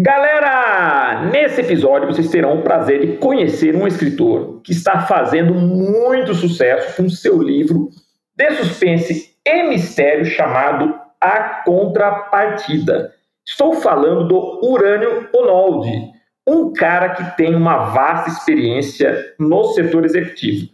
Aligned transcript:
Galera, 0.00 1.24
nesse 1.32 1.60
episódio 1.60 2.06
vocês 2.06 2.30
terão 2.30 2.60
o 2.60 2.62
prazer 2.62 3.00
de 3.00 3.16
conhecer 3.16 3.74
um 3.74 3.84
escritor 3.84 4.60
que 4.62 4.70
está 4.70 5.00
fazendo 5.00 5.52
muito 5.52 6.34
sucesso 6.34 6.96
com 6.96 7.08
seu 7.08 7.42
livro 7.42 7.88
de 8.36 8.48
suspense 8.52 9.34
e 9.44 9.62
mistério 9.64 10.24
chamado 10.24 10.94
A 11.20 11.64
Contrapartida. 11.64 13.12
Estou 13.44 13.74
falando 13.74 14.28
do 14.28 14.60
Urânio 14.64 15.28
Onoldi, 15.34 16.12
um 16.46 16.72
cara 16.72 17.08
que 17.08 17.36
tem 17.36 17.56
uma 17.56 17.86
vasta 17.86 18.30
experiência 18.30 19.34
no 19.36 19.64
setor 19.72 20.04
executivo. 20.04 20.68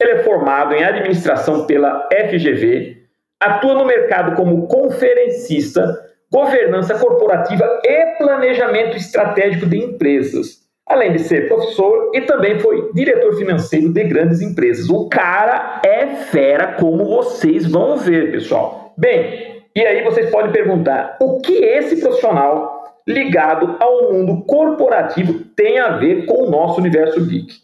Ele 0.00 0.12
é 0.12 0.22
formado 0.22 0.74
em 0.74 0.82
administração 0.82 1.66
pela 1.66 2.08
FGV, 2.10 2.96
atua 3.38 3.74
no 3.74 3.84
mercado 3.84 4.34
como 4.34 4.66
conferencista 4.68 6.09
governança 6.32 6.96
corporativa 6.98 7.80
e 7.84 8.06
planejamento 8.18 8.96
estratégico 8.96 9.66
de 9.66 9.78
empresas. 9.78 10.60
Além 10.86 11.12
de 11.12 11.20
ser 11.20 11.48
professor 11.48 12.10
e 12.14 12.22
também 12.22 12.58
foi 12.58 12.90
diretor 12.92 13.36
financeiro 13.36 13.92
de 13.92 14.04
grandes 14.04 14.40
empresas. 14.40 14.88
O 14.88 15.08
cara 15.08 15.80
é 15.84 16.06
fera, 16.06 16.74
como 16.74 17.04
vocês 17.04 17.66
vão 17.66 17.96
ver, 17.96 18.32
pessoal. 18.32 18.92
Bem, 18.96 19.62
e 19.74 19.80
aí 19.80 20.02
vocês 20.02 20.30
podem 20.30 20.50
perguntar: 20.50 21.16
o 21.20 21.40
que 21.40 21.52
esse 21.52 22.00
profissional 22.00 22.96
ligado 23.06 23.76
ao 23.78 24.12
mundo 24.12 24.44
corporativo 24.44 25.44
tem 25.54 25.78
a 25.78 25.96
ver 25.96 26.26
com 26.26 26.44
o 26.44 26.50
nosso 26.50 26.80
universo 26.80 27.24
geek? 27.24 27.54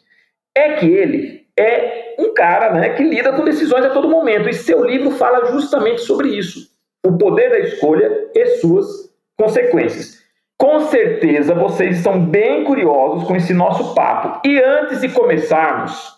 É 0.56 0.74
que 0.74 0.86
ele 0.86 1.46
é 1.58 2.14
um 2.18 2.32
cara 2.32 2.72
né, 2.72 2.90
que 2.90 3.02
lida 3.02 3.32
com 3.32 3.44
decisões 3.44 3.84
a 3.84 3.90
todo 3.90 4.08
momento, 4.08 4.48
e 4.48 4.52
seu 4.52 4.84
livro 4.84 5.10
fala 5.10 5.46
justamente 5.46 6.02
sobre 6.02 6.28
isso 6.28 6.75
o 7.08 7.18
poder 7.18 7.50
da 7.50 7.58
escolha 7.60 8.28
e 8.34 8.46
suas 8.58 8.86
consequências. 9.38 10.22
Com 10.58 10.80
certeza 10.80 11.54
vocês 11.54 11.98
estão 11.98 12.18
bem 12.18 12.64
curiosos 12.64 13.24
com 13.24 13.36
esse 13.36 13.52
nosso 13.52 13.94
papo. 13.94 14.40
E 14.46 14.58
antes 14.62 15.00
de 15.00 15.08
começarmos, 15.10 16.16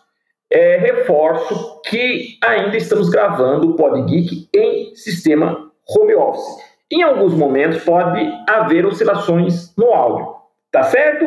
é, 0.50 0.76
reforço 0.78 1.80
que 1.82 2.38
ainda 2.42 2.76
estamos 2.76 3.10
gravando 3.10 3.70
o 3.70 3.74
Pod 3.74 4.00
Geek 4.02 4.48
em 4.54 4.94
sistema 4.94 5.70
home 5.88 6.14
office. 6.14 6.68
Em 6.90 7.02
alguns 7.02 7.34
momentos 7.34 7.84
pode 7.84 8.26
haver 8.48 8.86
oscilações 8.86 9.74
no 9.76 9.92
áudio, 9.92 10.34
tá 10.70 10.84
certo? 10.84 11.26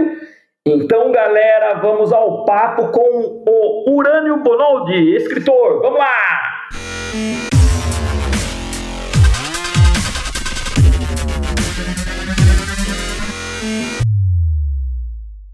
Então, 0.65 1.11
galera, 1.11 1.75
vamos 1.75 2.13
ao 2.13 2.45
papo 2.45 2.89
com 2.89 3.43
o 3.47 3.95
Urânio 3.95 4.37
Bonoldi, 4.37 5.15
escritor. 5.15 5.81
Vamos 5.81 5.99
lá! 5.99 7.50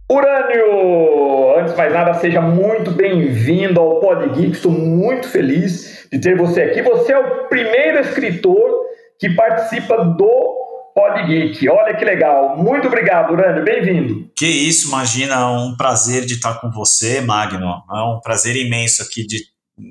Urânio! 0.10 1.60
Antes 1.60 1.74
de 1.74 1.78
mais 1.78 1.92
nada, 1.92 2.14
seja 2.14 2.40
muito 2.40 2.92
bem-vindo 2.92 3.82
ao 3.82 4.00
Pod 4.00 4.30
Geek. 4.30 4.54
Estou 4.54 4.72
muito 4.72 5.28
feliz 5.28 6.08
de 6.10 6.18
ter 6.18 6.38
você 6.38 6.62
aqui. 6.62 6.82
Você 6.82 7.12
é 7.12 7.20
o 7.20 7.50
primeiro 7.50 8.00
escritor 8.00 8.86
que 9.20 9.30
participa 9.32 9.98
do 9.98 10.92
Pod 10.96 11.26
Geek. 11.26 11.68
Olha 11.68 11.94
que 11.94 12.06
legal. 12.06 12.56
Muito 12.56 12.88
obrigado, 12.88 13.34
Urânio. 13.34 13.66
Bem-vindo. 13.66 14.32
Que 14.34 14.48
isso, 14.48 14.88
imagina. 14.88 15.36
É 15.36 15.46
um 15.46 15.76
prazer 15.76 16.26
de 16.26 16.36
estar 16.36 16.62
com 16.62 16.72
você, 16.72 17.20
Magno. 17.20 17.68
É 17.68 18.02
um 18.04 18.22
prazer 18.24 18.56
imenso 18.56 19.04
aqui 19.04 19.28
de, 19.28 19.44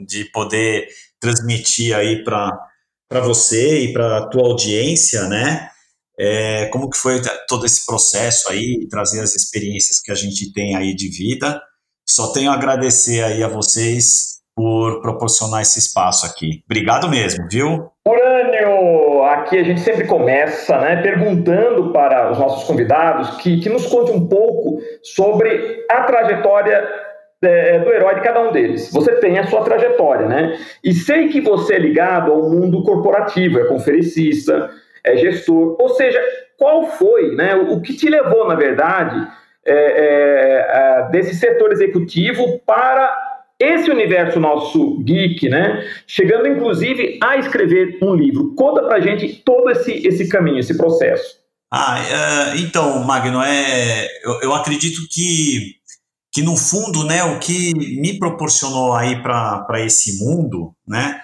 de 0.06 0.24
poder 0.32 0.86
transmitir 1.20 1.94
aí 1.94 2.24
para 2.24 3.20
você 3.20 3.80
e 3.80 3.92
para 3.92 4.16
a 4.16 4.26
tua 4.28 4.48
audiência, 4.48 5.24
né? 5.24 5.68
É, 6.18 6.66
como 6.66 6.88
que 6.88 6.96
foi 6.96 7.20
todo 7.48 7.66
esse 7.66 7.84
processo 7.84 8.50
aí, 8.50 8.86
trazer 8.90 9.20
as 9.20 9.34
experiências 9.34 10.00
que 10.00 10.10
a 10.10 10.14
gente 10.14 10.52
tem 10.52 10.74
aí 10.76 10.94
de 10.94 11.08
vida. 11.08 11.60
Só 12.08 12.32
tenho 12.32 12.50
a 12.50 12.54
agradecer 12.54 13.22
aí 13.22 13.42
a 13.42 13.48
vocês 13.48 14.36
por 14.54 15.02
proporcionar 15.02 15.60
esse 15.60 15.78
espaço 15.78 16.24
aqui. 16.24 16.62
Obrigado 16.64 17.10
mesmo, 17.10 17.46
viu? 17.50 17.90
Urânio, 18.06 19.22
aqui 19.24 19.58
a 19.58 19.62
gente 19.62 19.80
sempre 19.80 20.06
começa 20.06 20.80
né, 20.80 21.02
perguntando 21.02 21.92
para 21.92 22.32
os 22.32 22.38
nossos 22.38 22.64
convidados 22.64 23.36
que, 23.36 23.60
que 23.60 23.68
nos 23.68 23.84
conte 23.86 24.12
um 24.12 24.26
pouco 24.26 24.80
sobre 25.02 25.84
a 25.90 26.04
trajetória 26.04 26.88
é, 27.42 27.78
do 27.80 27.90
herói 27.90 28.14
de 28.14 28.22
cada 28.22 28.48
um 28.48 28.52
deles. 28.52 28.90
Você 28.92 29.16
tem 29.16 29.38
a 29.38 29.46
sua 29.46 29.62
trajetória, 29.62 30.26
né? 30.26 30.58
E 30.82 30.94
sei 30.94 31.28
que 31.28 31.40
você 31.40 31.74
é 31.74 31.78
ligado 31.78 32.32
ao 32.32 32.48
mundo 32.48 32.82
corporativo, 32.82 33.58
é 33.58 33.64
conferencista, 33.64 34.70
é 35.06 35.16
gestor. 35.16 35.76
Ou 35.80 35.88
seja, 35.90 36.20
qual 36.58 36.86
foi 36.86 37.34
né, 37.34 37.54
o 37.54 37.80
que 37.80 37.94
te 37.94 38.08
levou, 38.08 38.46
na 38.48 38.54
verdade, 38.54 39.26
é, 39.64 39.72
é, 39.72 40.66
é, 40.68 41.08
desse 41.10 41.34
setor 41.34 41.72
executivo 41.72 42.60
para 42.66 43.26
esse 43.58 43.90
universo 43.90 44.38
nosso 44.38 45.02
geek, 45.02 45.48
né? 45.48 45.82
Chegando 46.06 46.46
inclusive 46.46 47.18
a 47.22 47.36
escrever 47.36 47.98
um 48.02 48.14
livro. 48.14 48.54
Conta 48.54 48.82
pra 48.82 49.00
gente 49.00 49.42
todo 49.44 49.70
esse, 49.70 50.06
esse 50.06 50.28
caminho, 50.28 50.58
esse 50.58 50.76
processo. 50.76 51.36
Ah, 51.72 51.98
é, 51.98 52.58
então, 52.58 53.02
Magno, 53.02 53.42
é, 53.42 54.06
eu, 54.24 54.40
eu, 54.42 54.54
acredito 54.54 55.00
que, 55.10 55.74
que 56.32 56.42
no 56.42 56.56
fundo, 56.56 57.04
né, 57.04 57.24
o 57.24 57.40
que 57.40 57.74
me 58.00 58.18
proporcionou 58.18 58.94
aí 58.94 59.20
para 59.20 59.84
esse 59.84 60.24
mundo, 60.24 60.72
né, 60.86 61.20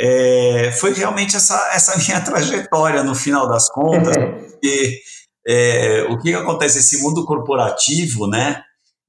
é, 0.00 0.72
foi 0.72 0.94
realmente 0.94 1.36
essa, 1.36 1.70
essa 1.74 1.96
minha 2.00 2.20
trajetória 2.22 3.04
no 3.04 3.14
final 3.14 3.46
das 3.46 3.68
contas, 3.68 4.16
porque 4.16 5.00
é, 5.46 6.02
o 6.04 6.18
que 6.18 6.34
acontece, 6.34 6.78
esse 6.78 7.02
mundo 7.02 7.24
corporativo, 7.26 8.26
né, 8.26 8.62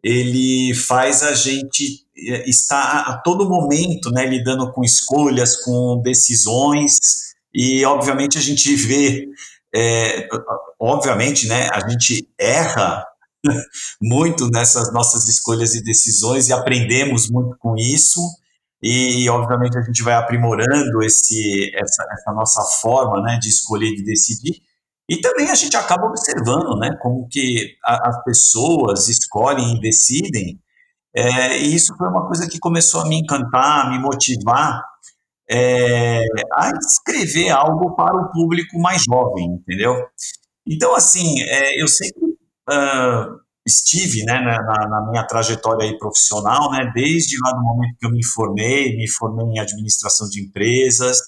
ele 0.03 0.73
faz 0.73 1.23
a 1.23 1.33
gente 1.33 2.05
é, 2.17 2.49
estar 2.49 3.03
a 3.07 3.17
todo 3.23 3.47
momento, 3.47 4.11
né, 4.11 4.25
lidando 4.25 4.71
com 4.73 4.83
escolhas, 4.83 5.63
com 5.63 6.01
decisões, 6.03 6.99
e 7.53 7.85
obviamente 7.85 8.37
a 8.37 8.41
gente 8.41 8.75
vê, 8.75 9.27
é, 9.73 10.27
obviamente, 10.79 11.47
né, 11.47 11.69
a 11.71 11.87
gente 11.87 12.27
erra 12.37 13.05
muito 14.01 14.49
nessas 14.49 14.91
nossas 14.91 15.27
escolhas 15.27 15.73
e 15.73 15.83
decisões 15.83 16.49
e 16.49 16.53
aprendemos 16.53 17.29
muito 17.29 17.55
com 17.59 17.75
isso, 17.77 18.19
e 18.81 19.29
obviamente 19.29 19.77
a 19.77 19.81
gente 19.81 20.01
vai 20.03 20.15
aprimorando 20.15 21.03
esse, 21.03 21.71
essa, 21.75 22.03
essa 22.11 22.31
nossa 22.33 22.61
forma 22.81 23.21
né, 23.21 23.37
de 23.39 23.49
escolher, 23.49 23.93
de 23.93 24.03
decidir, 24.03 24.61
e 25.09 25.19
também 25.19 25.49
a 25.49 25.55
gente 25.55 25.75
acaba 25.75 26.07
observando 26.07 26.77
né, 26.79 26.95
como 27.01 27.27
que 27.29 27.75
a, 27.85 28.09
as 28.09 28.23
pessoas 28.23 29.07
escolhem 29.07 29.75
e 29.75 29.81
decidem, 29.81 30.59
é, 31.15 31.57
e 31.57 31.75
isso 31.75 31.95
foi 31.97 32.07
uma 32.07 32.25
coisa 32.25 32.47
que 32.47 32.57
começou 32.59 33.01
a 33.01 33.07
me 33.07 33.19
encantar, 33.19 33.85
a 33.85 33.89
me 33.89 33.99
motivar 33.99 34.81
é, 35.51 36.23
a 36.53 36.69
escrever 36.79 37.49
algo 37.49 37.93
para 37.95 38.15
o 38.15 38.31
público 38.31 38.79
mais 38.79 39.03
jovem, 39.03 39.47
entendeu? 39.47 39.93
Então, 40.65 40.95
assim, 40.95 41.41
é, 41.41 41.81
eu 41.81 41.87
sempre 41.89 42.23
uh, 42.69 43.39
estive 43.65 44.23
né, 44.23 44.39
na, 44.39 44.87
na, 44.87 45.07
minha 45.09 45.23
trajetória 45.23 45.87
aí 45.87 45.97
profissional, 45.97 46.71
né, 46.71 46.91
desde 46.93 47.37
lá 47.43 47.51
do 47.51 47.61
momento 47.61 47.95
que 47.99 48.05
eu 48.05 48.11
me 48.11 48.25
formei, 48.25 48.95
me 48.97 49.07
formei 49.07 49.45
em 49.45 49.59
administração 49.59 50.27
de 50.27 50.41
empresas, 50.41 51.19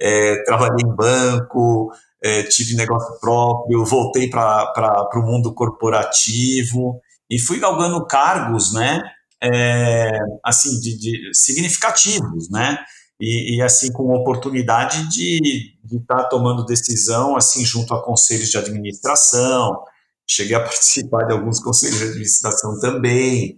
é, 0.00 0.42
trabalhei 0.44 0.84
em 0.84 0.94
banco, 0.94 1.90
é, 2.22 2.42
tive 2.44 2.76
negócio 2.76 3.18
próprio, 3.20 3.84
voltei 3.84 4.30
para 4.30 5.08
o 5.16 5.22
mundo 5.22 5.52
corporativo 5.52 7.00
e 7.28 7.38
fui 7.38 7.58
galgando 7.58 8.06
cargos, 8.06 8.72
né, 8.72 9.00
é, 9.42 10.12
assim, 10.44 10.78
de, 10.80 10.98
de, 10.98 11.34
significativos, 11.34 12.48
né, 12.50 12.78
e, 13.20 13.56
e, 13.56 13.62
assim 13.62 13.92
com 13.92 14.14
oportunidade 14.14 15.08
de 15.08 15.74
estar 15.92 16.24
tá 16.24 16.28
tomando 16.28 16.64
decisão 16.64 17.36
assim 17.36 17.64
junto 17.64 17.94
a 17.94 18.02
conselhos 18.02 18.50
de 18.50 18.58
administração, 18.58 19.84
cheguei 20.28 20.56
a 20.56 20.60
participar 20.64 21.24
de 21.26 21.32
alguns 21.32 21.60
conselhos 21.60 21.98
de 21.98 22.04
administração 22.04 22.78
também, 22.80 23.56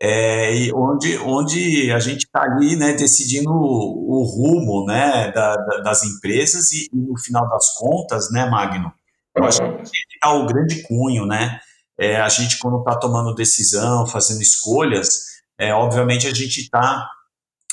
é, 0.00 0.54
e 0.54 0.72
onde, 0.72 1.18
onde 1.18 1.90
a 1.90 1.98
gente 1.98 2.24
está 2.24 2.42
ali 2.42 2.76
né, 2.76 2.92
decidindo 2.92 3.50
o, 3.50 4.20
o 4.20 4.22
rumo 4.22 4.86
né, 4.86 5.32
da, 5.32 5.56
da, 5.56 5.78
das 5.78 6.04
empresas 6.04 6.70
e, 6.70 6.88
no 6.92 7.18
final 7.18 7.48
das 7.48 7.74
contas, 7.74 8.30
né, 8.30 8.48
Magno, 8.48 8.92
eu 9.36 9.44
acho 9.44 9.58
que 9.58 10.14
está 10.14 10.32
o 10.32 10.46
grande 10.46 10.82
cunho, 10.82 11.26
né? 11.26 11.58
É, 11.98 12.16
a 12.20 12.28
gente, 12.28 12.58
quando 12.58 12.78
está 12.78 12.96
tomando 12.96 13.34
decisão, 13.34 14.06
fazendo 14.06 14.40
escolhas, 14.40 15.08
é, 15.58 15.74
obviamente 15.74 16.28
a 16.28 16.34
gente 16.34 16.60
está 16.60 17.08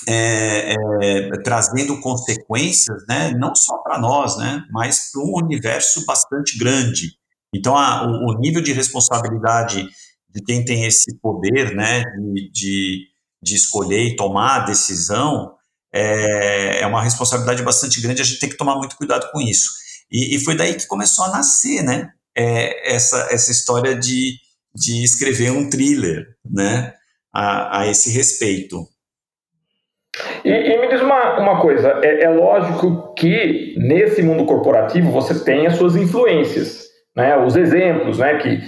é, 0.07 0.73
é, 0.73 1.29
trazendo 1.43 1.99
consequências, 2.01 3.03
né, 3.07 3.31
não 3.37 3.53
só 3.53 3.77
para 3.79 3.99
nós, 3.99 4.35
né, 4.37 4.63
mas 4.71 5.11
para 5.11 5.21
um 5.21 5.35
universo 5.35 6.03
bastante 6.05 6.57
grande. 6.57 7.11
Então, 7.57 7.75
a, 7.77 8.05
o, 8.05 8.33
o, 8.33 8.39
nível 8.39 8.61
de 8.61 8.73
responsabilidade 8.73 9.87
de 10.29 10.41
quem 10.43 10.65
tem 10.65 10.85
esse 10.85 11.17
poder 11.19 11.75
né, 11.75 12.03
de, 12.33 12.51
de, 12.51 13.07
de 13.41 13.55
escolher 13.55 14.03
e 14.03 14.15
tomar 14.15 14.55
a 14.55 14.65
decisão 14.65 15.53
é, 15.93 16.81
é, 16.81 16.87
uma 16.87 17.01
responsabilidade 17.01 17.63
bastante 17.63 18.01
grande, 18.01 18.21
a 18.21 18.25
gente 18.25 18.39
tem 18.39 18.49
que 18.49 18.57
tomar 18.57 18.75
muito 18.75 18.97
cuidado 18.97 19.29
com 19.31 19.39
isso. 19.39 19.69
E, 20.11 20.35
e 20.35 20.43
foi 20.43 20.55
daí 20.55 20.73
que 20.73 20.87
começou 20.87 21.25
a 21.25 21.29
nascer, 21.29 21.81
né? 21.83 22.11
é 22.35 22.93
essa, 22.93 23.29
essa 23.31 23.51
história 23.51 23.95
de, 23.95 24.33
de 24.75 25.03
escrever 25.03 25.51
um 25.51 25.69
thriller, 25.69 26.25
né, 26.45 26.93
a, 27.33 27.81
a 27.81 27.87
esse 27.87 28.11
respeito. 28.11 28.85
E, 30.43 30.49
e, 30.49 30.79
me 30.79 30.87
diz 30.87 31.01
uma, 31.01 31.39
uma 31.39 31.61
coisa, 31.61 31.99
é, 32.03 32.23
é, 32.23 32.29
lógico 32.29 33.13
que 33.15 33.75
nesse 33.77 34.21
mundo 34.21 34.45
corporativo 34.45 35.11
você 35.11 35.43
tem 35.43 35.67
as 35.67 35.75
suas 35.75 35.95
influências, 35.95 36.84
né, 37.15 37.37
os 37.37 37.55
exemplos, 37.55 38.19
né, 38.19 38.37
que 38.37 38.61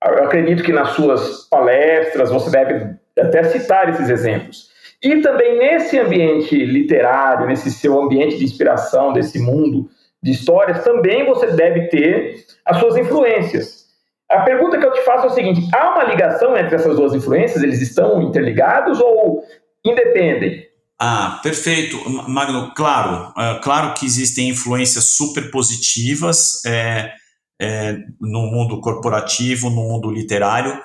acredito 0.00 0.62
que 0.62 0.72
nas 0.72 0.90
suas 0.90 1.48
palestras 1.48 2.30
você 2.30 2.50
deve 2.50 2.94
até 3.18 3.42
citar 3.44 3.88
esses 3.88 4.08
exemplos. 4.08 4.68
E 5.02 5.20
também 5.20 5.58
nesse 5.58 5.98
ambiente 5.98 6.56
literário, 6.56 7.46
nesse 7.46 7.70
seu 7.70 8.00
ambiente 8.00 8.38
de 8.38 8.44
inspiração, 8.44 9.12
desse 9.12 9.38
mundo 9.38 9.88
de 10.22 10.32
histórias, 10.32 10.82
também 10.82 11.24
você 11.24 11.48
deve 11.48 11.88
ter 11.88 12.44
as 12.64 12.78
suas 12.78 12.96
influências. 12.96 13.86
A 14.28 14.40
pergunta 14.40 14.78
que 14.78 14.84
eu 14.84 14.92
te 14.92 15.00
faço 15.02 15.26
é 15.26 15.30
o 15.30 15.34
seguinte: 15.34 15.68
há 15.74 15.94
uma 15.94 16.04
ligação 16.04 16.56
entre 16.56 16.74
essas 16.74 16.96
duas 16.96 17.14
influências? 17.14 17.62
Eles 17.62 17.80
estão 17.80 18.20
interligados 18.22 19.00
ou 19.00 19.42
independem? 19.84 20.66
Ah, 21.00 21.38
perfeito, 21.42 21.96
Magno. 22.28 22.72
Claro, 22.74 23.32
é, 23.38 23.60
claro 23.62 23.94
que 23.94 24.04
existem 24.04 24.48
influências 24.48 25.04
super 25.04 25.48
positivas 25.50 26.64
é, 26.66 27.12
é, 27.60 27.96
no 28.20 28.46
mundo 28.46 28.80
corporativo, 28.80 29.70
no 29.70 29.82
mundo 29.82 30.10
literário, 30.10 30.80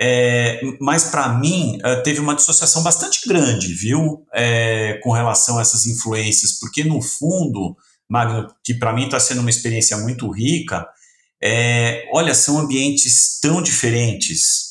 é, 0.00 0.60
mas 0.80 1.04
para 1.04 1.28
mim 1.30 1.78
é, 1.82 1.96
teve 1.96 2.20
uma 2.20 2.34
dissociação 2.34 2.82
bastante 2.82 3.28
grande, 3.28 3.72
viu, 3.74 4.24
é, 4.32 5.00
com 5.02 5.10
relação 5.10 5.58
a 5.58 5.62
essas 5.62 5.86
influências, 5.86 6.58
porque 6.58 6.84
no 6.84 7.02
fundo, 7.02 7.76
Magno, 8.08 8.46
que 8.62 8.74
para 8.74 8.92
mim 8.92 9.04
está 9.04 9.18
sendo 9.18 9.40
uma 9.40 9.50
experiência 9.50 9.96
muito 9.96 10.30
rica, 10.30 10.86
é, 11.42 12.08
olha, 12.12 12.34
são 12.34 12.58
ambientes 12.58 13.38
tão 13.40 13.62
diferentes, 13.62 14.68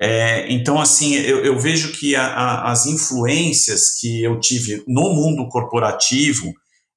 é, 0.00 0.52
então, 0.52 0.78
assim, 0.78 1.14
eu, 1.14 1.42
eu 1.44 1.58
vejo 1.58 1.92
que 1.92 2.14
a, 2.14 2.26
a, 2.26 2.70
as 2.72 2.86
influências 2.86 3.98
que 3.98 4.22
eu 4.22 4.38
tive 4.38 4.84
no 4.86 5.14
mundo 5.14 5.48
corporativo 5.48 6.52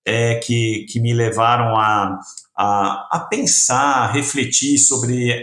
é, 0.06 0.36
que, 0.36 0.86
que 0.90 1.00
me 1.00 1.14
levaram 1.14 1.78
a, 1.78 2.20
a, 2.62 3.08
a 3.10 3.20
pensar, 3.22 4.04
a 4.04 4.12
refletir 4.12 4.78
sobre 4.78 5.32
é, 5.32 5.38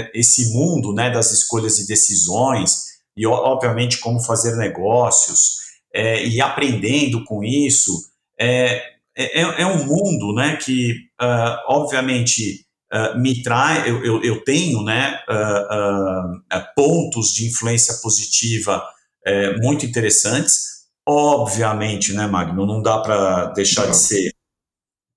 é, 0.00 0.10
esse 0.14 0.54
mundo 0.54 0.94
né, 0.94 1.10
das 1.10 1.30
escolhas 1.30 1.78
e 1.78 1.86
decisões, 1.86 2.84
e 3.14 3.26
obviamente 3.26 3.98
como 3.98 4.22
fazer 4.22 4.56
negócios, 4.56 5.56
é, 5.94 6.26
e 6.26 6.40
aprendendo 6.40 7.22
com 7.24 7.44
isso, 7.44 7.92
é, 8.40 8.82
é, 9.14 9.62
é 9.62 9.66
um 9.66 9.84
mundo 9.84 10.34
né, 10.34 10.56
que, 10.56 10.92
uh, 11.20 11.58
obviamente, 11.68 12.64
uh, 12.90 13.20
me 13.20 13.42
traz, 13.42 13.86
eu, 13.86 14.02
eu, 14.02 14.22
eu, 14.22 14.42
tenho 14.42 14.82
né, 14.82 15.20
uh, 15.28 16.64
pontos 16.74 17.34
de 17.34 17.46
influência 17.48 17.96
positiva 18.02 18.82
eh, 19.26 19.56
muito 19.58 19.84
interessantes. 19.84 20.86
Obviamente, 21.06 22.12
né, 22.14 22.26
Magno, 22.26 22.66
não 22.66 22.80
dá 22.80 22.98
para 22.98 23.46
deixar 23.52 23.86
de 23.86 23.96
ser. 23.96 24.32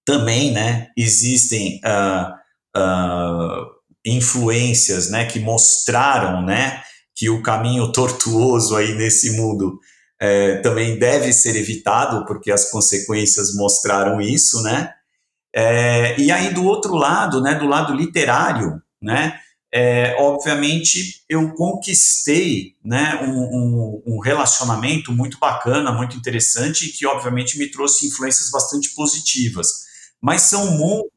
Também, 0.05 0.51
né, 0.51 0.89
existem 0.95 1.81
influências, 4.05 5.09
né, 5.09 5.25
que 5.25 5.39
mostraram, 5.39 6.43
né, 6.43 6.83
que 7.15 7.29
o 7.29 7.41
caminho 7.41 7.91
tortuoso 7.91 8.75
aí 8.75 8.93
nesse 8.93 9.35
mundo 9.35 9.79
é, 10.19 10.57
também 10.57 10.99
deve 10.99 11.33
ser 11.33 11.55
evitado, 11.55 12.25
porque 12.25 12.51
as 12.51 12.69
consequências 12.69 13.55
mostraram 13.55 14.21
isso, 14.21 14.61
né? 14.61 14.93
É, 15.53 16.19
e 16.19 16.31
aí, 16.31 16.53
do 16.53 16.65
outro 16.65 16.95
lado, 16.95 17.41
né, 17.41 17.55
do 17.55 17.65
lado 17.65 17.93
literário, 17.93 18.81
né, 19.01 19.39
é, 19.73 20.15
obviamente 20.19 21.23
eu 21.27 21.53
conquistei 21.53 22.75
né, 22.83 23.19
um, 23.21 23.41
um, 23.41 24.03
um, 24.07 24.19
relacionamento 24.19 25.11
muito 25.11 25.37
bacana, 25.37 25.91
muito 25.91 26.15
interessante, 26.15 26.89
que 26.89 27.05
obviamente 27.05 27.57
me 27.57 27.69
trouxe 27.69 28.07
influências 28.07 28.49
bastante 28.49 28.93
positivas. 28.95 29.84
Mas 30.25 30.41
são 30.41 30.71
mundos 30.71 31.11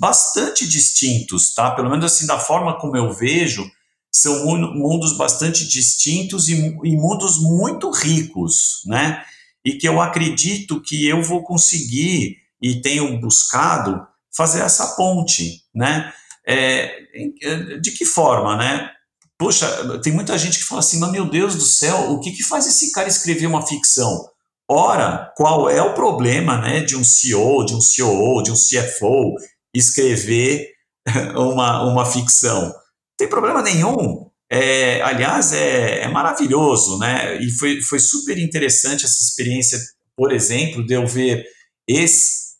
bastante 0.00 0.66
distintos, 0.66 1.54
tá? 1.54 1.70
Pelo 1.70 1.88
menos 1.88 2.04
assim, 2.04 2.26
da 2.26 2.40
forma 2.40 2.76
como 2.76 2.96
eu 2.96 3.12
vejo, 3.12 3.64
são 4.10 4.44
mundos 4.74 5.16
bastante 5.16 5.64
distintos 5.64 6.48
e, 6.48 6.54
e 6.56 6.96
mundos 6.96 7.40
muito 7.40 7.88
ricos, 7.88 8.82
né? 8.84 9.22
E 9.64 9.74
que 9.74 9.86
eu 9.86 10.00
acredito 10.00 10.82
que 10.82 11.06
eu 11.06 11.22
vou 11.22 11.44
conseguir 11.44 12.36
e 12.60 12.80
tenho 12.80 13.20
buscado 13.20 14.04
fazer 14.36 14.62
essa 14.62 14.96
ponte, 14.96 15.62
né? 15.72 16.12
É, 16.44 17.78
de 17.80 17.92
que 17.92 18.04
forma, 18.04 18.56
né? 18.56 18.90
Poxa, 19.38 20.00
tem 20.00 20.12
muita 20.12 20.36
gente 20.36 20.58
que 20.58 20.64
fala 20.64 20.80
assim, 20.80 20.98
mas 20.98 21.12
meu 21.12 21.30
Deus 21.30 21.54
do 21.54 21.64
céu, 21.64 22.10
o 22.10 22.18
que, 22.18 22.32
que 22.32 22.42
faz 22.42 22.66
esse 22.66 22.90
cara 22.90 23.06
escrever 23.06 23.46
uma 23.46 23.64
ficção? 23.64 24.28
Ora, 24.70 25.32
qual 25.34 25.70
é 25.70 25.80
o 25.80 25.94
problema, 25.94 26.58
né, 26.60 26.80
de 26.80 26.94
um 26.94 27.02
CEO, 27.02 27.64
de 27.64 27.74
um 27.74 27.78
COO, 27.78 28.42
de 28.42 28.50
um 28.50 28.54
CFO 28.54 29.34
escrever 29.74 30.68
uma, 31.34 31.82
uma 31.90 32.04
ficção? 32.04 32.64
Não 32.64 32.74
tem 33.16 33.28
problema 33.28 33.62
nenhum. 33.62 34.28
É, 34.50 35.00
aliás, 35.02 35.52
é, 35.52 36.02
é, 36.02 36.08
maravilhoso, 36.08 36.98
né? 36.98 37.38
E 37.40 37.50
foi, 37.50 37.80
foi 37.82 37.98
super 37.98 38.38
interessante 38.38 39.04
essa 39.04 39.22
experiência, 39.22 39.78
por 40.16 40.32
exemplo, 40.32 40.84
de 40.86 40.94
eu 40.94 41.06
ver 41.06 41.44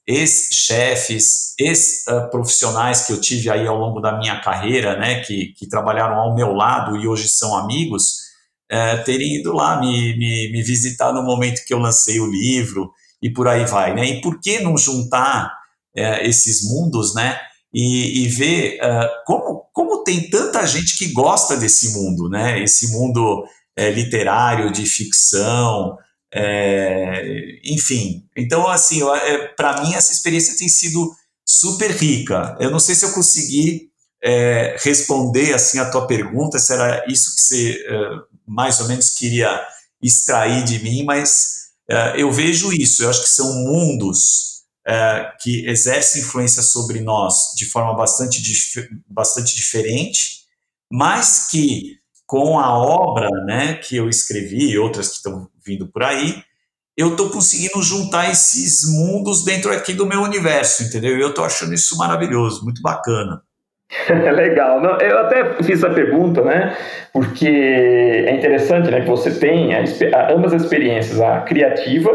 ex-chefes, 0.07 1.55
ex-profissionais 1.59 3.07
que 3.07 3.13
eu 3.13 3.21
tive 3.21 3.51
aí 3.51 3.67
ao 3.67 3.77
longo 3.77 4.01
da 4.01 4.17
minha 4.17 4.41
carreira, 4.41 4.97
né, 4.99 5.21
que, 5.21 5.53
que 5.55 5.69
trabalharam 5.69 6.17
ao 6.17 6.35
meu 6.35 6.53
lado 6.55 6.97
e 6.97 7.07
hoje 7.07 7.29
são 7.29 7.55
amigos, 7.57 8.28
é, 8.71 8.97
terem 8.99 9.37
ido 9.37 9.53
lá 9.53 9.81
me, 9.81 10.17
me, 10.17 10.53
me, 10.53 10.63
visitar 10.63 11.13
no 11.13 11.23
momento 11.23 11.65
que 11.65 11.73
eu 11.73 11.79
lancei 11.79 12.21
o 12.21 12.31
livro 12.31 12.93
e 13.23 13.31
por 13.31 13.49
aí 13.49 13.65
vai, 13.65 13.95
né? 13.95 14.05
E 14.07 14.21
por 14.21 14.41
que 14.41 14.61
não 14.61 14.77
juntar 14.77 15.53
é, 15.97 16.27
esses 16.29 16.63
mundos, 16.69 17.15
né? 17.15 17.39
E, 17.73 18.25
e 18.25 18.29
ver 18.29 18.79
é, 18.81 19.11
como, 19.27 19.67
como 19.73 20.05
tem 20.05 20.29
tanta 20.29 20.67
gente 20.67 20.97
que 20.97 21.13
gosta 21.13 21.57
desse 21.57 21.95
mundo, 21.95 22.29
né? 22.29 22.63
Esse 22.63 22.93
mundo 22.93 23.45
é, 23.77 23.91
literário, 23.91 24.73
de 24.73 24.85
ficção, 24.85 25.97
é, 26.33 27.61
enfim, 27.65 28.27
então, 28.37 28.69
assim, 28.69 29.03
é, 29.03 29.49
para 29.49 29.83
mim 29.83 29.95
essa 29.95 30.13
experiência 30.13 30.57
tem 30.57 30.69
sido 30.69 31.11
super 31.45 31.91
rica. 31.91 32.57
Eu 32.61 32.71
não 32.71 32.79
sei 32.79 32.95
se 32.95 33.05
eu 33.05 33.13
consegui 33.13 33.89
é, 34.23 34.77
responder 34.81 35.55
assim 35.55 35.79
a 35.79 35.91
tua 35.91 36.07
pergunta, 36.07 36.59
se 36.59 36.73
era 36.73 37.05
isso 37.09 37.35
que 37.35 37.41
você 37.41 37.87
é, 37.89 38.09
mais 38.49 38.81
ou 38.81 38.89
menos 38.89 39.11
queria 39.11 39.61
extrair 40.03 40.65
de 40.65 40.83
mim, 40.83 41.05
mas 41.05 41.69
é, 41.89 42.21
eu 42.21 42.31
vejo 42.33 42.73
isso. 42.73 43.03
Eu 43.03 43.11
acho 43.11 43.23
que 43.23 43.29
são 43.29 43.53
mundos 43.65 44.63
é, 44.87 45.33
que 45.41 45.67
exercem 45.67 46.23
influência 46.23 46.63
sobre 46.63 47.01
nós 47.01 47.53
de 47.57 47.67
forma 47.67 47.95
bastante, 47.95 48.43
dif 48.43 48.89
bastante 49.07 49.55
diferente, 49.55 50.45
mas 50.91 51.49
que 51.51 51.99
com 52.27 52.59
a 52.59 52.77
obra 52.77 53.29
né, 53.47 53.75
que 53.75 53.97
eu 53.97 54.09
escrevi 54.09 54.71
e 54.71 54.79
outras 54.79 55.09
que 55.09 55.17
estão 55.17 55.49
vindo 55.65 55.89
por 55.89 56.03
aí, 56.03 56.43
eu 56.97 57.13
estou 57.13 57.31
conseguindo 57.31 57.83
juntar 57.83 58.31
esses 58.31 58.85
mundos 58.85 59.45
dentro 59.45 59.73
aqui 59.73 59.95
do 59.95 60.05
meu 60.05 60.21
universo, 60.23 60.83
entendeu? 60.83 61.17
E 61.17 61.21
eu 61.21 61.31
estou 61.31 61.45
achando 61.45 61.73
isso 61.73 61.97
maravilhoso, 61.97 62.65
muito 62.65 62.83
bacana. 62.83 63.43
Legal. 64.35 64.81
Não, 64.81 64.99
eu 64.99 65.19
até 65.19 65.63
fiz 65.63 65.83
a 65.83 65.91
pergunta, 65.91 66.43
né? 66.43 66.77
Porque 67.13 67.49
é 67.49 68.35
interessante, 68.35 68.91
né? 68.91 69.01
Que 69.01 69.09
você 69.09 69.31
tem 69.39 69.75
a, 69.75 69.83
a, 70.15 70.33
ambas 70.33 70.53
as 70.53 70.63
experiências, 70.63 71.21
a 71.21 71.41
criativa, 71.41 72.11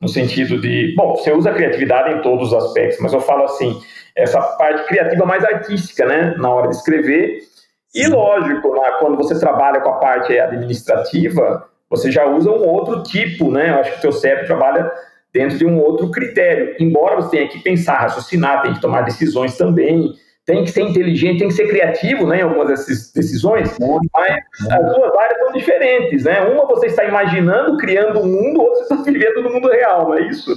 no 0.00 0.08
sentido 0.08 0.60
de, 0.60 0.94
bom, 0.96 1.14
você 1.14 1.32
usa 1.32 1.50
a 1.50 1.54
criatividade 1.54 2.14
em 2.14 2.22
todos 2.22 2.52
os 2.52 2.54
aspectos, 2.54 2.98
mas 3.00 3.12
eu 3.12 3.20
falo 3.20 3.44
assim, 3.44 3.78
essa 4.16 4.40
parte 4.40 4.86
criativa 4.88 5.26
mais 5.26 5.44
artística, 5.44 6.06
né? 6.06 6.34
Na 6.38 6.48
hora 6.50 6.68
de 6.68 6.76
escrever 6.76 7.50
e 7.94 8.06
lógico, 8.06 8.72
né, 8.74 8.88
quando 9.00 9.16
você 9.16 9.38
trabalha 9.38 9.80
com 9.80 9.90
a 9.90 9.98
parte 9.98 10.38
administrativa, 10.38 11.68
você 11.88 12.10
já 12.10 12.24
usa 12.24 12.50
um 12.50 12.64
outro 12.68 13.02
tipo, 13.02 13.50
né? 13.50 13.70
Eu 13.70 13.80
acho 13.80 13.92
que 13.92 13.98
o 13.98 14.00
teu 14.02 14.12
cérebro 14.12 14.46
trabalha 14.46 14.90
dentro 15.32 15.58
de 15.58 15.66
um 15.66 15.80
outro 15.80 16.08
critério. 16.10 16.76
Embora 16.78 17.16
você 17.16 17.30
tenha 17.36 17.48
que 17.48 17.58
pensar, 17.58 17.98
raciocinar, 17.98 18.62
tem 18.62 18.74
que 18.74 18.80
tomar 18.80 19.02
decisões 19.02 19.56
também, 19.56 20.12
tem 20.50 20.64
que 20.64 20.72
ser 20.72 20.82
inteligente, 20.82 21.38
tem 21.38 21.48
que 21.48 21.54
ser 21.54 21.68
criativo, 21.68 22.26
né, 22.26 22.40
em 22.40 22.42
algumas 22.42 22.66
dessas 22.66 23.12
decisões, 23.12 23.70
mas 24.12 24.42
as 24.68 24.94
duas 24.94 25.16
áreas 25.16 25.38
são 25.38 25.52
diferentes, 25.52 26.24
né? 26.24 26.40
Uma 26.40 26.66
você 26.66 26.86
está 26.86 27.04
imaginando, 27.04 27.76
criando 27.76 28.18
um 28.18 28.26
mundo, 28.26 28.60
outra 28.60 28.84
você 28.84 28.94
está 28.94 28.96
vivendo 28.96 29.42
no 29.44 29.52
mundo 29.52 29.68
real, 29.68 30.08
não 30.08 30.14
é 30.14 30.28
isso? 30.28 30.50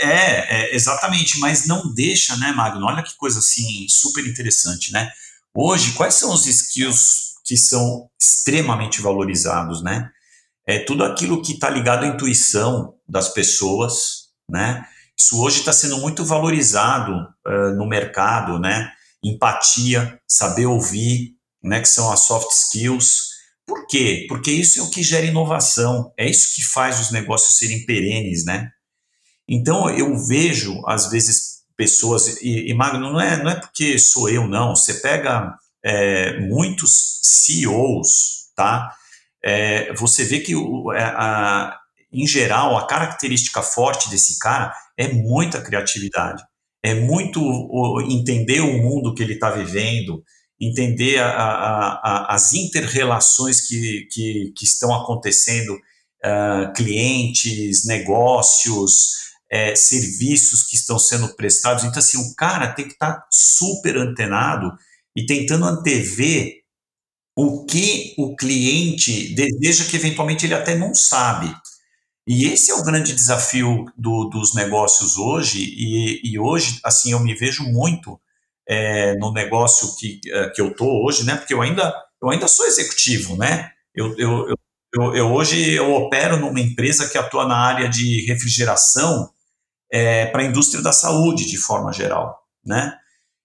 É, 0.00 0.56
é, 0.56 0.74
exatamente, 0.74 1.38
mas 1.40 1.66
não 1.66 1.92
deixa, 1.92 2.34
né, 2.38 2.52
Magno? 2.52 2.86
Olha 2.86 3.02
que 3.02 3.14
coisa 3.18 3.40
assim 3.40 3.86
super 3.86 4.26
interessante, 4.26 4.90
né? 4.90 5.10
Hoje, 5.54 5.92
quais 5.92 6.14
são 6.14 6.32
os 6.32 6.46
skills 6.46 7.34
que 7.44 7.54
são 7.58 8.08
extremamente 8.18 9.02
valorizados, 9.02 9.82
né? 9.82 10.08
É 10.66 10.78
tudo 10.78 11.04
aquilo 11.04 11.42
que 11.42 11.52
está 11.52 11.68
ligado 11.68 12.04
à 12.04 12.06
intuição 12.08 12.94
das 13.06 13.28
pessoas, 13.28 14.28
né? 14.48 14.82
Isso 15.18 15.38
hoje 15.38 15.58
está 15.58 15.72
sendo 15.72 15.98
muito 15.98 16.24
valorizado 16.24 17.12
uh, 17.46 17.74
no 17.76 17.86
mercado, 17.86 18.58
né? 18.58 18.90
Empatia, 19.22 20.18
saber 20.26 20.66
ouvir, 20.66 21.36
né, 21.62 21.80
que 21.80 21.88
são 21.88 22.10
as 22.10 22.20
soft 22.20 22.50
skills. 22.50 23.32
Por 23.66 23.86
quê? 23.86 24.26
Porque 24.28 24.50
isso 24.50 24.80
é 24.80 24.82
o 24.82 24.90
que 24.90 25.02
gera 25.02 25.26
inovação, 25.26 26.12
é 26.18 26.28
isso 26.28 26.54
que 26.54 26.62
faz 26.62 27.00
os 27.00 27.12
negócios 27.12 27.56
serem 27.56 27.86
perenes, 27.86 28.44
né? 28.44 28.70
Então 29.48 29.88
eu 29.90 30.16
vejo 30.26 30.82
às 30.86 31.10
vezes 31.10 31.62
pessoas 31.76 32.40
e, 32.42 32.70
e 32.70 32.74
Magno 32.74 33.12
não 33.12 33.20
é 33.20 33.42
não 33.42 33.50
é 33.50 33.60
porque 33.60 33.98
sou 33.98 34.28
eu 34.28 34.48
não. 34.48 34.74
Você 34.74 34.94
pega 34.94 35.54
é, 35.82 36.40
muitos 36.40 37.20
CEOs, 37.22 38.50
tá? 38.56 38.94
É, 39.42 39.92
você 39.94 40.24
vê 40.24 40.40
que 40.40 40.54
o, 40.54 40.92
é, 40.92 41.02
a, 41.02 41.76
em 42.12 42.26
geral 42.26 42.76
a 42.76 42.86
característica 42.86 43.62
forte 43.62 44.08
desse 44.10 44.38
cara 44.38 44.72
é 44.96 45.08
muita 45.08 45.60
criatividade, 45.60 46.42
é 46.84 46.94
muito 46.94 47.40
entender 48.08 48.60
o 48.60 48.78
mundo 48.78 49.14
que 49.14 49.22
ele 49.22 49.34
está 49.34 49.50
vivendo, 49.50 50.22
entender 50.60 51.18
a, 51.18 51.28
a, 51.28 52.34
as 52.34 52.52
interrelações 52.52 53.60
que, 53.66 54.08
que, 54.10 54.52
que 54.56 54.64
estão 54.64 54.94
acontecendo, 54.94 55.74
uh, 55.74 56.72
clientes, 56.74 57.84
negócios, 57.86 59.22
é, 59.50 59.76
serviços 59.76 60.64
que 60.64 60.76
estão 60.76 60.98
sendo 60.98 61.34
prestados. 61.36 61.84
Então, 61.84 61.98
assim, 61.98 62.18
o 62.18 62.34
cara 62.34 62.72
tem 62.72 62.86
que 62.86 62.94
estar 62.94 63.14
tá 63.14 63.26
super 63.30 63.96
antenado 63.96 64.72
e 65.16 65.26
tentando 65.26 65.66
antever 65.66 66.62
o 67.36 67.64
que 67.64 68.14
o 68.18 68.36
cliente 68.36 69.34
deseja 69.34 69.84
que 69.84 69.96
eventualmente 69.96 70.46
ele 70.46 70.54
até 70.54 70.74
não 70.74 70.94
sabe. 70.94 71.54
E 72.26 72.46
esse 72.46 72.70
é 72.70 72.74
o 72.74 72.84
grande 72.84 73.12
desafio 73.14 73.86
do, 73.96 74.26
dos 74.26 74.54
negócios 74.54 75.16
hoje, 75.16 75.58
e, 75.60 76.20
e, 76.22 76.38
hoje, 76.38 76.78
assim, 76.84 77.12
eu 77.12 77.20
me 77.20 77.34
vejo 77.34 77.64
muito 77.64 78.20
é, 78.68 79.16
no 79.16 79.32
negócio 79.32 79.96
que, 79.96 80.20
é, 80.26 80.50
que 80.50 80.60
eu 80.60 80.68
estou 80.68 81.04
hoje, 81.04 81.24
né? 81.24 81.36
Porque 81.36 81.52
eu 81.52 81.60
ainda, 81.60 81.92
eu 82.22 82.30
ainda 82.30 82.46
sou 82.46 82.64
executivo, 82.66 83.36
né? 83.36 83.70
Eu, 83.94 84.16
eu, 84.16 84.54
eu, 84.94 85.14
eu, 85.14 85.32
hoje 85.32 85.72
eu 85.72 85.92
opero 85.94 86.38
numa 86.38 86.60
empresa 86.60 87.08
que 87.08 87.18
atua 87.18 87.46
na 87.46 87.56
área 87.56 87.88
de 87.88 88.24
refrigeração 88.26 89.30
é, 89.92 90.26
para 90.26 90.42
a 90.42 90.46
indústria 90.46 90.82
da 90.82 90.92
saúde, 90.92 91.46
de 91.46 91.58
forma 91.58 91.92
geral, 91.92 92.38
né? 92.64 92.96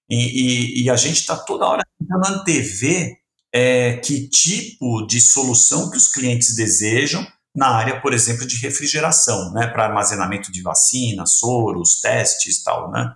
E, 0.10 0.82
e, 0.82 0.84
e 0.84 0.90
a 0.90 0.96
gente 0.96 1.18
está 1.18 1.36
toda 1.36 1.66
hora 1.66 1.84
tentando 2.00 2.40
antever 2.40 3.18
é, 3.52 3.98
que 3.98 4.30
tipo 4.30 5.06
de 5.08 5.20
solução 5.20 5.90
que 5.90 5.98
os 5.98 6.08
clientes 6.08 6.56
desejam 6.56 7.26
na 7.58 7.70
área, 7.70 8.00
por 8.00 8.14
exemplo, 8.14 8.46
de 8.46 8.56
refrigeração, 8.58 9.52
né, 9.52 9.66
para 9.66 9.86
armazenamento 9.86 10.52
de 10.52 10.62
vacinas, 10.62 11.40
soros, 11.40 12.00
testes, 12.00 12.64
tal, 12.64 12.92
né? 12.92 13.12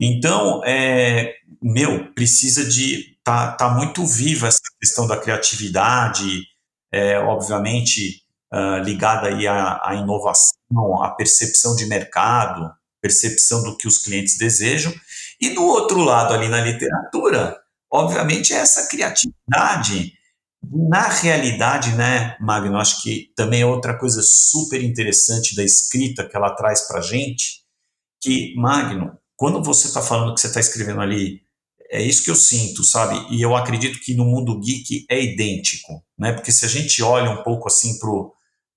Então, 0.00 0.62
é, 0.64 1.34
meu, 1.62 2.10
precisa 2.14 2.64
de 2.64 3.18
tá, 3.22 3.52
tá 3.52 3.68
muito 3.68 4.06
viva 4.06 4.48
essa 4.48 4.62
questão 4.80 5.06
da 5.06 5.18
criatividade, 5.18 6.40
é, 6.90 7.18
obviamente 7.18 8.22
uh, 8.50 8.82
ligada 8.82 9.28
aí 9.28 9.46
à, 9.46 9.78
à 9.84 9.94
inovação, 9.94 11.02
à 11.02 11.10
percepção 11.10 11.76
de 11.76 11.84
mercado, 11.84 12.72
percepção 13.02 13.62
do 13.62 13.76
que 13.76 13.86
os 13.86 13.98
clientes 13.98 14.38
desejam, 14.38 14.92
e 15.38 15.50
do 15.50 15.62
outro 15.62 16.00
lado 16.00 16.32
ali 16.32 16.48
na 16.48 16.62
literatura, 16.62 17.58
obviamente, 17.92 18.54
é 18.54 18.56
essa 18.56 18.88
criatividade. 18.88 20.14
Na 20.62 21.08
realidade, 21.08 21.94
né, 21.94 22.36
Magno, 22.38 22.78
acho 22.78 23.02
que 23.02 23.32
também 23.34 23.62
é 23.62 23.66
outra 23.66 23.98
coisa 23.98 24.20
super 24.22 24.82
interessante 24.82 25.56
da 25.56 25.64
escrita 25.64 26.28
que 26.28 26.36
ela 26.36 26.54
traz 26.54 26.86
para 26.86 27.00
gente, 27.00 27.62
que, 28.20 28.54
Magno, 28.56 29.18
quando 29.36 29.62
você 29.62 29.88
está 29.88 30.02
falando 30.02 30.34
que 30.34 30.40
você 30.40 30.48
está 30.48 30.60
escrevendo 30.60 31.00
ali, 31.00 31.40
é 31.90 32.00
isso 32.02 32.22
que 32.22 32.30
eu 32.30 32.36
sinto, 32.36 32.84
sabe? 32.84 33.26
E 33.34 33.42
eu 33.42 33.56
acredito 33.56 33.98
que 34.00 34.14
no 34.14 34.24
mundo 34.24 34.60
geek 34.60 35.06
é 35.10 35.20
idêntico, 35.20 36.04
né? 36.16 36.32
Porque 36.32 36.52
se 36.52 36.64
a 36.64 36.68
gente 36.68 37.02
olha 37.02 37.30
um 37.30 37.42
pouco 37.42 37.66
assim 37.66 37.98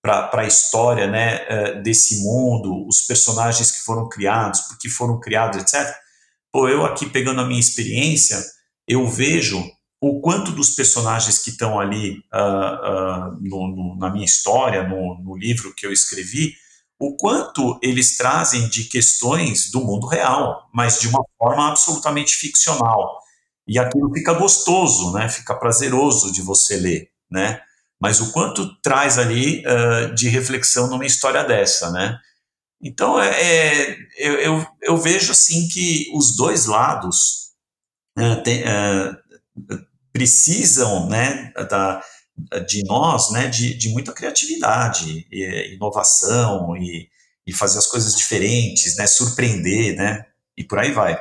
para 0.01 0.41
a 0.41 0.47
história 0.47 1.05
né, 1.05 1.45
eh, 1.47 1.81
desse 1.81 2.23
mundo, 2.23 2.87
os 2.87 3.01
personagens 3.01 3.71
que 3.71 3.81
foram 3.81 4.09
criados, 4.09 4.61
por 4.61 4.77
que 4.79 4.89
foram 4.89 5.19
criados, 5.19 5.61
etc. 5.61 5.93
Pô, 6.51 6.67
eu 6.67 6.85
aqui 6.85 7.07
pegando 7.07 7.41
a 7.41 7.45
minha 7.45 7.59
experiência, 7.59 8.41
eu 8.87 9.07
vejo 9.07 9.63
o 10.05 10.19
quanto 10.19 10.51
dos 10.51 10.71
personagens 10.71 11.39
que 11.39 11.51
estão 11.51 11.79
ali 11.79 12.17
uh, 12.33 13.31
uh, 13.31 13.37
no, 13.39 13.67
no, 13.69 13.97
na 13.97 14.09
minha 14.09 14.25
história, 14.25 14.85
no, 14.85 15.17
no, 15.23 15.33
livro 15.37 15.73
que 15.73 15.85
eu 15.85 15.93
escrevi, 15.93 16.55
o 16.99 17.15
quanto 17.15 17.79
eles 17.81 18.17
trazem 18.17 18.67
de 18.67 18.83
questões 18.83 19.71
do 19.71 19.79
mundo 19.79 20.05
real, 20.05 20.69
mas 20.73 20.99
de 20.99 21.07
uma 21.07 21.23
forma 21.39 21.69
absolutamente 21.69 22.35
ficcional. 22.35 23.17
E 23.65 23.79
aquilo 23.79 24.13
fica 24.13 24.33
gostoso, 24.33 25.13
né? 25.13 25.29
Fica 25.29 25.55
prazeroso 25.55 26.33
de 26.33 26.41
você 26.41 26.75
ler, 26.75 27.09
né? 27.31 27.61
Mas 27.97 28.19
o 28.19 28.33
quanto 28.33 28.75
traz 28.81 29.17
ali 29.17 29.63
uh, 29.65 30.13
de 30.13 30.27
reflexão 30.27 30.89
numa 30.89 31.05
história 31.05 31.45
dessa, 31.45 31.89
né? 31.91 32.19
Então, 32.81 33.17
é, 33.21 33.29
é 33.29 33.97
eu, 34.17 34.33
eu, 34.33 34.67
eu, 34.81 34.97
vejo 34.97 35.31
assim 35.31 35.69
que 35.69 36.11
os 36.13 36.35
dois 36.35 36.65
lados 36.65 37.53
uh, 38.19 38.43
tem, 38.43 38.63
precisam 40.13 41.09
né, 41.09 41.51
da, 41.69 42.01
de 42.67 42.83
nós 42.85 43.31
né, 43.31 43.47
de, 43.47 43.73
de 43.73 43.89
muita 43.89 44.13
criatividade, 44.13 45.25
e, 45.31 45.73
inovação 45.73 46.77
e, 46.77 47.07
e 47.45 47.51
fazer 47.51 47.79
as 47.79 47.87
coisas 47.87 48.15
diferentes, 48.15 48.95
né, 48.95 49.07
surpreender, 49.07 49.95
né, 49.95 50.25
e 50.57 50.63
por 50.63 50.79
aí 50.79 50.91
vai. 50.91 51.19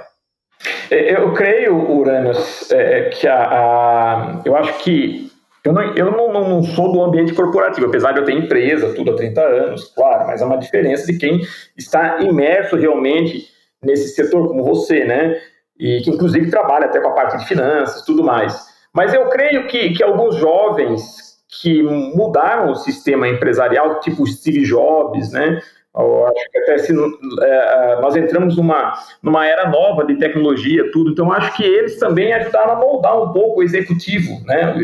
É, 0.91 1.17
eu 1.17 1.33
creio, 1.33 1.91
Uranus, 1.91 2.71
é, 2.71 3.09
que 3.09 3.27
a, 3.27 3.35
a, 3.35 4.43
eu 4.45 4.55
acho 4.55 4.79
que 4.85 5.33
eu, 5.65 5.73
não, 5.73 5.83
eu 5.95 6.11
não, 6.11 6.33
não, 6.33 6.63
sou 6.63 6.93
do 6.93 7.03
ambiente 7.03 7.35
corporativo, 7.35 7.87
apesar 7.87 8.13
de 8.13 8.21
eu 8.21 8.25
ter 8.25 8.33
empresa, 8.33 8.95
tudo 8.95 9.13
há 9.13 9.17
30 9.17 9.41
anos, 9.41 9.85
claro, 9.95 10.27
mas 10.27 10.43
é 10.43 10.45
uma 10.45 10.59
diferença 10.59 11.07
de 11.07 11.19
quem 11.19 11.41
está 11.77 12.21
imerso 12.21 12.77
realmente 12.77 13.47
nesse 13.83 14.09
setor, 14.09 14.49
como 14.49 14.65
você, 14.65 15.05
né? 15.05 15.41
E 15.79 16.01
que 16.03 16.11
inclusive 16.11 16.51
trabalha 16.51 16.87
até 16.87 17.01
com 17.01 17.09
a 17.09 17.15
parte 17.15 17.39
de 17.39 17.47
finanças 17.47 18.03
tudo 18.03 18.23
mais. 18.23 18.72
Mas 18.95 19.15
eu 19.15 19.29
creio 19.29 19.67
que, 19.67 19.91
que 19.91 20.03
alguns 20.03 20.37
jovens 20.37 21.33
que 21.61 21.83
mudaram 21.83 22.71
o 22.71 22.75
sistema 22.75 23.29
empresarial, 23.29 24.01
tipo 24.01 24.27
Steve 24.27 24.63
Jobs, 24.63 25.33
né? 25.33 25.61
Eu 25.95 26.27
acho 26.27 26.51
que 26.51 26.59
até 26.59 26.79
se, 26.79 26.93
é, 26.93 28.01
nós 28.01 28.17
entramos 28.17 28.57
numa, 28.57 28.95
numa 29.23 29.47
era 29.47 29.69
nova 29.69 30.07
de 30.07 30.17
tecnologia, 30.17 30.91
tudo, 30.91 31.11
então 31.11 31.31
acho 31.31 31.55
que 31.55 31.63
eles 31.63 31.99
também 31.99 32.33
ajudaram 32.33 32.73
a 32.73 32.77
moldar 32.77 33.23
um 33.23 33.33
pouco 33.33 33.61
o 33.61 33.63
executivo, 33.63 34.41
né? 34.47 34.75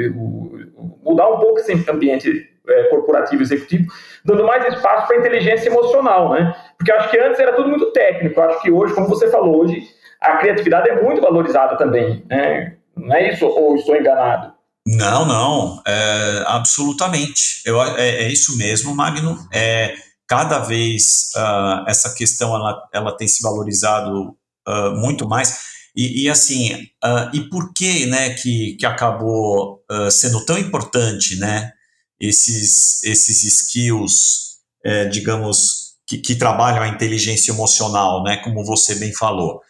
Mudar 1.02 1.28
um 1.30 1.40
pouco 1.40 1.58
esse 1.60 1.72
ambiente 1.90 2.46
é, 2.68 2.82
corporativo 2.84 3.42
executivo, 3.42 3.90
dando 4.22 4.44
mais 4.44 4.66
espaço 4.74 5.06
para 5.06 5.16
inteligência 5.16 5.70
emocional, 5.70 6.32
né? 6.32 6.54
Porque 6.76 6.92
acho 6.92 7.10
que 7.10 7.18
antes 7.18 7.40
era 7.40 7.54
tudo 7.54 7.70
muito 7.70 7.90
técnico, 7.92 8.40
acho 8.42 8.60
que 8.60 8.70
hoje, 8.70 8.94
como 8.94 9.08
você 9.08 9.28
falou, 9.30 9.62
hoje 9.62 9.82
a 10.20 10.36
criatividade 10.36 10.90
é 10.90 11.02
muito 11.02 11.22
valorizada 11.22 11.76
também, 11.78 12.22
né? 12.28 12.77
Não 12.98 13.14
é 13.14 13.32
isso 13.32 13.46
ou 13.46 13.76
estou 13.76 13.96
enganado? 13.96 14.52
Não, 14.86 15.26
não, 15.26 15.82
é, 15.86 16.44
absolutamente. 16.46 17.62
Eu, 17.64 17.82
é, 17.82 18.24
é, 18.24 18.32
isso 18.32 18.56
mesmo, 18.56 18.94
Magno. 18.94 19.36
É, 19.52 19.94
cada 20.26 20.60
vez 20.60 21.30
uh, 21.36 21.88
essa 21.88 22.14
questão 22.14 22.54
ela, 22.54 22.88
ela 22.92 23.16
tem 23.16 23.28
se 23.28 23.42
valorizado 23.42 24.36
uh, 24.66 24.90
muito 24.96 25.28
mais. 25.28 25.58
E, 25.94 26.24
e 26.24 26.28
assim, 26.30 26.74
uh, 27.04 27.34
e 27.34 27.48
por 27.48 27.72
que, 27.74 28.06
né, 28.06 28.30
que, 28.34 28.76
que 28.78 28.86
acabou 28.86 29.78
sendo 30.10 30.44
tão 30.44 30.58
importante, 30.58 31.36
né, 31.36 31.72
esses, 32.20 33.02
esses 33.04 33.42
skills, 33.44 34.58
é, 34.84 35.06
digamos, 35.06 35.94
que, 36.06 36.18
que 36.18 36.34
trabalham 36.34 36.82
a 36.82 36.88
inteligência 36.88 37.52
emocional, 37.52 38.22
né, 38.22 38.38
como 38.38 38.64
você 38.64 38.96
bem 38.96 39.14
falou. 39.14 39.60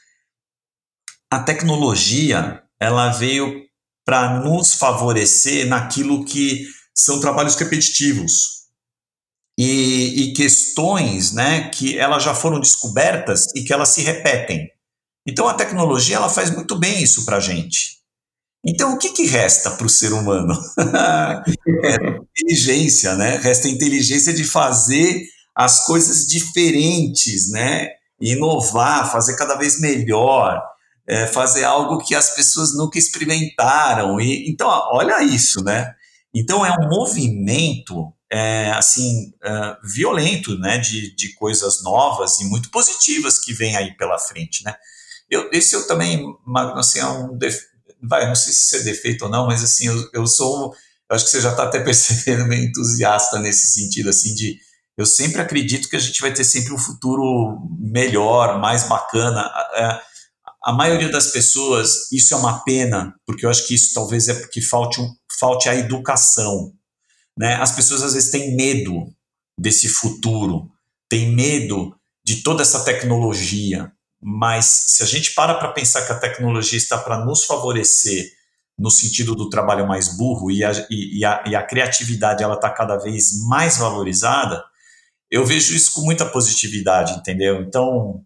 A 1.30 1.40
tecnologia, 1.40 2.62
ela 2.80 3.10
veio 3.10 3.64
para 4.04 4.40
nos 4.40 4.74
favorecer 4.74 5.66
naquilo 5.66 6.24
que 6.24 6.66
são 6.94 7.20
trabalhos 7.20 7.56
repetitivos 7.56 8.58
e, 9.58 10.22
e, 10.22 10.32
questões 10.34 11.32
né, 11.32 11.68
que 11.70 11.98
elas 11.98 12.22
já 12.22 12.34
foram 12.34 12.60
descobertas 12.60 13.46
e 13.56 13.64
que 13.64 13.72
elas 13.72 13.88
se 13.88 14.02
repetem. 14.02 14.68
Então 15.26 15.48
a 15.48 15.54
tecnologia 15.54 16.16
ela 16.16 16.28
faz 16.28 16.50
muito 16.50 16.78
bem 16.78 17.02
isso 17.02 17.24
para 17.24 17.38
a 17.38 17.40
gente. 17.40 17.98
Então 18.64 18.94
o 18.94 18.98
que, 18.98 19.10
que 19.10 19.26
resta 19.26 19.72
para 19.72 19.86
o 19.86 19.90
ser 19.90 20.12
humano? 20.12 20.54
é 21.84 21.96
inteligência, 22.32 23.14
né? 23.16 23.36
Resta 23.36 23.68
inteligência 23.68 24.32
de 24.32 24.44
fazer 24.44 25.22
as 25.54 25.84
coisas 25.84 26.26
diferentes, 26.26 27.50
né? 27.50 27.88
Inovar, 28.20 29.10
fazer 29.10 29.36
cada 29.36 29.56
vez 29.56 29.80
melhor, 29.80 30.62
é, 31.08 31.26
fazer 31.26 31.64
algo 31.64 31.98
que 31.98 32.14
as 32.14 32.34
pessoas 32.34 32.76
nunca 32.76 32.98
experimentaram. 32.98 34.20
E, 34.20 34.48
então, 34.50 34.68
olha 34.92 35.22
isso, 35.22 35.64
né? 35.64 35.94
Então 36.34 36.64
é 36.64 36.70
um 36.70 36.88
movimento 36.88 38.12
é, 38.30 38.70
assim 38.72 39.32
é, 39.42 39.76
violento, 39.82 40.58
né? 40.58 40.78
De, 40.78 41.14
de 41.16 41.34
coisas 41.34 41.82
novas 41.82 42.38
e 42.40 42.44
muito 42.44 42.70
positivas 42.70 43.38
que 43.38 43.54
vem 43.54 43.74
aí 43.76 43.96
pela 43.96 44.18
frente, 44.18 44.62
né? 44.64 44.74
Eu, 45.30 45.50
esse 45.52 45.74
eu 45.74 45.86
também, 45.86 46.24
Magno, 46.46 46.78
assim, 46.78 46.98
é 47.00 47.06
um 47.06 47.38
vai, 48.02 48.26
não 48.28 48.34
sei 48.34 48.52
se 48.52 48.60
isso 48.60 48.76
é 48.76 48.80
defeito 48.80 49.24
ou 49.24 49.30
não, 49.30 49.46
mas 49.46 49.62
assim, 49.62 49.86
eu, 49.86 50.10
eu 50.14 50.26
sou, 50.26 50.72
eu 51.10 51.16
acho 51.16 51.24
que 51.24 51.30
você 51.30 51.40
já 51.40 51.50
está 51.50 51.64
até 51.64 51.80
percebendo 51.84 52.46
meio 52.46 52.64
entusiasta 52.64 53.38
nesse 53.38 53.72
sentido, 53.72 54.10
assim, 54.10 54.34
de 54.34 54.58
eu 54.96 55.06
sempre 55.06 55.40
acredito 55.40 55.88
que 55.88 55.96
a 55.96 56.00
gente 56.00 56.20
vai 56.20 56.32
ter 56.32 56.44
sempre 56.44 56.72
um 56.72 56.78
futuro 56.78 57.60
melhor, 57.78 58.58
mais 58.58 58.88
bacana. 58.88 59.42
A, 59.42 60.02
a 60.62 60.72
maioria 60.72 61.08
das 61.08 61.28
pessoas, 61.28 62.10
isso 62.12 62.34
é 62.34 62.36
uma 62.36 62.64
pena, 62.64 63.14
porque 63.26 63.46
eu 63.46 63.50
acho 63.50 63.66
que 63.66 63.74
isso 63.74 63.94
talvez 63.94 64.28
é 64.28 64.34
porque 64.34 64.60
falte, 64.60 65.00
um, 65.00 65.08
falte 65.38 65.68
a 65.68 65.74
educação. 65.74 66.72
Né? 67.36 67.54
As 67.54 67.72
pessoas 67.72 68.02
às 68.02 68.14
vezes 68.14 68.30
têm 68.30 68.56
medo 68.56 69.06
desse 69.58 69.88
futuro, 69.88 70.70
têm 71.08 71.34
medo 71.34 71.94
de 72.24 72.42
toda 72.42 72.62
essa 72.62 72.84
tecnologia, 72.84 73.92
mas 74.20 74.66
se 74.88 75.02
a 75.02 75.06
gente 75.06 75.32
para 75.34 75.54
para 75.54 75.72
pensar 75.72 76.04
que 76.04 76.12
a 76.12 76.18
tecnologia 76.18 76.76
está 76.76 76.98
para 76.98 77.24
nos 77.24 77.44
favorecer 77.44 78.32
no 78.78 78.90
sentido 78.90 79.34
do 79.34 79.48
trabalho 79.48 79.86
mais 79.86 80.16
burro 80.16 80.50
e 80.50 80.62
a, 80.62 80.72
e, 80.90 81.24
a, 81.24 81.44
e 81.46 81.56
a 81.56 81.62
criatividade 81.62 82.42
ela 82.42 82.54
está 82.54 82.70
cada 82.70 82.96
vez 82.96 83.40
mais 83.48 83.76
valorizada, 83.76 84.62
eu 85.30 85.44
vejo 85.44 85.74
isso 85.74 85.92
com 85.92 86.02
muita 86.02 86.24
positividade, 86.26 87.14
entendeu? 87.14 87.60
Então, 87.62 88.24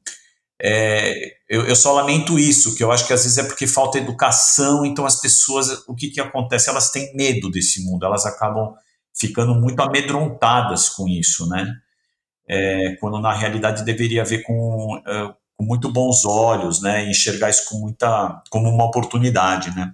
é, 0.64 1.32
eu, 1.48 1.66
eu, 1.66 1.74
só 1.74 1.92
lamento 1.92 2.38
isso, 2.38 2.76
que 2.76 2.84
eu 2.84 2.92
acho 2.92 3.04
que 3.04 3.12
às 3.12 3.24
vezes 3.24 3.36
é 3.36 3.42
porque 3.42 3.66
falta 3.66 3.98
educação, 3.98 4.86
então 4.86 5.04
as 5.04 5.20
pessoas, 5.20 5.82
o 5.88 5.94
que, 5.94 6.08
que 6.08 6.20
acontece? 6.20 6.70
Elas 6.70 6.92
têm 6.92 7.12
medo 7.16 7.50
desse 7.50 7.84
mundo, 7.84 8.06
elas 8.06 8.24
acabam 8.24 8.72
ficando 9.12 9.56
muito 9.56 9.82
amedrontadas 9.82 10.88
com 10.88 11.08
isso, 11.08 11.48
né? 11.48 11.66
É, 12.48 12.96
quando 13.00 13.18
na 13.18 13.32
realidade 13.32 13.84
deveria 13.84 14.24
ver 14.24 14.42
com, 14.42 14.98
uh, 14.98 15.34
com 15.56 15.64
muito 15.64 15.90
bons 15.90 16.24
olhos, 16.24 16.80
né? 16.80 17.10
Enxergar 17.10 17.50
isso 17.50 17.68
com 17.68 17.78
muita, 17.78 18.40
como 18.48 18.68
uma 18.68 18.84
oportunidade, 18.84 19.74
né? 19.74 19.92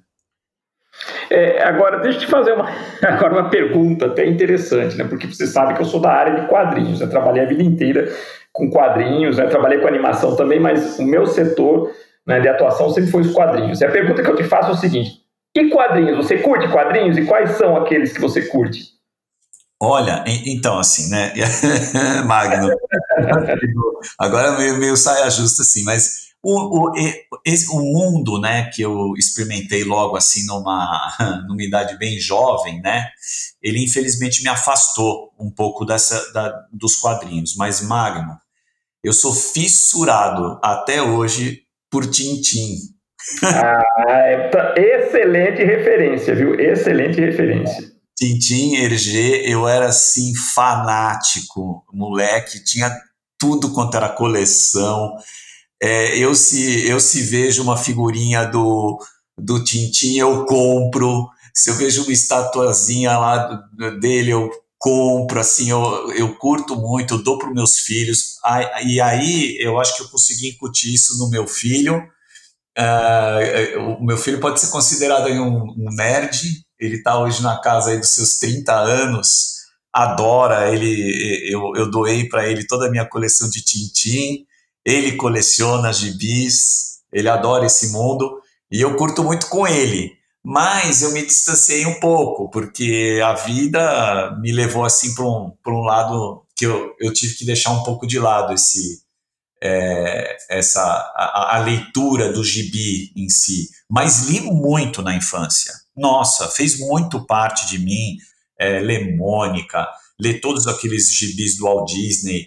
É, 1.31 1.63
agora, 1.63 2.01
deixa 2.01 2.19
eu 2.19 2.23
te 2.23 2.27
fazer 2.27 2.53
uma, 2.53 2.69
agora 3.03 3.41
uma 3.41 3.49
pergunta 3.49 4.05
até 4.05 4.27
interessante, 4.27 4.99
né? 4.99 5.05
Porque 5.05 5.27
você 5.27 5.47
sabe 5.47 5.73
que 5.75 5.81
eu 5.81 5.87
sou 5.87 6.01
da 6.01 6.13
área 6.13 6.43
de 6.43 6.47
quadrinhos, 6.47 7.01
eu 7.01 7.09
trabalhei 7.09 7.43
a 7.43 7.49
vida 7.49 7.63
inteira 7.63 8.15
com 8.59 8.69
quadrinhos, 8.69 9.37
né? 9.37 9.47
trabalhei 9.47 9.79
com 9.79 9.87
animação 9.87 10.35
também, 10.35 10.59
mas 10.59 10.99
o 10.99 11.05
meu 11.05 11.27
setor 11.27 11.93
né, 12.27 12.41
de 12.41 12.49
atuação 12.49 12.91
sempre 12.91 13.11
foi 13.11 13.23
os 13.23 13.33
quadrinhos. 13.33 13.81
E 13.81 13.85
a 13.85 13.91
pergunta 13.91 14.23
que 14.23 14.29
eu 14.29 14.37
te 14.37 14.45
faço 14.45 14.71
é 14.71 14.75
o 14.75 14.77
seguinte: 14.77 15.13
que 15.55 15.71
quadrinhos? 15.71 16.17
Você 16.17 16.39
curte 16.39 16.69
quadrinhos 16.69 17.17
e 17.17 17.25
quais 17.25 17.53
são 17.53 17.77
aqueles 17.77 18.13
que 18.13 18.21
você 18.21 18.43
curte? 18.43 18.99
Olha, 19.81 20.25
então, 20.27 20.77
assim, 20.77 21.09
né? 21.09 21.33
Magno, 22.27 22.69
agora 24.19 24.59
meio, 24.59 24.77
meio 24.77 24.97
saia 24.97 25.31
justa, 25.31 25.63
assim, 25.63 25.85
mas 25.85 26.29
o, 26.43 26.89
o, 26.89 26.93
o 27.73 27.81
mundo, 27.81 28.41
né, 28.41 28.71
que 28.75 28.83
eu 28.83 29.15
experimentei 29.17 29.85
logo 29.85 30.17
assim 30.17 30.47
numa, 30.47 31.17
numa 31.47 31.63
idade 31.63 31.97
bem 31.97 32.19
jovem, 32.19 32.81
né, 32.81 33.09
ele 33.63 33.85
infelizmente 33.85 34.43
me 34.43 34.49
afastou 34.49 35.33
um 35.39 35.51
pouco 35.51 35.85
dessa, 35.85 36.33
da, 36.33 36.67
dos 36.73 36.97
quadrinhos. 36.97 37.55
Mas, 37.57 37.81
Magno, 37.81 38.37
eu 39.03 39.13
sou 39.13 39.35
fissurado 39.35 40.59
até 40.63 41.03
hoje 41.03 41.63
por 41.91 42.07
Tintim. 42.11 42.77
Ah, 43.43 43.83
é, 44.09 44.51
excelente 44.77 45.63
referência, 45.65 46.35
viu? 46.35 46.55
Excelente 46.55 47.21
referência. 47.21 47.93
Tintim, 48.17 48.75
Hergé, 48.75 49.43
eu 49.49 49.69
era 49.69 49.87
assim 49.87 50.33
fanático, 50.55 51.85
moleque, 51.93 52.65
tinha 52.65 52.91
tudo 53.39 53.73
quanto 53.73 53.97
era 53.97 54.09
coleção. 54.09 55.15
É, 55.81 56.19
eu, 56.19 56.35
se, 56.35 56.89
eu 56.89 56.99
se 56.99 57.23
vejo 57.23 57.63
uma 57.63 57.77
figurinha 57.77 58.45
do, 58.45 58.99
do 59.39 59.63
Tintim, 59.63 60.19
eu 60.19 60.45
compro. 60.45 61.29
Se 61.55 61.71
eu 61.71 61.75
vejo 61.77 62.03
uma 62.03 62.13
estatuazinha 62.13 63.17
lá 63.17 63.63
dele, 64.01 64.33
eu 64.33 64.51
compro, 64.79 65.41
assim, 65.41 65.71
eu, 65.71 66.13
eu 66.13 66.35
curto 66.37 66.77
muito, 66.77 67.23
dou 67.23 67.39
para 67.39 67.51
meus 67.51 67.79
filhos. 67.79 68.37
E 68.87 69.01
aí 69.01 69.57
eu 69.61 69.79
acho 69.79 69.97
que 69.97 70.03
eu 70.03 70.09
consegui 70.09 70.51
incutir 70.51 70.95
isso 70.95 71.19
no 71.19 71.29
meu 71.29 71.47
filho. 71.47 72.03
Uh, 72.79 73.99
o 73.99 74.05
meu 74.05 74.17
filho 74.17 74.39
pode 74.41 74.61
ser 74.61 74.69
considerado 74.69 75.29
um, 75.29 75.75
um 75.77 75.95
nerd, 75.97 76.65
ele 76.79 76.97
está 76.97 77.19
hoje 77.19 77.43
na 77.43 77.61
casa 77.61 77.91
aí 77.91 77.99
dos 77.99 78.15
seus 78.15 78.39
30 78.39 78.73
anos, 78.73 79.57
adora, 79.93 80.73
ele, 80.73 81.53
eu, 81.53 81.73
eu 81.75 81.91
doei 81.91 82.29
para 82.29 82.49
ele 82.49 82.65
toda 82.69 82.87
a 82.87 82.91
minha 82.91 83.05
coleção 83.05 83.51
de 83.51 83.65
Tintim, 83.65 84.47
ele 84.85 85.17
coleciona 85.17 85.93
gibis, 85.93 87.01
ele 87.13 87.29
adora 87.29 87.67
esse 87.67 87.91
mundo 87.91 88.41
e 88.71 88.81
eu 88.81 88.97
curto 88.97 89.25
muito 89.25 89.49
com 89.49 89.67
ele. 89.67 90.18
Mas 90.51 91.03
eu 91.03 91.13
me 91.13 91.27
distanciei 91.27 91.85
um 91.85 92.01
pouco, 92.01 92.49
porque 92.49 93.21
a 93.23 93.35
vida 93.35 94.35
me 94.41 94.51
levou 94.51 94.83
assim 94.83 95.15
para 95.15 95.27
um, 95.27 95.53
um 95.67 95.83
lado 95.83 96.43
que 96.57 96.65
eu, 96.65 96.97
eu 96.99 97.13
tive 97.13 97.35
que 97.35 97.45
deixar 97.45 97.71
um 97.73 97.83
pouco 97.83 98.07
de 98.07 98.19
lado 98.19 98.55
esse, 98.55 99.03
é, 99.63 100.39
essa 100.49 100.81
a, 100.81 101.57
a, 101.57 101.59
leitura 101.59 102.33
do 102.33 102.43
gibi 102.43 103.13
em 103.15 103.29
si, 103.29 103.69
mas 103.91 104.31
li 104.31 104.41
muito 104.41 105.03
na 105.03 105.15
infância. 105.15 105.71
Nossa, 105.95 106.49
fez 106.49 106.79
muito 106.79 107.27
parte 107.27 107.69
de 107.69 107.79
mim 107.79 108.17
é, 108.59 108.81
ler 108.81 109.19
Mônica, 109.19 109.87
ler 110.19 110.41
todos 110.41 110.67
aqueles 110.67 111.13
gibis 111.13 111.59
do 111.59 111.65
Walt 111.65 111.93
Disney, 111.93 112.47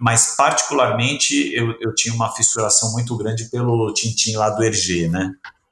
mas 0.00 0.34
particularmente 0.34 1.54
eu, 1.54 1.76
eu 1.80 1.94
tinha 1.94 2.12
uma 2.12 2.34
fissuração 2.34 2.90
muito 2.90 3.16
grande 3.16 3.48
pelo 3.50 3.94
Tintin 3.94 4.34
lá 4.34 4.50
do 4.50 4.64
Hergé, 4.64 5.06
né? 5.06 5.30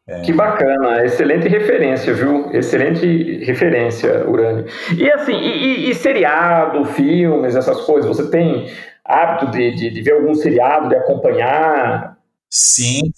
É... 0.08 0.20
Que 0.20 0.32
bacana, 0.32 1.04
excelente 1.04 1.48
referência, 1.48 2.14
viu? 2.14 2.50
Excelente 2.52 3.44
referência, 3.44 4.28
Urânio. 4.28 4.66
E 4.96 5.10
assim, 5.10 5.34
e, 5.34 5.86
e, 5.86 5.90
e 5.90 5.94
seriado, 5.94 6.84
filmes, 6.84 7.56
essas 7.56 7.80
coisas, 7.80 8.16
você 8.16 8.30
tem 8.30 8.70
hábito 9.04 9.50
de, 9.50 9.74
de, 9.74 9.90
de 9.90 10.02
ver 10.02 10.12
algum 10.12 10.34
seriado, 10.34 10.88
de 10.88 10.96
acompanhar? 10.96 12.16
Sim, 12.48 13.10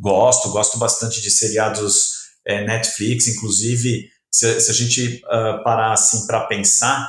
gosto, 0.00 0.50
gosto 0.50 0.78
bastante 0.78 1.20
de 1.20 1.30
seriados 1.30 2.24
é, 2.44 2.64
Netflix, 2.64 3.28
inclusive, 3.28 4.08
se, 4.30 4.60
se 4.60 4.70
a 4.70 4.74
gente 4.74 5.22
uh, 5.26 5.62
parar 5.62 5.92
assim 5.92 6.26
para 6.26 6.46
pensar, 6.46 7.08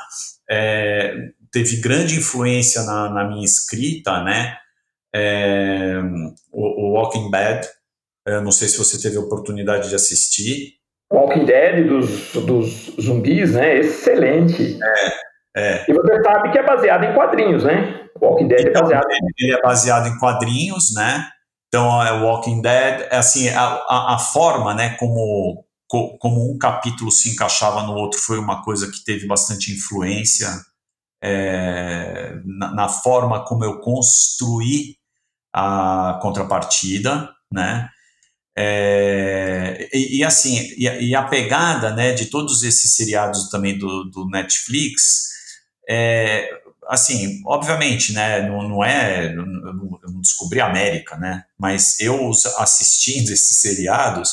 é, 0.50 1.14
teve 1.52 1.78
grande 1.78 2.18
influência 2.18 2.84
na, 2.84 3.10
na 3.10 3.24
minha 3.28 3.46
escrita, 3.46 4.24
né? 4.24 4.58
É, 5.14 6.00
o, 6.52 6.88
o, 6.88 6.94
Walking 6.94 7.32
Dead, 7.32 7.66
eu 8.26 8.42
não 8.42 8.52
sei 8.52 8.68
se 8.68 8.78
você 8.78 9.02
teve 9.02 9.18
a 9.18 9.22
oportunidade 9.22 9.90
de 9.90 9.96
assistir. 9.96 10.74
Walking 11.12 11.46
Dead 11.46 11.88
dos, 11.88 12.34
dos 12.34 12.96
zumbis, 13.00 13.54
né? 13.54 13.78
Excelente. 13.78 14.80
É, 15.56 15.74
é. 15.74 15.86
E 15.88 15.94
você 15.94 16.22
sabe 16.24 16.52
que 16.52 16.58
é 16.58 16.64
baseado 16.64 17.04
em 17.04 17.14
quadrinhos, 17.14 17.64
né? 17.64 18.08
Walking 18.22 18.48
Dead 18.48 18.66
é 18.66 18.70
então, 18.70 18.82
é 18.82 18.84
baseado. 18.84 19.06
Ele 19.38 19.54
é 19.54 19.62
baseado 19.62 20.08
em 20.08 20.18
quadrinhos, 20.18 20.94
né? 20.94 21.28
Então, 21.68 22.02
é 22.02 22.12
Walking 22.12 22.62
Dead, 22.62 23.08
é 23.12 23.18
assim, 23.18 23.50
a, 23.50 23.62
a, 23.62 24.16
a 24.16 24.18
forma, 24.18 24.74
né, 24.74 24.96
como 24.98 25.64
como 26.20 26.52
um 26.52 26.58
capítulo 26.58 27.12
se 27.12 27.30
encaixava 27.30 27.84
no 27.84 27.94
outro 27.94 28.20
foi 28.20 28.40
uma 28.40 28.64
coisa 28.64 28.92
que 28.92 29.04
teve 29.04 29.28
bastante 29.28 29.72
influência 29.72 30.48
é, 31.24 32.34
na, 32.44 32.74
na, 32.74 32.90
forma 32.90 33.46
como 33.46 33.64
eu 33.64 33.80
construí 33.80 34.98
a 35.54 36.20
contrapartida, 36.22 37.30
né? 37.52 37.90
É, 38.58 39.90
e, 39.94 40.20
e, 40.20 40.24
assim, 40.24 40.58
e, 40.78 40.88
e, 41.10 41.16
a 41.16 41.24
pegada 41.24 41.94
né, 41.94 42.14
de 42.14 42.28
todos 42.28 42.64
esses 42.64 42.96
seriados 42.96 43.50
também 43.50 43.78
do, 43.78 44.06
do 44.06 44.30
Netflix, 44.30 45.26
é, 45.90 46.50
assim, 46.88 47.42
obviamente, 47.46 48.14
né, 48.14 48.48
não, 48.48 48.68
não 48.68 48.84
é, 48.84 49.34
eu 49.34 49.46
não 49.46 50.22
descobri 50.22 50.62
a 50.62 50.68
América, 50.68 51.18
né, 51.18 51.44
mas 51.58 52.00
eu 52.00 52.32
assistindo 52.58 53.30
esses 53.34 53.58
seriados, 53.60 54.32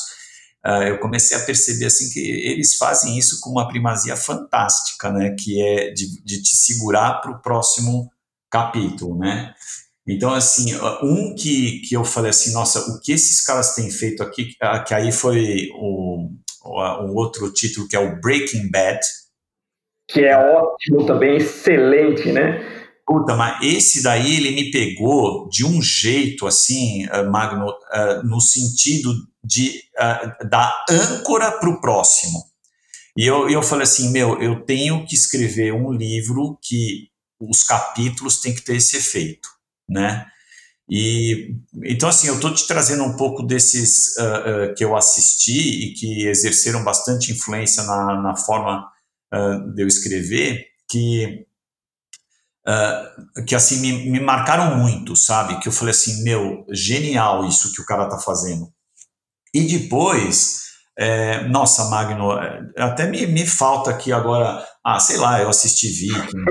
uh, 0.65 0.83
eu 0.83 0.99
comecei 0.99 1.35
a 1.35 1.41
perceber 1.41 1.85
assim 1.85 2.09
que 2.09 2.19
eles 2.19 2.75
fazem 2.75 3.17
isso 3.17 3.39
com 3.41 3.51
uma 3.51 3.67
primazia 3.67 4.15
fantástica, 4.15 5.11
né? 5.11 5.35
Que 5.37 5.61
é 5.61 5.91
de, 5.91 6.21
de 6.23 6.41
te 6.41 6.55
segurar 6.55 7.21
para 7.21 7.31
o 7.31 7.41
próximo 7.41 8.11
capítulo, 8.49 9.17
né? 9.17 9.53
Então, 10.07 10.33
assim, 10.33 10.75
um 11.01 11.33
que, 11.33 11.79
que 11.87 11.95
eu 11.95 12.03
falei 12.03 12.31
assim, 12.31 12.51
nossa, 12.51 12.79
o 12.91 12.99
que 12.99 13.13
esses 13.13 13.43
caras 13.43 13.73
têm 13.73 13.89
feito 13.89 14.21
aqui, 14.21 14.49
que 14.85 14.93
aí 14.93 15.11
foi 15.11 15.69
o, 15.75 16.29
o, 16.65 17.15
outro 17.15 17.51
título, 17.53 17.87
que 17.87 17.95
é 17.95 17.99
o 17.99 18.19
Breaking 18.19 18.69
Bad. 18.69 18.99
Que 20.07 20.25
é 20.25 20.37
ótimo 20.37 21.05
também, 21.05 21.37
excelente, 21.37 22.31
né? 22.31 22.69
Puta, 23.05 23.35
mas 23.35 23.61
esse 23.63 24.03
daí 24.03 24.35
ele 24.35 24.51
me 24.51 24.71
pegou 24.71 25.47
de 25.49 25.65
um 25.65 25.81
jeito, 25.81 26.45
assim, 26.45 27.05
Magno, 27.29 27.73
no 28.23 28.41
sentido 28.41 29.13
de 29.43 29.81
uh, 29.99 30.47
da 30.47 30.85
âncora 30.89 31.51
para 31.51 31.69
o 31.69 31.81
próximo. 31.81 32.43
E 33.15 33.25
eu, 33.25 33.49
eu 33.49 33.61
falei 33.61 33.83
assim, 33.83 34.11
meu, 34.11 34.41
eu 34.41 34.65
tenho 34.65 35.05
que 35.05 35.15
escrever 35.15 35.73
um 35.73 35.91
livro 35.91 36.57
que 36.61 37.09
os 37.39 37.63
capítulos 37.63 38.39
têm 38.39 38.55
que 38.55 38.61
ter 38.61 38.77
esse 38.77 38.97
efeito, 38.97 39.49
né? 39.87 40.25
E 40.89 41.55
então 41.83 42.09
assim, 42.09 42.27
eu 42.27 42.35
estou 42.35 42.53
te 42.53 42.67
trazendo 42.67 43.03
um 43.03 43.15
pouco 43.15 43.43
desses 43.43 44.15
uh, 44.17 44.71
uh, 44.71 44.75
que 44.75 44.83
eu 44.83 44.95
assisti 44.95 45.85
e 45.85 45.93
que 45.93 46.27
exerceram 46.27 46.83
bastante 46.83 47.31
influência 47.31 47.83
na, 47.83 48.21
na 48.21 48.35
forma 48.35 48.85
uh, 49.33 49.73
de 49.73 49.81
eu 49.81 49.87
escrever, 49.87 50.65
que 50.89 51.45
que 53.45 53.55
assim 53.55 53.81
me, 53.81 54.09
me 54.09 54.21
marcaram 54.21 54.77
muito, 54.77 55.17
sabe? 55.17 55.59
Que 55.59 55.67
eu 55.67 55.71
falei 55.73 55.91
assim, 55.91 56.23
meu, 56.23 56.65
genial 56.71 57.45
isso 57.45 57.73
que 57.73 57.81
o 57.81 57.85
cara 57.85 58.07
tá 58.07 58.17
fazendo. 58.17 58.71
E 59.53 59.63
depois, 59.63 60.61
é, 60.97 61.47
nossa, 61.49 61.89
Magno, 61.89 62.31
até 62.77 63.05
me, 63.05 63.27
me 63.27 63.45
falta 63.45 63.91
aqui 63.91 64.13
agora, 64.13 64.65
ah, 64.83 64.99
sei 64.99 65.17
lá, 65.17 65.41
eu 65.41 65.49
assisti 65.49 65.89
Viking, 65.89 66.45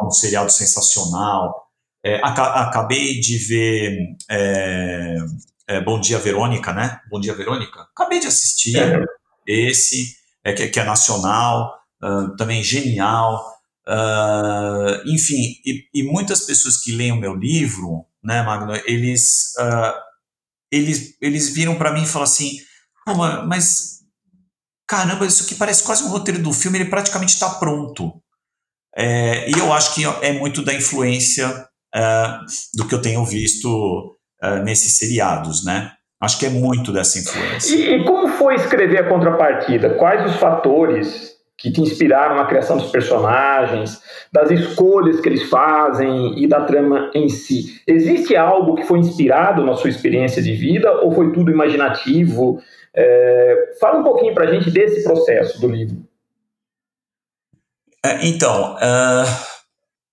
um 0.00 0.10
seriado 0.10 0.50
sensacional. 0.50 1.71
É, 2.04 2.20
acabei 2.22 3.20
de 3.20 3.38
ver 3.38 4.16
é, 4.28 5.16
é, 5.68 5.80
Bom 5.80 6.00
Dia 6.00 6.18
Verônica, 6.18 6.72
né? 6.72 7.00
Bom 7.08 7.20
Dia 7.20 7.34
Verônica. 7.34 7.80
Acabei 7.94 8.18
de 8.18 8.26
assistir 8.26 8.76
é. 8.76 9.04
esse, 9.46 10.16
é, 10.44 10.52
que, 10.52 10.66
que, 10.68 10.80
é 10.80 10.84
nacional, 10.84 11.72
uh, 12.02 12.34
também 12.36 12.62
genial. 12.62 13.44
Uh, 13.86 15.08
enfim, 15.08 15.60
e, 15.64 15.88
e, 15.94 16.02
muitas 16.02 16.42
pessoas 16.42 16.76
que 16.76 16.92
leem 16.92 17.12
o 17.12 17.20
meu 17.20 17.34
livro, 17.34 18.04
né, 18.22 18.42
Magno, 18.42 18.74
eles, 18.84 19.54
uh, 19.58 19.94
eles, 20.70 21.16
eles 21.20 21.50
viram 21.50 21.76
para 21.76 21.92
mim 21.92 22.02
e 22.02 22.06
falaram 22.06 22.30
assim: 22.30 22.58
mas 23.46 24.02
caramba, 24.86 25.24
isso 25.24 25.44
aqui 25.44 25.54
parece 25.54 25.82
quase 25.84 26.04
um 26.04 26.08
roteiro 26.08 26.42
do 26.42 26.52
filme, 26.52 26.78
ele 26.78 26.90
praticamente 26.90 27.32
está 27.32 27.48
pronto. 27.48 28.20
É, 28.94 29.48
e 29.50 29.58
eu 29.58 29.72
acho 29.72 29.94
que 29.94 30.04
é 30.04 30.32
muito 30.32 30.62
da 30.62 30.74
influência 30.74 31.66
uh, 31.94 32.44
do 32.74 32.86
que 32.86 32.94
eu 32.94 33.02
tenho 33.02 33.24
visto 33.24 34.16
uh, 34.42 34.62
nesses 34.64 34.98
seriados, 34.98 35.64
né? 35.64 35.92
Acho 36.20 36.38
que 36.38 36.46
é 36.46 36.50
muito 36.50 36.92
dessa 36.92 37.18
influência. 37.18 37.74
E, 37.74 37.96
e, 37.96 38.04
como 38.04 38.28
foi 38.28 38.54
escrever 38.54 38.98
a 38.98 39.08
contrapartida? 39.08 39.94
Quais 39.94 40.30
os 40.30 40.36
fatores 40.36 41.32
que 41.58 41.70
te 41.70 41.80
inspiraram 41.80 42.36
na 42.36 42.44
criação 42.44 42.76
dos 42.76 42.90
personagens, 42.90 44.00
das 44.32 44.50
escolhas 44.50 45.20
que 45.20 45.28
eles 45.28 45.48
fazem 45.50 46.40
e 46.40 46.46
da 46.46 46.64
trama 46.64 47.10
em 47.12 47.28
si? 47.28 47.82
Existe 47.88 48.36
algo 48.36 48.76
que 48.76 48.84
foi 48.84 49.00
inspirado 49.00 49.64
na 49.64 49.74
sua 49.74 49.90
experiência 49.90 50.40
de 50.40 50.52
vida 50.52 50.92
ou 51.00 51.10
foi 51.10 51.32
tudo 51.32 51.50
imaginativo? 51.50 52.62
É, 52.94 53.74
fala 53.80 53.98
um 53.98 54.04
pouquinho 54.04 54.32
para 54.32 54.44
a 54.44 54.52
gente 54.52 54.70
desse 54.70 55.02
processo 55.02 55.60
do 55.60 55.66
livro. 55.66 56.04
É, 58.04 58.26
então, 58.26 58.76
uh, 58.76 59.51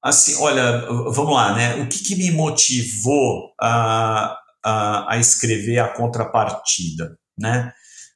assim, 0.01 0.35
olha, 0.41 0.85
vamos 1.11 1.33
lá, 1.33 1.55
né? 1.55 1.75
O 1.81 1.87
que, 1.87 1.99
que 1.99 2.15
me 2.15 2.31
motivou 2.31 3.53
a, 3.59 4.37
a, 4.63 5.13
a, 5.13 5.17
escrever 5.17 5.79
a 5.79 5.93
contrapartida, 5.93 7.17
né? 7.37 7.71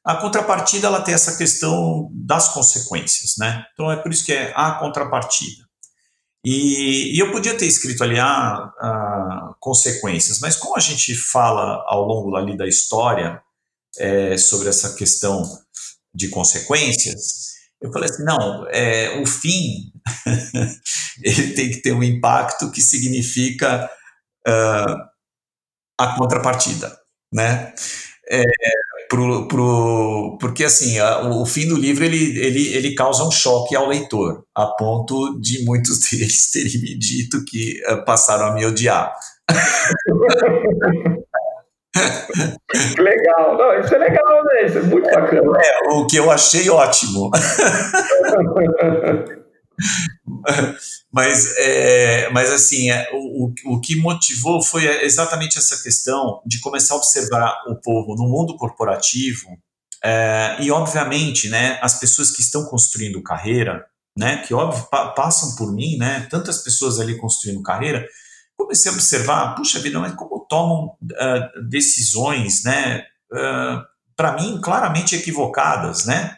A 0.06 0.16
contrapartida 0.16 0.88
ela 0.88 1.02
tem 1.02 1.14
essa 1.14 1.38
questão 1.38 2.10
das 2.14 2.50
consequências, 2.50 3.36
né? 3.38 3.66
Então 3.74 3.92
é 3.92 3.96
por 3.96 4.12
isso 4.12 4.26
que 4.26 4.34
é 4.34 4.54
a 4.56 4.72
contrapartida. 4.74 5.64
E, 6.46 7.16
e 7.16 7.20
eu 7.20 7.32
podia 7.32 7.58
ter 7.58 7.66
escrito 7.66 8.04
ali 8.04 8.20
a, 8.20 8.28
a, 8.28 9.56
consequências, 9.60 10.40
mas 10.42 10.58
como 10.58 10.76
a 10.76 10.80
gente 10.80 11.16
fala 11.16 11.84
ao 11.88 12.04
longo 12.04 12.36
ali 12.36 12.58
da 12.58 12.68
história 12.68 13.42
é, 13.98 14.38
sobre 14.38 14.68
essa 14.68 14.94
questão 14.96 15.42
de 16.14 16.28
consequências, 16.28 17.53
eu 17.84 17.92
falei 17.92 18.10
assim, 18.10 18.24
não, 18.24 18.66
é, 18.70 19.22
o 19.22 19.26
fim 19.26 19.92
ele 21.22 21.54
tem 21.54 21.70
que 21.70 21.82
ter 21.82 21.92
um 21.92 22.02
impacto 22.02 22.72
que 22.72 22.82
significa 22.82 23.90
uh, 24.48 24.96
a 26.00 26.16
contrapartida, 26.18 26.98
né? 27.32 27.74
É, 28.32 28.42
pro, 29.10 29.50
pro, 29.50 30.38
porque 30.40 30.64
assim, 30.64 30.98
a, 30.98 31.28
o, 31.28 31.46
fim 31.46 31.68
do 31.68 31.76
livro 31.76 32.06
ele, 32.06 32.40
ele, 32.40 32.74
ele 32.74 32.96
causa 32.96 33.26
um 33.26 33.32
choque 33.32 33.76
ao 33.76 33.90
leitor, 33.90 34.46
a 34.56 34.68
ponto 34.68 35.38
de 35.42 35.66
muitos 35.66 36.00
deles 36.10 36.52
terem 36.52 36.82
me 36.82 36.98
dito 36.98 37.44
que 37.44 37.82
uh, 37.92 38.06
passaram 38.06 38.46
a 38.46 38.54
me 38.54 38.66
odiar. 38.66 39.14
legal. 42.98 43.58
Não, 43.58 43.80
isso 43.80 43.94
é 43.94 43.98
legal, 43.98 44.44
né? 44.46 44.66
Isso 44.66 44.78
é 44.78 44.82
muito 44.84 45.10
bacana. 45.10 45.60
É, 45.62 45.90
o 45.90 46.06
que 46.08 46.18
eu 46.18 46.32
achei 46.32 46.70
ótimo. 46.70 47.32
mas, 51.12 51.58
é, 51.58 52.30
mas 52.30 52.52
assim, 52.52 52.92
é, 52.92 53.10
o, 53.14 53.52
o 53.66 53.82
que 53.82 53.96
motivou 53.96 54.62
foi 54.62 54.86
exatamente 55.04 55.58
essa 55.58 55.82
questão 55.82 56.42
de 56.46 56.60
começar 56.62 56.94
a 56.96 56.98
observar 56.98 57.56
o 57.68 57.76
povo 57.76 58.16
no 58.16 58.28
mundo 58.30 58.56
corporativo 58.56 59.50
é, 60.04 60.58
e, 60.60 60.70
obviamente, 60.70 61.48
né, 61.48 61.80
as 61.82 61.98
pessoas 61.98 62.30
que 62.30 62.42
estão 62.42 62.66
construindo 62.66 63.24
carreira, 63.24 63.86
né, 64.18 64.44
que 64.46 64.54
óbvio 64.54 64.86
pa 64.92 65.08
passam 65.12 65.56
por 65.56 65.74
mim, 65.74 65.96
né, 65.98 66.28
tantas 66.30 66.58
pessoas 66.58 67.00
ali 67.00 67.18
construindo 67.18 67.64
carreira, 67.64 68.06
comecei 68.64 68.92
a 68.92 68.94
observar, 68.94 69.56
puxa 69.56 69.80
vida, 69.80 70.00
mas 70.00 70.14
como 70.16 70.46
tomam 70.50 70.96
uh, 71.02 71.70
decisões, 71.70 72.64
né, 72.64 73.06
uh, 73.32 73.38
ah, 73.38 73.86
para 74.16 74.34
mim, 74.34 74.60
claramente 74.62 75.16
equivocadas, 75.16 76.06
né? 76.06 76.38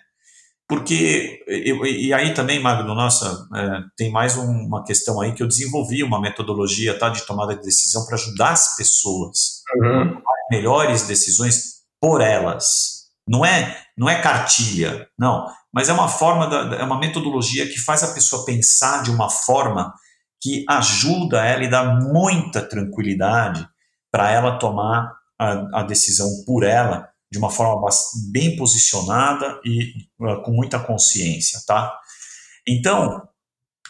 Porque, 0.67 1.43
e, 1.47 2.07
e 2.07 2.13
aí 2.13 2.33
também, 2.33 2.59
Magno, 2.59 2.95
nossa, 2.95 3.47
é, 3.55 3.81
tem 3.95 4.11
mais 4.11 4.35
um, 4.35 4.49
uma 4.49 4.83
questão 4.83 5.21
aí 5.21 5.31
que 5.31 5.43
eu 5.43 5.47
desenvolvi 5.47 6.01
uma 6.01 6.19
metodologia 6.19 6.97
tá, 6.97 7.09
de 7.09 7.23
tomada 7.25 7.55
de 7.55 7.61
decisão 7.61 8.03
para 8.05 8.15
ajudar 8.15 8.51
as 8.51 8.75
pessoas 8.75 9.61
uhum. 9.75 10.01
a 10.01 10.07
tomar 10.07 10.33
melhores 10.49 11.03
decisões 11.03 11.83
por 12.01 12.19
elas. 12.19 13.05
Não 13.27 13.45
é, 13.45 13.77
não 13.95 14.09
é 14.09 14.19
cartilha, 14.19 15.07
não, 15.19 15.45
mas 15.71 15.89
é 15.89 15.93
uma 15.93 16.07
forma, 16.07 16.47
da, 16.47 16.77
é 16.77 16.83
uma 16.83 16.99
metodologia 16.99 17.67
que 17.67 17.79
faz 17.79 18.01
a 18.01 18.13
pessoa 18.13 18.45
pensar 18.45 19.03
de 19.03 19.11
uma 19.11 19.29
forma 19.29 19.93
que 20.41 20.65
ajuda 20.69 21.45
ela 21.45 21.63
e 21.63 21.69
dá 21.69 21.83
muita 21.83 22.61
tranquilidade 22.61 23.67
para 24.11 24.31
ela 24.31 24.57
tomar 24.59 25.13
a, 25.39 25.81
a, 25.81 25.83
decisão 25.83 26.29
por 26.45 26.63
ela 26.63 27.09
de 27.31 27.37
uma 27.37 27.49
forma 27.49 27.89
bem 28.31 28.55
posicionada 28.55 29.59
e 29.65 29.93
uh, 30.19 30.41
com 30.43 30.51
muita 30.51 30.79
consciência, 30.79 31.59
tá? 31.65 31.97
Então, 32.67 33.27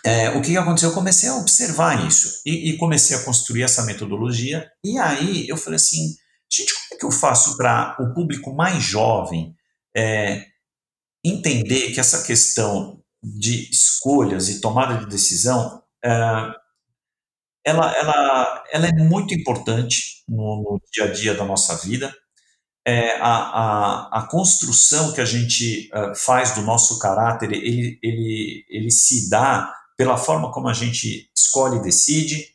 é, 0.03 0.29
o 0.31 0.41
que 0.41 0.55
aconteceu? 0.55 0.89
Eu 0.89 0.95
comecei 0.95 1.29
a 1.29 1.35
observar 1.35 2.07
isso 2.07 2.41
e, 2.45 2.69
e, 2.69 2.77
comecei 2.77 3.17
a 3.17 3.23
construir 3.23 3.63
essa 3.63 3.83
metodologia. 3.85 4.69
E 4.83 4.97
aí 4.97 5.47
eu 5.47 5.57
falei 5.57 5.77
assim, 5.77 6.15
gente, 6.51 6.73
como 6.73 6.85
é 6.93 6.95
que 6.97 7.05
eu 7.05 7.11
faço 7.11 7.57
para 7.57 7.95
o 7.99 8.13
público 8.13 8.53
mais 8.53 8.83
jovem 8.83 9.55
é, 9.95 10.45
entender 11.23 11.91
que 11.91 11.99
essa 11.99 12.23
questão 12.23 13.01
de 13.23 13.69
escolhas 13.71 14.49
e 14.49 14.61
tomada 14.61 14.99
de 14.99 15.07
decisão 15.07 15.81
ela, 17.65 17.91
ela, 17.97 18.63
ela 18.71 18.87
é 18.87 18.93
muito 18.93 19.33
importante 19.33 20.23
no, 20.29 20.61
no, 20.61 20.81
dia 20.91 21.05
a 21.05 21.11
dia 21.11 21.33
da 21.33 21.43
nossa 21.43 21.75
vida. 21.77 22.13
É, 22.87 23.17
a, 23.19 23.29
a, 23.29 24.19
a 24.19 24.27
construção 24.27 25.11
que 25.11 25.19
a 25.19 25.25
gente 25.25 25.89
uh, 25.91 26.15
faz 26.15 26.53
do 26.53 26.61
nosso 26.61 26.99
caráter, 26.99 27.51
ele, 27.51 27.97
ele, 28.03 28.63
ele 28.69 28.91
se 28.91 29.27
dá 29.27 29.73
pela 29.97 30.17
forma 30.17 30.51
como 30.51 30.67
a 30.67 30.73
gente 30.73 31.27
escolhe 31.35 31.77
e 31.77 31.81
decide, 31.81 32.45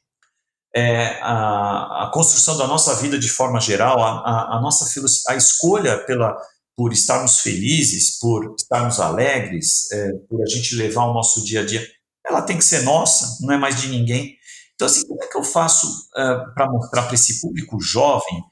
é, 0.73 1.19
a, 1.21 2.05
a 2.05 2.11
construção 2.13 2.57
da 2.57 2.69
nossa 2.69 2.95
vida 2.95 3.19
de 3.19 3.29
forma 3.29 3.61
geral, 3.61 4.01
a, 4.01 4.21
a, 4.21 4.59
a 4.59 4.61
nossa 4.61 4.87
a 5.29 5.35
escolha 5.35 5.99
pela, 6.05 6.37
por 6.77 6.93
estarmos 6.93 7.41
felizes, 7.41 8.21
por 8.21 8.55
estarmos 8.57 9.01
alegres, 9.01 9.91
é, 9.91 10.13
por 10.29 10.41
a 10.43 10.47
gente 10.47 10.77
levar 10.77 11.07
o 11.07 11.15
nosso 11.15 11.45
dia 11.45 11.63
a 11.63 11.67
dia 11.67 11.85
ela 12.31 12.43
tem 12.43 12.57
que 12.57 12.65
ser 12.65 12.83
nossa, 12.83 13.39
não 13.41 13.53
é 13.53 13.59
mais 13.59 13.81
de 13.81 13.89
ninguém. 13.89 14.37
Então, 14.75 14.87
assim, 14.87 15.07
como 15.07 15.23
é 15.23 15.27
que 15.27 15.37
eu 15.37 15.45
faço 15.45 15.87
uh, 16.17 16.21
eh, 16.21 16.45
para 16.55 16.71
mostrar 16.71 17.03
para 17.03 17.15
esse 17.15 17.41
público 17.41 17.79
jovem 17.81 18.43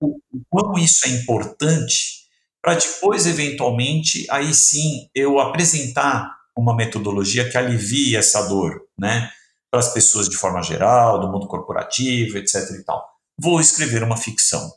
o, 0.00 0.16
o 0.30 0.42
quão 0.50 0.74
isso 0.78 1.06
é 1.06 1.10
importante, 1.10 2.20
para 2.62 2.74
depois, 2.74 3.26
eventualmente, 3.26 4.26
aí 4.30 4.52
sim, 4.52 5.08
eu 5.14 5.38
apresentar 5.38 6.36
uma 6.56 6.76
metodologia 6.76 7.48
que 7.48 7.56
alivie 7.56 8.16
essa 8.16 8.46
dor, 8.46 8.82
né? 8.98 9.30
Para 9.70 9.80
as 9.80 9.92
pessoas 9.92 10.28
de 10.28 10.36
forma 10.36 10.62
geral, 10.62 11.20
do 11.20 11.30
mundo 11.30 11.46
corporativo, 11.46 12.36
etc. 12.36 12.56
e 12.78 12.84
tal. 12.84 13.02
Vou 13.40 13.60
escrever 13.60 14.02
uma 14.02 14.16
ficção. 14.16 14.70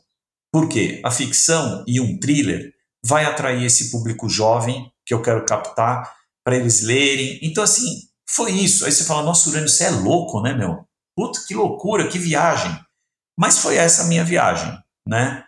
Por 0.50 0.68
quê? 0.68 1.02
A 1.04 1.10
ficção 1.10 1.84
e 1.86 2.00
um 2.00 2.18
thriller 2.18 2.72
vai 3.04 3.24
atrair 3.24 3.64
esse 3.64 3.90
público 3.90 4.28
jovem 4.28 4.90
que 5.04 5.12
eu 5.12 5.20
quero 5.20 5.44
captar 5.44 6.10
para 6.42 6.56
eles 6.56 6.82
lerem. 6.82 7.38
Então, 7.42 7.62
assim, 7.62 8.08
foi 8.28 8.52
isso. 8.52 8.84
Aí 8.84 8.92
você 8.92 9.04
fala, 9.04 9.22
nossa, 9.22 9.48
Urânio, 9.48 9.68
você 9.68 9.84
é 9.84 9.90
louco, 9.90 10.40
né, 10.40 10.54
meu? 10.54 10.84
Puta, 11.16 11.40
que 11.46 11.54
loucura, 11.54 12.08
que 12.08 12.18
viagem. 12.18 12.76
Mas 13.38 13.58
foi 13.58 13.76
essa 13.76 14.02
a 14.02 14.06
minha 14.06 14.24
viagem, 14.24 14.76
né? 15.06 15.44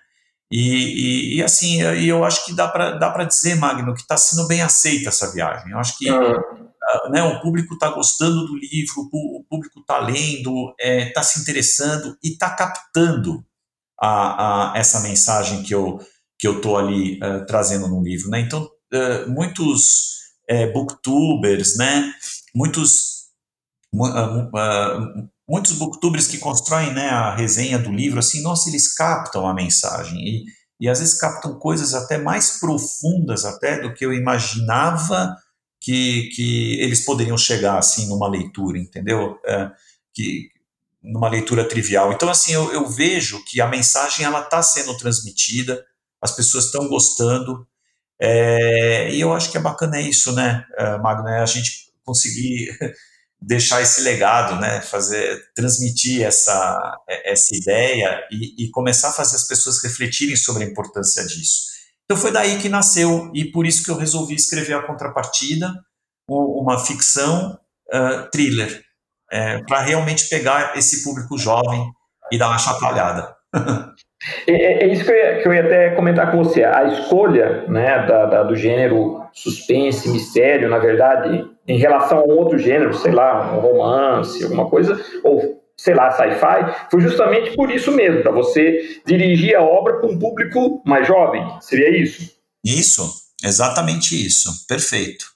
E, 0.50 0.60
e, 0.60 1.36
e 1.36 1.42
assim, 1.42 1.82
eu 1.82 2.24
acho 2.24 2.44
que 2.44 2.52
dá 2.54 2.68
para 2.68 2.92
dá 2.92 3.24
dizer, 3.24 3.56
Magno, 3.56 3.94
que 3.94 4.02
está 4.02 4.16
sendo 4.16 4.46
bem 4.46 4.62
aceita 4.62 5.08
essa 5.08 5.32
viagem. 5.32 5.72
Eu 5.72 5.78
acho 5.78 5.98
que 5.98 6.10
uh, 6.10 7.10
né, 7.10 7.22
o 7.22 7.40
público 7.40 7.74
está 7.74 7.90
gostando 7.90 8.46
do 8.46 8.56
livro, 8.56 9.08
o 9.12 9.44
público 9.48 9.80
está 9.80 9.98
lendo, 9.98 10.74
está 10.78 10.88
é, 10.88 11.10
tá 11.10 11.22
se 11.22 11.40
interessando 11.40 12.16
e 12.22 12.28
está 12.30 12.50
captando 12.50 13.44
a, 14.00 14.72
a, 14.72 14.78
essa 14.78 15.00
mensagem 15.00 15.62
que 15.62 15.74
eu 15.74 16.00
que 16.38 16.46
eu 16.46 16.58
estou 16.58 16.76
ali 16.76 17.18
uh, 17.22 17.46
trazendo 17.46 17.88
no 17.88 18.02
livro, 18.02 18.28
né? 18.28 18.40
Então, 18.40 18.62
uh, 18.92 19.30
muitos 19.30 20.18
uh, 20.50 20.70
booktubers, 20.72 21.78
né? 21.78 22.12
Muitos 22.56 23.16
muitos 25.48 25.72
booktubers 25.72 26.26
que 26.26 26.38
constroem 26.38 26.92
né, 26.92 27.08
a 27.08 27.34
resenha 27.34 27.78
do 27.78 27.92
livro, 27.92 28.18
assim, 28.18 28.42
nossa, 28.42 28.68
eles 28.68 28.94
captam 28.94 29.46
a 29.46 29.54
mensagem 29.54 30.18
e, 30.18 30.44
e 30.80 30.88
às 30.88 30.98
vezes 30.98 31.18
captam 31.18 31.58
coisas 31.58 31.94
até 31.94 32.18
mais 32.18 32.58
profundas 32.58 33.44
até 33.44 33.80
do 33.80 33.94
que 33.94 34.04
eu 34.04 34.12
imaginava 34.12 35.36
que, 35.80 36.30
que 36.34 36.80
eles 36.80 37.04
poderiam 37.04 37.38
chegar 37.38 37.78
assim 37.78 38.08
numa 38.08 38.28
leitura, 38.28 38.78
entendeu? 38.78 39.38
É, 39.44 39.70
que 40.14 40.48
numa 41.02 41.28
leitura 41.28 41.68
trivial. 41.68 42.12
Então 42.12 42.28
assim 42.28 42.52
eu, 42.52 42.72
eu 42.72 42.88
vejo 42.88 43.44
que 43.44 43.60
a 43.60 43.68
mensagem 43.68 44.24
ela 44.24 44.40
está 44.40 44.62
sendo 44.62 44.96
transmitida, 44.96 45.84
as 46.20 46.32
pessoas 46.34 46.64
estão 46.64 46.88
gostando 46.88 47.66
é, 48.20 49.10
e 49.12 49.20
eu 49.20 49.32
acho 49.32 49.50
que 49.50 49.58
é 49.58 49.60
bacana 49.60 50.00
isso, 50.00 50.32
né, 50.32 50.64
é, 50.78 50.96
Magno, 50.98 51.28
é 51.28 51.40
a 51.40 51.46
gente 51.46 51.85
conseguir 52.06 52.78
deixar 53.40 53.82
esse 53.82 54.00
legado, 54.00 54.60
né, 54.60 54.80
fazer 54.80 55.42
transmitir 55.54 56.22
essa 56.22 56.98
essa 57.08 57.54
ideia 57.54 58.20
e, 58.30 58.64
e 58.64 58.70
começar 58.70 59.10
a 59.10 59.12
fazer 59.12 59.36
as 59.36 59.46
pessoas 59.46 59.82
refletirem 59.82 60.36
sobre 60.36 60.64
a 60.64 60.66
importância 60.66 61.24
disso. 61.26 61.66
Então 62.04 62.16
foi 62.16 62.30
daí 62.30 62.58
que 62.58 62.68
nasceu 62.68 63.30
e 63.34 63.50
por 63.50 63.66
isso 63.66 63.84
que 63.84 63.90
eu 63.90 63.96
resolvi 63.96 64.34
escrever 64.34 64.74
a 64.74 64.86
contrapartida, 64.86 65.72
uma 66.28 66.78
ficção 66.84 67.58
uh, 67.92 68.30
thriller, 68.30 68.82
é, 69.30 69.62
para 69.64 69.82
realmente 69.82 70.28
pegar 70.28 70.76
esse 70.78 71.02
público 71.02 71.36
jovem 71.36 71.84
e 72.32 72.38
dar 72.38 72.48
uma 72.48 72.58
chacoalhada. 72.58 73.34
É, 74.46 74.52
é, 74.52 74.84
é, 74.84 74.92
isso 74.92 75.04
que 75.04 75.10
eu, 75.10 75.16
ia, 75.16 75.40
que 75.40 75.48
eu, 75.48 75.54
ia, 75.54 75.64
até 75.64 75.90
comentar 75.90 76.30
com 76.30 76.42
você. 76.42 76.64
A 76.64 76.84
escolha 76.84 77.64
né, 77.68 78.06
da, 78.06 78.26
da, 78.26 78.42
do 78.42 78.56
gênero 78.56 79.22
suspense, 79.32 80.08
mistério, 80.08 80.68
na 80.68 80.78
verdade, 80.78 81.44
em 81.66 81.78
relação 81.78 82.18
a 82.18 82.24
um 82.24 82.36
outro 82.36 82.58
gênero, 82.58 82.94
sei 82.94 83.12
lá, 83.12 83.54
um 83.54 83.60
romance, 83.60 84.42
alguma 84.42 84.68
coisa, 84.68 85.00
ou 85.22 85.62
sei 85.76 85.94
lá, 85.94 86.10
sci-fi, 86.10 86.88
foi 86.90 87.00
justamente 87.00 87.54
por 87.54 87.70
isso 87.70 87.92
mesmo, 87.92 88.22
para 88.22 88.32
você 88.32 89.00
dirigir 89.06 89.54
a 89.54 89.62
obra 89.62 89.98
para 89.98 90.08
um 90.08 90.18
público 90.18 90.82
mais 90.86 91.06
jovem. 91.06 91.44
Seria 91.60 91.90
isso? 92.02 92.32
Isso, 92.64 93.04
exatamente 93.44 94.14
isso. 94.14 94.66
Perfeito. 94.66 95.26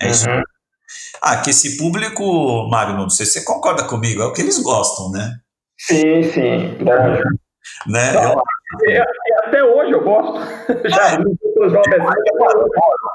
É 0.00 0.06
uhum. 0.06 0.10
isso. 0.12 0.26
Ah, 1.20 1.36
que 1.38 1.50
esse 1.50 1.76
público, 1.76 2.68
Mário, 2.70 2.96
não 2.96 3.10
sei 3.10 3.26
se 3.26 3.32
você 3.32 3.44
concorda 3.44 3.84
comigo, 3.84 4.22
é 4.22 4.24
o 4.24 4.32
que 4.32 4.40
eles 4.40 4.58
gostam, 4.58 5.10
né? 5.10 5.36
Sim, 5.78 6.22
sim, 6.22 6.78
lógico. 6.80 7.28
Né? 7.86 8.12
Não, 8.12 8.42
eu, 8.82 9.04
até 9.44 9.62
hoje 9.62 9.92
eu 9.92 10.04
gosto. 10.04 10.40
Já, 10.88 11.18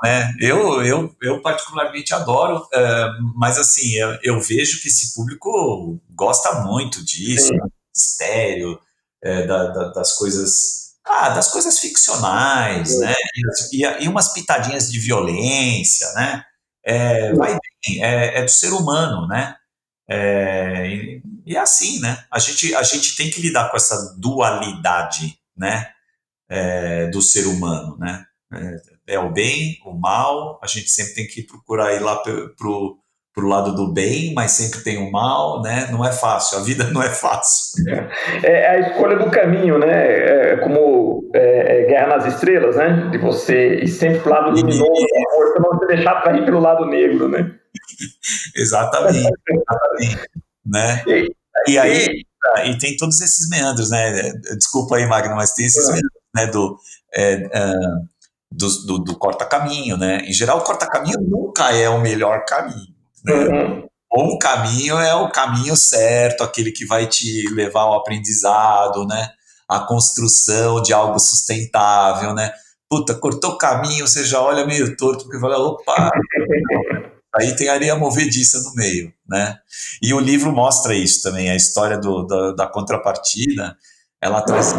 né? 0.04 0.34
eu, 0.40 0.84
eu, 0.84 1.16
eu 1.22 1.42
particularmente 1.42 2.14
adoro, 2.14 2.58
uh, 2.58 3.34
mas 3.36 3.58
assim, 3.58 3.96
eu, 3.96 4.18
eu, 4.24 4.42
vejo 4.42 4.82
que 4.82 4.88
esse 4.88 5.14
público 5.14 6.00
gosta 6.12 6.62
muito 6.62 7.04
disso, 7.04 7.48
Sim. 7.48 7.60
mistério, 7.94 8.80
é, 9.24 9.48
da, 9.48 9.68
da, 9.68 9.90
das 9.90 10.14
coisas. 10.14 10.86
Ah, 11.08 11.30
das 11.30 11.52
coisas 11.52 11.78
ficcionais, 11.78 12.90
Sim. 12.90 13.00
né? 13.02 13.14
E, 13.72 13.86
e, 14.04 14.08
umas 14.08 14.34
pitadinhas 14.34 14.92
de 14.92 15.00
violência, 15.00 16.12
né? 16.14 16.44
É, 16.84 17.32
vai 17.34 17.52
bem, 17.52 18.04
é, 18.04 18.40
é, 18.40 18.44
do 18.44 18.50
ser 18.50 18.74
humano, 18.74 19.28
né? 19.28 19.56
É, 20.10 21.20
e, 21.46 21.54
e 21.54 21.56
é 21.56 21.60
assim, 21.60 22.00
né? 22.00 22.18
A 22.32 22.40
gente, 22.40 22.74
a 22.76 22.84
gente 22.84 23.16
tem 23.16 23.30
que 23.30 23.42
lidar 23.42 23.70
com 23.70 23.78
essa 23.78 24.16
dualidade, 24.20 25.38
né? 25.58 25.90
É, 26.50 27.08
do 27.08 27.22
ser 27.22 27.48
humano, 27.48 27.98
né? 27.98 28.24
É, 28.54 29.16
é, 29.16 29.20
o 29.20 29.32
bem, 29.32 29.78
o 29.86 29.94
mal, 29.94 30.60
a 30.64 30.68
gente 30.68 30.90
sempre 30.90 31.14
tem 31.14 31.28
que 31.28 31.44
procurar 31.44 31.94
ir 31.94 32.00
lá 32.00 32.16
pro, 32.18 33.00
pro 33.36 33.48
lado 33.48 33.76
do 33.76 33.92
bem, 33.92 34.34
mas 34.34 34.52
sempre 34.52 34.80
tem 34.82 34.98
o 34.98 35.12
mal, 35.12 35.62
né? 35.62 35.90
Não 35.92 36.06
é 36.06 36.12
fácil, 36.14 36.58
a 36.58 36.64
vida 36.64 36.86
não 36.92 37.04
é 37.04 37.10
fácil. 37.10 37.84
É, 38.42 38.50
é 38.50 38.70
a 38.70 38.80
escolha 38.80 39.18
do 39.18 39.30
caminho, 39.30 39.78
né? 39.78 40.54
É 40.54 40.58
como 40.58 41.30
é, 41.34 41.82
é, 41.82 41.86
Guerra 41.86 42.08
nas 42.08 42.34
Estrelas, 42.34 42.78
né? 42.78 43.10
De 43.12 43.18
você 43.18 43.82
ir 43.82 43.90
sempre 43.90 44.20
pro 44.20 44.32
lado 44.32 44.52
luminoso 44.52 45.06
para 45.54 45.62
não 45.62 45.80
se 45.80 45.88
deixar 45.88 46.22
trair 46.22 46.46
pelo 46.46 46.62
lado 46.62 46.86
negro, 46.86 47.28
né? 47.28 47.52
exatamente, 48.56 49.30
exatamente, 49.50 50.30
né? 50.66 51.04
E, 51.68 51.78
aí, 51.78 52.08
e 52.66 52.78
tem 52.78 52.98
todos 52.98 53.22
esses 53.22 53.50
meandros, 53.50 53.90
né? 53.90 54.32
Desculpa 54.58 54.98
aí, 54.98 55.06
Magno, 55.06 55.36
mas 55.36 55.54
tem 55.54 55.66
esses 55.66 55.88
meandros, 55.88 56.12
né? 56.34 56.48
Do, 56.48 56.78
é, 57.14 57.34
é, 57.54 57.74
do, 58.52 58.86
do, 58.86 59.00
do 59.00 59.18
corta-caminho, 59.18 59.98
né? 59.98 60.20
Em 60.26 60.34
geral, 60.34 60.60
o 60.60 60.64
corta-caminho 60.64 61.20
nunca 61.22 61.72
é 61.72 61.90
o 61.90 62.02
melhor 62.02 62.46
caminho, 62.46 62.94
né? 63.24 63.34
Uhum. 63.34 63.88
Bom 64.12 64.38
caminho 64.38 64.98
é 64.98 65.14
o 65.14 65.30
caminho 65.30 65.76
certo, 65.76 66.42
aquele 66.42 66.72
que 66.72 66.86
vai 66.86 67.06
te 67.06 67.50
levar 67.54 67.82
ao 67.82 67.96
aprendizado, 67.96 69.06
né? 69.06 69.30
A 69.68 69.80
construção 69.80 70.82
de 70.82 70.94
algo 70.94 71.20
sustentável, 71.20 72.34
né? 72.34 72.52
Puta, 72.90 73.16
cortou 73.16 73.52
o 73.52 73.58
caminho, 73.58 74.08
você 74.08 74.24
já 74.24 74.40
olha 74.40 74.66
meio 74.66 74.96
torto, 74.96 75.24
porque 75.24 75.40
fala, 75.40 75.58
opa, 75.58 76.12
aí 77.36 77.56
tem 77.56 77.70
areia 77.70 77.96
movediça 77.96 78.62
no 78.64 78.74
meio, 78.74 79.14
né? 79.28 79.58
E 80.02 80.14
o 80.14 80.20
livro 80.20 80.52
mostra 80.52 80.96
isso 80.96 81.22
também, 81.22 81.50
a 81.50 81.56
história 81.56 81.98
do, 81.98 82.24
da, 82.26 82.52
da 82.54 82.68
contrapartida, 82.68 83.78
ela 84.22 84.42
traz 84.42 84.74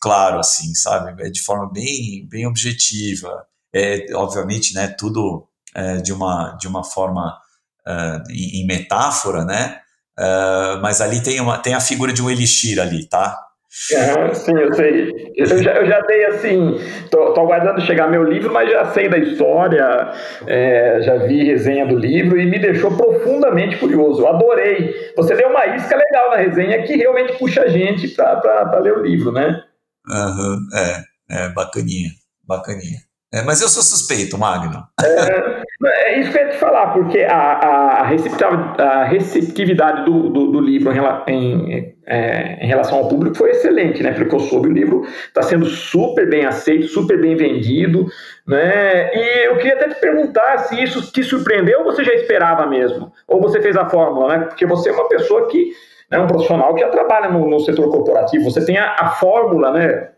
claro, 0.00 0.38
assim, 0.38 0.74
sabe? 0.74 1.22
É 1.22 1.30
de 1.30 1.42
forma 1.42 1.70
bem, 1.70 2.26
bem 2.28 2.46
objetiva. 2.46 3.46
É, 3.74 4.06
obviamente, 4.14 4.74
né, 4.74 4.88
tudo 4.88 5.46
é, 5.74 5.96
de, 5.96 6.12
uma, 6.12 6.56
de 6.58 6.66
uma 6.66 6.82
forma 6.82 7.38
uh, 7.86 8.30
em, 8.30 8.66
metáfora, 8.66 9.44
né? 9.44 9.80
Uh, 10.18 10.80
mas 10.82 11.00
ali 11.00 11.22
tem, 11.22 11.40
uma, 11.40 11.58
tem 11.58 11.74
a 11.74 11.80
figura 11.80 12.12
de 12.12 12.22
um 12.22 12.30
elixir 12.30 12.80
ali, 12.80 13.06
tá? 13.08 13.38
Sim, 13.70 14.58
eu 14.58 14.74
sei. 14.74 15.32
Eu 15.36 15.46
já, 15.46 15.74
eu 15.74 15.86
já 15.86 16.00
dei 16.00 16.24
assim, 16.26 16.78
tô, 17.10 17.32
tô, 17.32 17.40
aguardando 17.42 17.82
chegar 17.82 18.10
meu 18.10 18.24
livro, 18.24 18.52
mas 18.52 18.70
já 18.70 18.86
sei 18.86 19.08
da 19.08 19.18
história, 19.18 20.12
é, 20.46 21.00
já 21.02 21.16
vi 21.16 21.44
resenha 21.44 21.86
do 21.86 21.96
livro 21.96 22.40
e 22.40 22.46
me 22.46 22.58
deixou 22.58 22.96
profundamente 22.96 23.76
curioso. 23.76 24.22
Eu 24.22 24.28
adorei. 24.28 25.12
Você 25.16 25.34
deu 25.34 25.50
uma 25.50 25.66
isca 25.66 25.96
legal 25.96 26.30
na 26.30 26.36
resenha 26.36 26.82
que 26.82 26.96
realmente 26.96 27.38
puxa 27.38 27.62
a 27.62 27.68
gente 27.68 28.08
para 28.08 28.78
ler 28.78 28.96
o 28.96 29.02
livro, 29.02 29.32
né? 29.32 29.62
Uhum, 30.08 30.58
é, 30.74 31.44
é, 31.44 31.48
bacaninha, 31.50 32.10
bacaninha. 32.42 33.07
É, 33.32 33.42
mas 33.42 33.60
eu 33.60 33.68
sou 33.68 33.82
suspeito, 33.82 34.38
Magno. 34.38 34.84
É, 35.02 35.62
é, 35.86 36.20
isso 36.20 36.32
que 36.32 36.38
eu 36.38 36.46
ia 36.46 36.50
te 36.50 36.56
falar, 36.56 36.94
porque 36.94 37.20
a, 37.20 37.36
a, 37.36 38.06
receptividade, 38.06 38.82
a 38.82 39.04
receptividade 39.04 40.04
do, 40.06 40.30
do, 40.30 40.46
do 40.52 40.60
livro 40.60 40.90
em, 41.26 41.94
é, 42.06 42.64
em, 42.64 42.66
relação 42.66 42.98
ao 42.98 43.08
público 43.08 43.36
foi 43.36 43.50
excelente, 43.50 44.02
né? 44.02 44.12
Porque 44.12 44.34
eu 44.34 44.40
soube, 44.40 44.68
o 44.68 44.72
livro 44.72 45.02
está 45.26 45.42
sendo 45.42 45.66
super 45.66 46.28
bem 46.28 46.46
aceito, 46.46 46.88
super 46.88 47.20
bem 47.20 47.36
vendido, 47.36 48.06
né? 48.46 49.14
E 49.14 49.46
eu 49.46 49.56
queria 49.58 49.74
até 49.74 49.90
te 49.90 50.00
perguntar 50.00 50.58
se 50.60 50.82
isso 50.82 51.12
te 51.12 51.22
surpreendeu 51.22 51.80
ou 51.80 51.84
você 51.84 52.02
já 52.02 52.14
esperava 52.14 52.66
mesmo? 52.66 53.12
Ou 53.26 53.42
você 53.42 53.60
fez 53.60 53.76
a 53.76 53.86
fórmula, 53.90 54.38
né? 54.38 54.44
Porque 54.46 54.64
você 54.64 54.88
é 54.88 54.92
uma 54.92 55.06
pessoa 55.06 55.48
que 55.48 55.72
é 56.10 56.18
um 56.18 56.26
profissional 56.26 56.74
que 56.74 56.80
já 56.80 56.88
trabalha 56.88 57.28
no, 57.28 57.46
no 57.46 57.60
setor 57.60 57.90
corporativo, 57.90 58.50
você 58.50 58.64
tem 58.64 58.78
a, 58.78 58.96
a 58.98 59.10
fórmula, 59.10 59.70
né? 59.70 60.08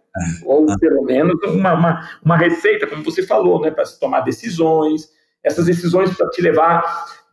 Ou 0.44 0.66
pelo 0.78 1.04
menos 1.04 1.40
uma, 1.44 1.74
uma, 1.74 2.08
uma 2.24 2.36
receita, 2.36 2.86
como 2.86 3.04
você 3.04 3.22
falou, 3.22 3.60
né, 3.60 3.70
para 3.70 3.84
se 3.84 3.98
tomar 3.98 4.20
decisões, 4.20 5.08
essas 5.42 5.66
decisões 5.66 6.14
para 6.16 6.28
te 6.30 6.42
levar, 6.42 6.82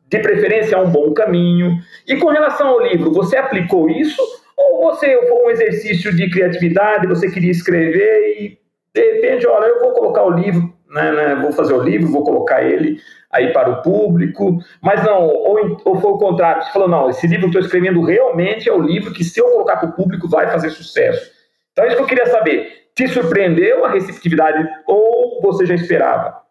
de 0.08 0.20
preferência, 0.20 0.78
a 0.78 0.82
um 0.82 0.90
bom 0.90 1.14
caminho. 1.14 1.80
E 2.08 2.16
com 2.18 2.30
relação 2.30 2.68
ao 2.68 2.82
livro, 2.82 3.12
você 3.12 3.36
aplicou 3.36 3.90
isso? 3.90 4.22
Ou 4.58 4.92
você 4.92 5.28
foi 5.28 5.46
um 5.46 5.50
exercício 5.50 6.16
de 6.16 6.30
criatividade, 6.30 7.08
você 7.08 7.30
queria 7.30 7.52
escrever 7.52 8.38
e, 8.40 8.60
de 8.94 9.14
repente, 9.14 9.46
olha, 9.46 9.66
eu 9.66 9.80
vou 9.80 9.94
colocar 9.94 10.24
o 10.24 10.32
livro, 10.32 10.74
né, 10.90 11.12
né, 11.12 11.36
vou 11.36 11.52
fazer 11.52 11.74
o 11.74 11.82
livro, 11.82 12.12
vou 12.12 12.24
colocar 12.24 12.64
ele 12.64 13.00
aí 13.30 13.52
para 13.52 13.70
o 13.70 13.82
público, 13.82 14.58
mas 14.82 15.04
não, 15.04 15.28
ou, 15.28 15.78
ou 15.84 16.00
foi 16.00 16.12
o 16.12 16.18
contrário, 16.18 16.64
você 16.64 16.72
falou, 16.72 16.88
não, 16.88 17.10
esse 17.10 17.28
livro 17.28 17.52
que 17.52 17.58
eu 17.58 17.62
estou 17.62 17.62
escrevendo 17.62 18.02
realmente 18.02 18.70
é 18.70 18.74
o 18.74 18.82
livro 18.82 19.14
que, 19.14 19.24
se 19.24 19.40
eu 19.40 19.46
colocar 19.46 19.78
para 19.78 19.90
o 19.90 19.94
público, 19.94 20.30
vai 20.30 20.50
fazer 20.50 20.70
sucesso. 20.70 21.37
Então, 21.78 21.86
é 21.86 21.90
isso 21.90 21.98
que 21.98 22.04
eu 22.04 22.08
queria 22.08 22.26
saber. 22.26 22.90
Te 22.96 23.08
surpreendeu 23.08 23.86
a 23.86 23.92
receptividade 23.92 24.68
ou 24.88 25.40
você 25.44 25.64
já 25.64 25.76
esperava? 25.76 26.42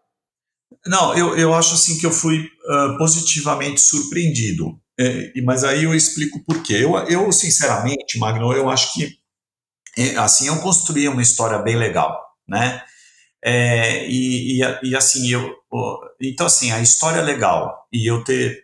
Não, 0.87 1.19
eu, 1.19 1.37
eu 1.37 1.53
acho 1.53 1.75
assim 1.75 1.99
que 1.99 2.07
eu 2.07 2.12
fui 2.12 2.45
uh, 2.45 2.97
positivamente 2.97 3.81
surpreendido. 3.81 4.81
É, 4.99 5.33
mas 5.43 5.65
aí 5.65 5.83
eu 5.83 5.93
explico 5.93 6.45
por 6.45 6.62
quê. 6.62 6.75
Eu, 6.75 6.97
eu, 7.09 7.33
sinceramente, 7.33 8.21
Magno, 8.21 8.53
eu 8.53 8.71
acho 8.71 8.95
que 8.95 9.19
é, 9.99 10.17
assim 10.17 10.47
eu 10.47 10.61
construí 10.61 11.09
uma 11.09 11.23
história 11.23 11.59
bem 11.59 11.75
legal, 11.75 12.17
né? 12.47 12.81
É, 13.45 14.07
e, 14.09 14.61
e, 14.61 14.91
e, 14.91 14.97
assim, 14.97 15.29
eu, 15.33 15.57
então 16.21 16.47
assim, 16.47 16.71
a 16.71 16.81
história 16.81 17.19
é 17.19 17.23
legal 17.23 17.87
e 17.93 18.09
eu 18.09 18.23
ter 18.23 18.62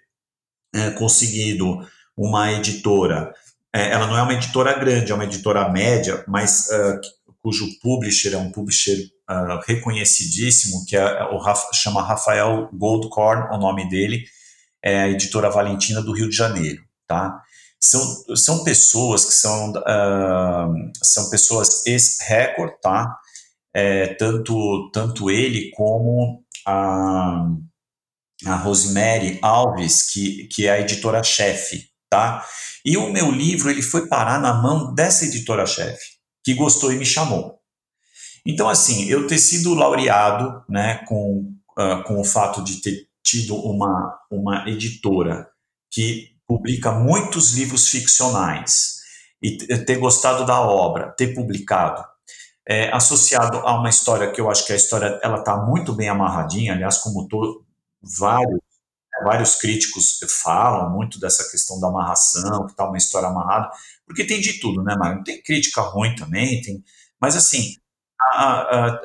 é, 0.72 0.90
conseguido 0.92 1.80
uma 2.16 2.52
editora, 2.52 3.34
é, 3.74 3.90
ela 3.90 4.06
não 4.06 4.16
é 4.16 4.22
uma 4.22 4.34
editora 4.34 4.78
grande, 4.78 5.12
é 5.12 5.14
uma 5.14 5.24
editora 5.24 5.68
média, 5.68 6.22
mas 6.28 6.68
uh, 6.68 7.00
cujo 7.42 7.66
publisher 7.80 8.34
é 8.34 8.38
um 8.38 8.52
publisher 8.52 8.96
uh, 9.28 9.60
reconhecidíssimo, 9.66 10.84
que 10.86 10.96
é 10.96 11.24
o 11.24 11.40
chama 11.72 12.02
Rafael 12.02 12.68
Goldcorn, 12.72 13.54
o 13.54 13.58
nome 13.58 13.88
dele, 13.88 14.24
é 14.82 15.02
a 15.02 15.08
editora 15.08 15.50
Valentina 15.50 16.02
do 16.02 16.12
Rio 16.12 16.28
de 16.28 16.36
Janeiro, 16.36 16.82
tá? 17.06 17.40
São, 17.80 18.36
são 18.36 18.62
pessoas 18.62 19.24
que 19.24 19.32
são, 19.32 19.70
uh, 19.70 20.92
são 21.02 21.30
pessoas 21.30 21.84
ex-record, 21.86 22.74
tá? 22.80 23.16
É, 23.74 24.14
tanto, 24.14 24.90
tanto 24.92 25.30
ele 25.30 25.70
como 25.70 26.44
a, 26.66 27.48
a 28.46 28.56
Rosemary 28.56 29.38
Alves, 29.42 30.12
que, 30.12 30.46
que 30.48 30.66
é 30.66 30.72
a 30.72 30.80
editora-chefe, 30.80 31.88
tá? 32.08 32.44
E 32.84 32.96
o 32.96 33.12
meu 33.12 33.30
livro, 33.30 33.70
ele 33.70 33.82
foi 33.82 34.08
parar 34.08 34.40
na 34.40 34.54
mão 34.54 34.94
dessa 34.94 35.24
editora-chefe, 35.24 36.02
que 36.44 36.54
gostou 36.54 36.92
e 36.92 36.96
me 36.96 37.06
chamou. 37.06 37.58
Então, 38.44 38.68
assim, 38.68 39.04
eu 39.04 39.26
ter 39.26 39.38
sido 39.38 39.74
laureado, 39.74 40.64
né, 40.68 41.04
com, 41.06 41.52
uh, 41.78 42.02
com 42.04 42.20
o 42.20 42.24
fato 42.24 42.62
de 42.62 42.80
ter 42.80 43.06
tido 43.22 43.54
uma, 43.54 44.18
uma 44.30 44.68
editora 44.68 45.48
que 45.90 46.30
publica 46.46 46.90
muitos 46.90 47.52
livros 47.52 47.88
ficcionais 47.88 48.96
e 49.40 49.56
ter 49.84 49.98
gostado 49.98 50.44
da 50.44 50.60
obra, 50.60 51.12
ter 51.16 51.34
publicado, 51.34 52.04
é, 52.66 52.92
associado 52.92 53.58
a 53.58 53.78
uma 53.78 53.88
história 53.88 54.30
que 54.30 54.40
eu 54.40 54.50
acho 54.50 54.66
que 54.66 54.72
a 54.72 54.76
história 54.76 55.18
ela 55.22 55.38
está 55.38 55.56
muito 55.56 55.92
bem 55.92 56.08
amarradinha, 56.08 56.72
aliás, 56.74 56.98
como 56.98 57.26
to, 57.26 57.64
vários 58.18 58.60
vários 59.22 59.54
críticos 59.56 60.18
falam 60.42 60.90
muito 60.90 61.18
dessa 61.18 61.48
questão 61.50 61.80
da 61.80 61.88
amarração, 61.88 62.66
que 62.66 62.72
está 62.72 62.86
uma 62.86 62.96
história 62.96 63.28
amarrada, 63.28 63.70
porque 64.06 64.24
tem 64.24 64.40
de 64.40 64.60
tudo, 64.60 64.82
né, 64.82 64.94
Mário? 64.96 65.22
Tem 65.24 65.42
crítica 65.42 65.80
ruim 65.80 66.14
também, 66.14 66.60
tem, 66.62 66.82
mas 67.20 67.36
assim, 67.36 67.76
a, 68.20 68.44
a, 68.44 68.86
a, 68.88 69.00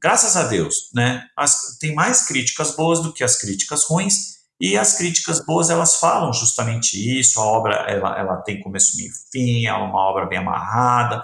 graças 0.00 0.36
a 0.36 0.44
Deus, 0.44 0.90
né, 0.94 1.24
as, 1.36 1.76
tem 1.78 1.94
mais 1.94 2.26
críticas 2.26 2.74
boas 2.74 3.00
do 3.00 3.12
que 3.12 3.24
as 3.24 3.36
críticas 3.36 3.84
ruins, 3.84 4.32
e 4.60 4.78
as 4.78 4.96
críticas 4.96 5.44
boas 5.44 5.70
elas 5.70 5.96
falam 5.96 6.32
justamente 6.32 6.96
isso, 7.18 7.40
a 7.40 7.44
obra 7.44 7.74
ela, 7.88 8.16
ela 8.16 8.36
tem 8.42 8.60
começo, 8.60 8.96
meio 8.96 9.10
fim, 9.32 9.66
é 9.66 9.72
uma 9.72 9.98
obra 9.98 10.26
bem 10.26 10.38
amarrada, 10.38 11.22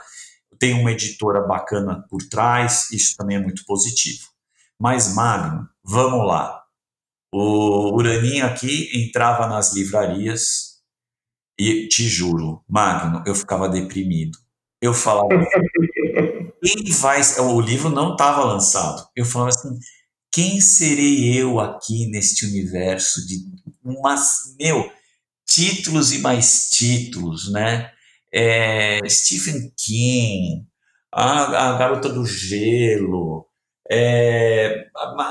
tem 0.59 0.75
uma 0.75 0.91
editora 0.91 1.43
bacana 1.43 2.05
por 2.11 2.21
trás, 2.29 2.91
isso 2.91 3.17
também 3.17 3.37
é 3.37 3.41
muito 3.41 3.65
positivo. 3.65 4.27
Mas, 4.79 5.15
Magno, 5.15 5.69
vamos 5.85 6.27
lá. 6.27 6.58
O 7.33 7.95
Uraninho 7.95 8.47
aqui 8.47 8.91
entrava 8.95 9.47
nas 9.47 9.75
livrarias 9.75 10.79
e, 11.59 11.89
te 11.89 12.09
juro, 12.09 12.63
Magno, 12.69 13.23
eu 13.27 13.35
ficava 13.35 13.69
deprimido. 13.69 14.39
Eu 14.81 14.95
falava, 14.95 15.29
quem 16.63 16.91
vai. 16.93 17.21
O 17.41 17.61
livro 17.61 17.91
não 17.91 18.13
estava 18.13 18.45
lançado. 18.45 19.09
Eu 19.15 19.25
falava 19.25 19.51
assim: 19.51 19.77
quem 20.33 20.61
serei 20.61 21.37
eu 21.37 21.59
aqui 21.59 22.07
neste 22.11 22.47
universo 22.47 23.27
de 23.27 23.39
umas, 23.85 24.55
meu, 24.59 24.91
títulos 25.47 26.13
e 26.13 26.19
mais 26.21 26.69
títulos, 26.71 27.51
né? 27.51 27.91
É, 28.33 29.01
Stephen 29.09 29.73
King, 29.77 30.67
a, 31.13 31.71
a 31.71 31.79
Garota 31.79 32.09
do 32.09 32.25
Gelo, 32.25 33.48
é, 33.91 34.87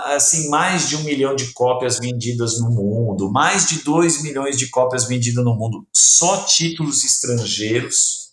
assim, 0.06 0.50
mais 0.50 0.89
de 0.89 0.96
um 0.96 1.04
milhão 1.04 1.36
de 1.36 1.54
cópias 1.54 2.00
vendidas 2.00 2.60
no 2.60 2.72
mundo, 2.72 3.32
mais 3.32 3.67
de 3.67 3.84
dois 3.84 4.24
milhões 4.24 4.58
de 4.58 4.67
cópias 4.70 5.08
vendidas 5.08 5.43
no 5.43 5.56
mundo, 5.56 5.88
só 5.93 6.43
títulos 6.43 7.04
estrangeiros 7.04 8.28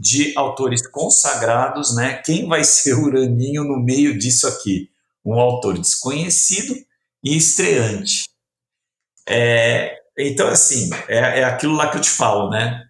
de 0.00 0.32
autores 0.36 0.86
consagrados, 0.86 1.94
né? 1.94 2.20
Quem 2.24 2.48
vai 2.48 2.64
ser 2.64 2.94
o 2.94 3.04
Uraninho 3.04 3.64
no 3.64 3.78
meio 3.78 4.18
disso 4.18 4.46
aqui? 4.46 4.90
Um 5.24 5.34
autor 5.34 5.78
desconhecido 5.78 6.74
e 7.24 7.36
estreante. 7.36 8.24
É, 9.28 9.96
então, 10.16 10.48
assim, 10.48 10.90
é, 11.08 11.40
é 11.40 11.44
aquilo 11.44 11.74
lá 11.74 11.90
que 11.90 11.98
eu 11.98 12.00
te 12.00 12.10
falo, 12.10 12.50
né? 12.50 12.87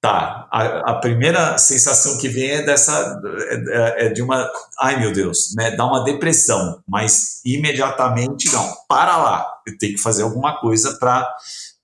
Tá, 0.00 0.48
a, 0.52 0.92
a 0.92 1.00
primeira 1.00 1.58
sensação 1.58 2.18
que 2.18 2.28
vem 2.28 2.50
é 2.50 2.62
dessa, 2.62 3.20
é, 3.68 4.06
é, 4.06 4.08
de 4.10 4.22
uma, 4.22 4.48
ai 4.78 5.00
meu 5.00 5.12
Deus, 5.12 5.54
né? 5.56 5.72
Dá 5.72 5.84
uma 5.84 6.04
depressão, 6.04 6.80
mas 6.86 7.40
imediatamente, 7.44 8.48
não, 8.52 8.72
para 8.88 9.16
lá, 9.16 9.52
eu 9.66 9.76
tenho 9.76 9.96
que 9.96 10.00
fazer 10.00 10.22
alguma 10.22 10.60
coisa 10.60 10.96
para 11.00 11.28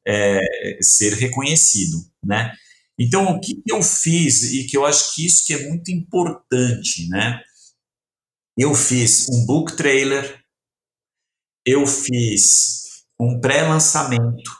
é, 0.06 0.40
ser 0.80 1.14
reconhecido, 1.14 1.98
né? 2.22 2.52
Então, 2.98 3.24
o 3.32 3.40
que 3.40 3.60
eu 3.66 3.82
fiz, 3.82 4.44
e 4.52 4.64
que 4.64 4.76
eu 4.76 4.86
acho 4.86 5.14
que 5.14 5.26
isso 5.26 5.44
que 5.44 5.54
é 5.54 5.68
muito 5.68 5.90
importante, 5.90 7.08
né? 7.08 7.40
Eu 8.56 8.74
fiz 8.74 9.28
um 9.28 9.44
book 9.44 9.76
trailer, 9.76 10.40
eu 11.66 11.86
fiz 11.86 13.04
um 13.18 13.40
pré-lançamento 13.40 14.50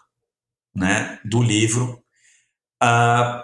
né, 0.75 1.21
do 1.25 1.43
livro. 1.43 2.03
Uh, 2.83 3.44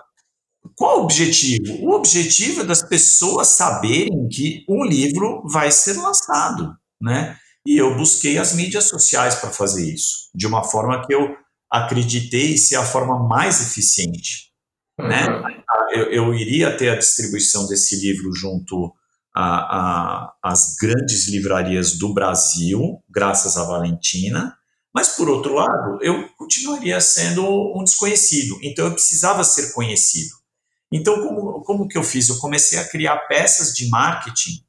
qual 0.77 1.01
o 1.01 1.05
objetivo? 1.05 1.85
O 1.85 1.93
objetivo 1.93 2.63
é 2.63 2.65
das 2.65 2.83
pessoas 2.83 3.49
saberem 3.49 4.29
que 4.29 4.65
um 4.69 4.85
livro 4.85 5.43
vai 5.47 5.71
ser 5.71 5.95
lançado, 5.95 6.75
né? 7.01 7.37
E 7.67 7.77
eu 7.77 7.97
busquei 7.97 8.39
as 8.39 8.55
mídias 8.55 8.85
sociais 8.85 9.35
para 9.37 9.51
fazer 9.51 9.93
isso, 9.93 10.31
de 10.35 10.47
uma 10.47 10.65
forma 10.65 11.07
que 11.07 11.15
eu 11.15 11.37
acreditei 11.71 12.57
ser 12.57 12.77
a 12.77 12.85
forma 12.85 13.29
mais 13.29 13.61
eficiente. 13.61 14.51
Né? 14.99 15.29
Uhum. 15.29 15.63
Eu, 15.93 16.05
eu, 16.11 16.35
iria 16.35 16.77
ter 16.77 16.91
a 16.91 16.97
distribuição 16.97 17.67
desse 17.67 17.97
livro 18.01 18.35
junto 18.35 18.93
às 19.35 20.75
grandes 20.81 21.29
livrarias 21.29 21.97
do 21.97 22.13
Brasil, 22.13 23.03
graças 23.09 23.57
à 23.57 23.65
Valentina, 23.65 24.57
mas, 24.93 25.11
por 25.11 25.29
outro 25.29 25.55
lado, 25.55 26.03
eu 26.03 26.29
continuaria 26.37 27.01
sendo 27.01 27.45
um 27.79 27.85
desconhecido, 27.85 28.59
então 28.63 28.87
eu 28.87 28.93
precisava 28.93 29.45
ser 29.45 29.73
conhecido. 29.73 30.40
Então, 30.93 31.23
como, 31.23 31.63
como 31.63 31.89
que 31.89 31.97
eu 31.97 32.03
fiz? 32.03 32.29
Eu 32.29 32.39
comecei 32.39 32.79
a 32.79 32.89
criar 32.89 33.17
peças 33.29 33.73
de 33.75 33.89
marketing 33.89 34.65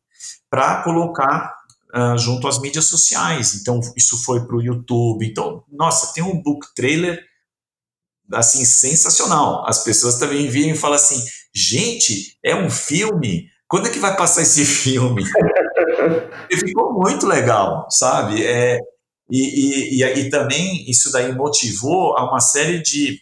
para 0.49 0.83
colocar 0.83 1.55
uh, 1.95 2.17
junto 2.17 2.47
às 2.47 2.59
mídias 2.59 2.85
sociais. 2.85 3.55
Então, 3.55 3.79
isso 3.97 4.23
foi 4.23 4.45
para 4.45 4.55
o 4.55 4.61
YouTube. 4.61 5.25
Então, 5.25 5.63
nossa, 5.71 6.13
tem 6.13 6.23
um 6.23 6.41
book 6.41 6.67
trailer 6.75 7.19
assim, 8.33 8.63
sensacional. 8.65 9.67
As 9.67 9.83
pessoas 9.83 10.17
também 10.17 10.47
viram 10.47 10.73
e 10.73 10.77
falam 10.77 10.95
assim: 10.95 11.23
gente, 11.53 12.37
é 12.43 12.55
um 12.55 12.69
filme, 12.69 13.49
quando 13.67 13.87
é 13.87 13.91
que 13.91 13.99
vai 13.99 14.15
passar 14.15 14.41
esse 14.41 14.63
filme? 14.65 15.23
e 16.49 16.57
ficou 16.57 16.93
muito 16.93 17.25
legal, 17.25 17.87
sabe? 17.89 18.43
É, 18.45 18.77
e, 19.29 19.99
e, 19.99 20.03
e, 20.03 20.19
e, 20.19 20.29
também 20.29 20.89
isso 20.89 21.11
daí 21.11 21.33
motivou 21.33 22.17
a 22.17 22.29
uma 22.29 22.39
série 22.39 22.81
de 22.81 23.21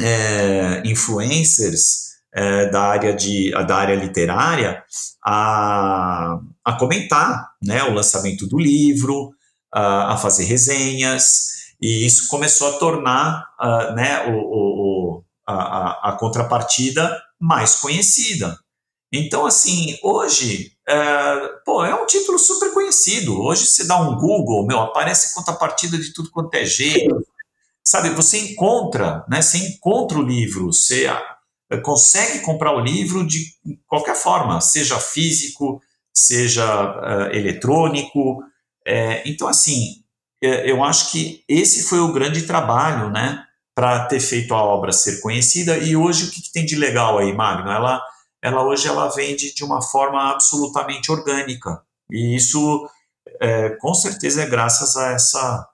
é, 0.00 0.82
influencers 0.86 2.07
é, 2.32 2.66
da, 2.70 2.82
área 2.82 3.14
de, 3.14 3.50
da 3.66 3.76
área 3.76 3.94
literária 3.94 4.82
a, 5.24 6.38
a 6.64 6.72
comentar 6.78 7.52
né, 7.62 7.82
o 7.84 7.94
lançamento 7.94 8.46
do 8.46 8.58
livro, 8.58 9.32
a, 9.72 10.14
a 10.14 10.16
fazer 10.16 10.44
resenhas. 10.44 11.58
E 11.80 12.04
isso 12.04 12.28
começou 12.28 12.68
a 12.68 12.78
tornar 12.78 13.46
uh, 13.60 13.94
né, 13.94 14.26
o, 14.26 14.36
o, 14.36 15.24
a, 15.46 16.10
a, 16.10 16.12
contrapartida 16.18 17.20
mais 17.40 17.76
conhecida. 17.76 18.58
Então, 19.12 19.46
assim, 19.46 19.96
hoje, 20.02 20.72
é, 20.86 21.48
pô, 21.64 21.84
é 21.84 21.94
um 21.94 22.04
título 22.04 22.38
super 22.38 22.74
conhecido. 22.74 23.40
Hoje 23.40 23.64
você 23.64 23.86
dá 23.86 23.96
um 23.96 24.16
Google, 24.16 24.66
meu, 24.66 24.80
aparece 24.80 25.34
contrapartida 25.34 25.96
de 25.96 26.12
tudo 26.12 26.30
quanto 26.30 26.54
é 26.54 26.64
jeito. 26.64 27.24
Sabe, 27.82 28.10
você 28.10 28.38
encontra, 28.38 29.24
né, 29.30 29.40
você 29.40 29.56
encontra 29.58 30.18
o 30.18 30.22
livro, 30.22 30.66
você 30.66 31.06
consegue 31.76 32.40
comprar 32.40 32.74
o 32.74 32.80
livro 32.80 33.26
de 33.26 33.44
qualquer 33.86 34.16
forma, 34.16 34.60
seja 34.60 34.98
físico, 34.98 35.82
seja 36.12 36.64
uh, 36.64 37.34
eletrônico. 37.34 38.42
É, 38.86 39.22
então, 39.28 39.46
assim, 39.46 40.02
é, 40.42 40.70
eu 40.70 40.82
acho 40.82 41.12
que 41.12 41.44
esse 41.48 41.82
foi 41.84 42.00
o 42.00 42.12
grande 42.12 42.42
trabalho, 42.42 43.10
né, 43.10 43.44
para 43.74 44.06
ter 44.06 44.20
feito 44.20 44.54
a 44.54 44.62
obra 44.62 44.92
ser 44.92 45.20
conhecida. 45.20 45.76
E 45.78 45.94
hoje 45.94 46.24
o 46.24 46.30
que, 46.30 46.42
que, 46.42 46.52
tem 46.52 46.64
de 46.64 46.74
legal 46.74 47.18
aí, 47.18 47.32
Magno? 47.32 47.70
Ela, 47.70 48.02
ela 48.42 48.64
hoje 48.64 48.88
ela 48.88 49.08
vende 49.08 49.54
de 49.54 49.64
uma 49.64 49.82
forma 49.82 50.32
absolutamente 50.32 51.12
orgânica. 51.12 51.82
E 52.10 52.34
isso, 52.34 52.88
é, 53.40 53.70
com 53.80 53.94
certeza, 53.94 54.42
é 54.42 54.46
graças 54.46 54.96
a 54.96 55.12
essa 55.12 55.68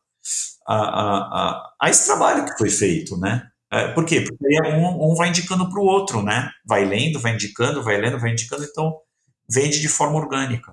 a, 0.67 0.75
a, 0.75 1.19
a, 1.19 1.75
a 1.83 1.91
esse 1.91 2.07
trabalho 2.07 2.45
que 2.45 2.59
foi 2.59 2.71
feito, 2.71 3.17
né? 3.19 3.47
É, 3.75 3.89
por 3.89 4.05
quê? 4.05 4.21
Porque 4.21 4.69
um, 4.69 5.11
um 5.11 5.15
vai 5.17 5.29
indicando 5.29 5.69
para 5.69 5.81
o 5.81 5.85
outro, 5.85 6.23
né? 6.23 6.49
Vai 6.65 6.85
lendo, 6.85 7.19
vai 7.19 7.33
indicando, 7.33 7.83
vai 7.83 7.97
lendo, 7.97 8.21
vai 8.21 8.31
indicando, 8.31 8.63
então 8.63 8.99
vende 9.51 9.81
de 9.81 9.89
forma 9.89 10.17
orgânica. 10.17 10.73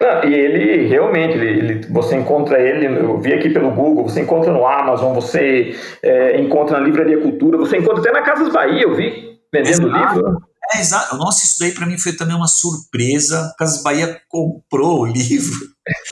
Não, 0.00 0.24
e 0.24 0.34
ele 0.34 0.88
realmente, 0.88 1.36
ele, 1.36 1.46
ele, 1.46 1.86
você 1.92 2.16
encontra 2.16 2.58
ele, 2.58 2.86
eu 2.86 3.20
vi 3.20 3.34
aqui 3.34 3.50
pelo 3.50 3.70
Google, 3.70 4.08
você 4.08 4.22
encontra 4.22 4.52
no 4.52 4.66
Amazon, 4.66 5.14
você 5.14 5.76
é, 6.02 6.40
encontra 6.40 6.80
na 6.80 6.84
Livraria 6.84 7.20
Cultura, 7.20 7.56
você 7.56 7.76
encontra 7.76 8.00
até 8.00 8.10
na 8.10 8.22
Casas 8.22 8.52
Bahia, 8.52 8.82
eu 8.82 8.96
vi, 8.96 9.38
vendendo 9.52 9.88
exato. 9.88 10.16
livro. 10.16 10.42
É, 10.72 10.80
exato. 10.80 11.16
Nossa, 11.16 11.44
isso 11.44 11.58
daí 11.60 11.70
para 11.70 11.86
mim 11.86 11.98
foi 11.98 12.14
também 12.14 12.34
uma 12.34 12.48
surpresa. 12.48 13.54
Casas 13.58 13.82
Bahia 13.82 14.20
comprou 14.28 15.02
o 15.02 15.06
livro. 15.06 15.54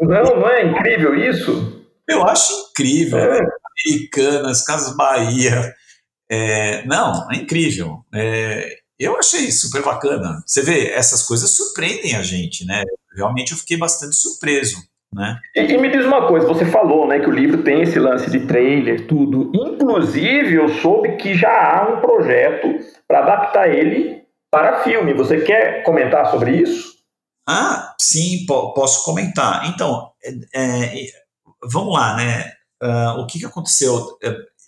Não, 0.02 0.22
não 0.22 0.48
é 0.48 0.66
incrível 0.66 1.14
isso? 1.16 1.82
Eu 2.06 2.22
acho 2.24 2.52
incrível. 2.70 3.18
É. 3.18 3.40
Né? 3.40 3.46
Americanas, 3.86 4.62
Casas 4.64 4.94
Bahia. 4.94 5.74
É, 6.34 6.82
não, 6.86 7.30
é 7.30 7.36
incrível. 7.36 8.02
É, 8.14 8.78
eu 8.98 9.18
achei 9.18 9.50
super 9.50 9.82
bacana. 9.82 10.42
Você 10.46 10.62
vê, 10.62 10.88
essas 10.88 11.22
coisas 11.22 11.50
surpreendem 11.50 12.16
a 12.16 12.22
gente, 12.22 12.64
né? 12.64 12.84
Realmente 13.14 13.52
eu 13.52 13.58
fiquei 13.58 13.76
bastante 13.76 14.16
surpreso. 14.16 14.78
Né? 15.14 15.38
E, 15.54 15.60
e, 15.60 15.76
me 15.76 15.90
diz 15.90 16.06
uma 16.06 16.26
coisa, 16.26 16.46
você 16.46 16.64
falou 16.64 17.06
né, 17.06 17.20
que 17.20 17.28
o 17.28 17.32
livro 17.32 17.62
tem 17.62 17.82
esse 17.82 17.98
lance 17.98 18.30
de 18.30 18.46
trailer, 18.46 19.06
tudo. 19.06 19.52
Inclusive, 19.54 20.54
eu 20.54 20.70
soube 20.80 21.16
que 21.16 21.34
já 21.34 21.50
há 21.50 21.92
um 21.92 22.00
projeto 22.00 22.78
para 23.06 23.18
adaptar 23.18 23.68
ele 23.68 24.22
para 24.50 24.82
filme. 24.82 25.12
Você 25.12 25.42
quer 25.42 25.82
comentar 25.82 26.30
sobre 26.30 26.56
isso? 26.56 26.94
Ah, 27.46 27.94
sim, 28.00 28.46
po 28.46 28.72
posso 28.72 29.04
comentar. 29.04 29.68
Então, 29.68 30.12
é, 30.24 30.30
é, 30.54 31.06
vamos 31.70 31.92
lá, 31.92 32.16
né? 32.16 32.52
Uh, 32.82 33.20
o 33.20 33.26
que, 33.26 33.38
que 33.38 33.46
aconteceu? 33.46 34.18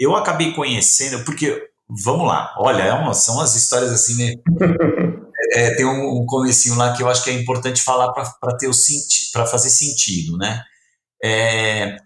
É, 0.01 0.05
eu 0.05 0.15
acabei 0.17 0.53
conhecendo, 0.53 1.25
porque, 1.25 1.69
vamos 2.05 2.27
lá, 2.27 2.55
olha, 2.59 2.83
é 2.83 2.93
uma, 2.93 3.15
são 3.15 3.41
as 3.41 3.55
histórias 3.55 3.93
assim, 3.93 4.17
né? 4.17 4.35
é, 5.53 5.75
tem 5.75 5.87
um, 5.87 6.23
um 6.23 6.27
comecinho 6.27 6.77
lá 6.77 6.95
que 6.95 7.03
eu 7.03 7.09
acho 7.09 7.23
que 7.23 7.31
é 7.31 7.35
importante 7.35 7.83
falar 7.83 8.13
para 8.13 8.57
ter 8.57 8.69
o 8.69 8.75
sentido, 8.75 9.31
para 9.33 9.47
fazer 9.47 9.71
sentido, 9.71 10.37
né? 10.37 10.63
É, 11.23 11.97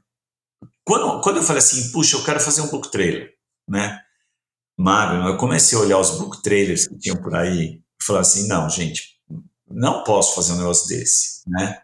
quando, 0.84 1.20
quando 1.20 1.36
eu 1.36 1.42
falei 1.42 1.58
assim, 1.58 1.92
puxa, 1.92 2.16
eu 2.16 2.24
quero 2.24 2.40
fazer 2.40 2.60
um 2.62 2.68
book 2.68 2.90
trailer, 2.90 3.30
né? 3.68 4.00
Magno, 4.78 5.28
eu 5.28 5.36
comecei 5.36 5.76
a 5.76 5.80
olhar 5.80 5.98
os 5.98 6.10
book 6.10 6.40
trailers 6.42 6.86
que 6.86 6.98
tinham 6.98 7.16
por 7.16 7.34
aí 7.34 7.80
e 8.00 8.04
falar 8.04 8.20
assim, 8.20 8.46
não, 8.46 8.70
gente, 8.70 9.02
não 9.68 10.04
posso 10.04 10.34
fazer 10.34 10.52
um 10.52 10.58
negócio 10.58 10.88
desse, 10.88 11.42
né? 11.48 11.80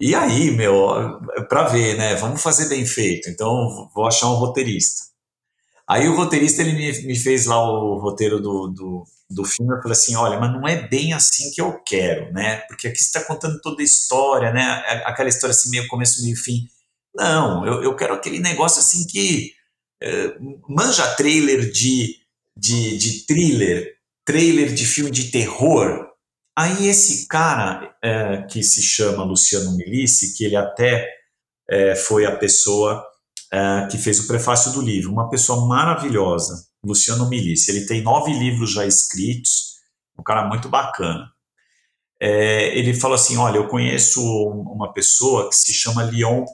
E 0.00 0.14
aí, 0.14 0.52
meu, 0.52 1.20
para 1.48 1.64
ver, 1.64 1.96
né? 1.96 2.14
Vamos 2.14 2.40
fazer 2.40 2.68
bem 2.68 2.86
feito. 2.86 3.28
Então, 3.28 3.90
vou 3.92 4.06
achar 4.06 4.28
um 4.28 4.36
roteirista. 4.36 5.08
Aí 5.88 6.06
o 6.06 6.14
roteirista 6.14 6.60
ele 6.60 6.72
me, 6.72 7.02
me 7.06 7.16
fez 7.16 7.46
lá 7.46 7.58
o 7.58 7.98
roteiro 7.98 8.38
do, 8.40 8.68
do, 8.68 9.04
do 9.30 9.44
filme. 9.44 9.72
Eu 9.72 9.80
falei 9.80 9.92
assim: 9.92 10.14
olha, 10.16 10.38
mas 10.38 10.52
não 10.52 10.68
é 10.68 10.86
bem 10.86 11.14
assim 11.14 11.50
que 11.50 11.60
eu 11.60 11.80
quero, 11.82 12.30
né? 12.32 12.56
Porque 12.68 12.88
aqui 12.88 12.98
você 12.98 13.06
está 13.06 13.24
contando 13.24 13.58
toda 13.60 13.80
a 13.80 13.84
história, 13.84 14.52
né? 14.52 14.62
Aquela 15.06 15.30
história 15.30 15.52
assim, 15.52 15.70
meio 15.70 15.88
começo, 15.88 16.22
meio 16.22 16.36
fim. 16.36 16.68
Não, 17.14 17.66
eu, 17.66 17.82
eu 17.82 17.96
quero 17.96 18.12
aquele 18.14 18.38
negócio 18.38 18.80
assim 18.80 19.06
que. 19.06 19.56
É, 20.00 20.36
manja 20.68 21.14
trailer 21.16 21.72
de, 21.72 22.18
de, 22.56 22.96
de 22.98 23.26
thriller, 23.26 23.96
trailer 24.24 24.72
de 24.72 24.86
filme 24.86 25.10
de 25.10 25.30
terror. 25.30 26.06
Aí 26.56 26.86
esse 26.86 27.26
cara, 27.26 27.96
é, 28.02 28.42
que 28.42 28.62
se 28.62 28.82
chama 28.82 29.24
Luciano 29.24 29.76
Milici, 29.76 30.36
que 30.36 30.44
ele 30.44 30.54
até 30.54 31.08
é, 31.68 31.96
foi 31.96 32.26
a 32.26 32.36
pessoa 32.36 33.04
é, 33.52 33.88
que 33.90 33.98
fez 33.98 34.20
o 34.20 34.26
prefácio 34.26 34.72
do 34.72 34.80
livro, 34.80 35.12
uma 35.12 35.28
pessoa 35.28 35.66
maravilhosa, 35.66 36.66
Luciano 36.84 37.28
Milici. 37.28 37.70
Ele 37.70 37.86
tem 37.86 38.02
nove 38.02 38.32
livros 38.32 38.72
já 38.72 38.86
escritos, 38.86 39.78
um 40.18 40.22
cara 40.22 40.46
muito 40.46 40.68
bacana. 40.68 41.30
É, 42.20 42.76
ele 42.76 42.94
falou 42.94 43.14
assim: 43.14 43.36
Olha, 43.36 43.58
eu 43.58 43.68
conheço 43.68 44.20
uma 44.22 44.92
pessoa 44.92 45.48
que 45.48 45.56
se 45.56 45.72
chama 45.72 46.02
Leon 46.02 46.44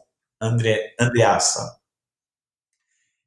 André, 0.40 0.94
Andreassa. 1.00 1.78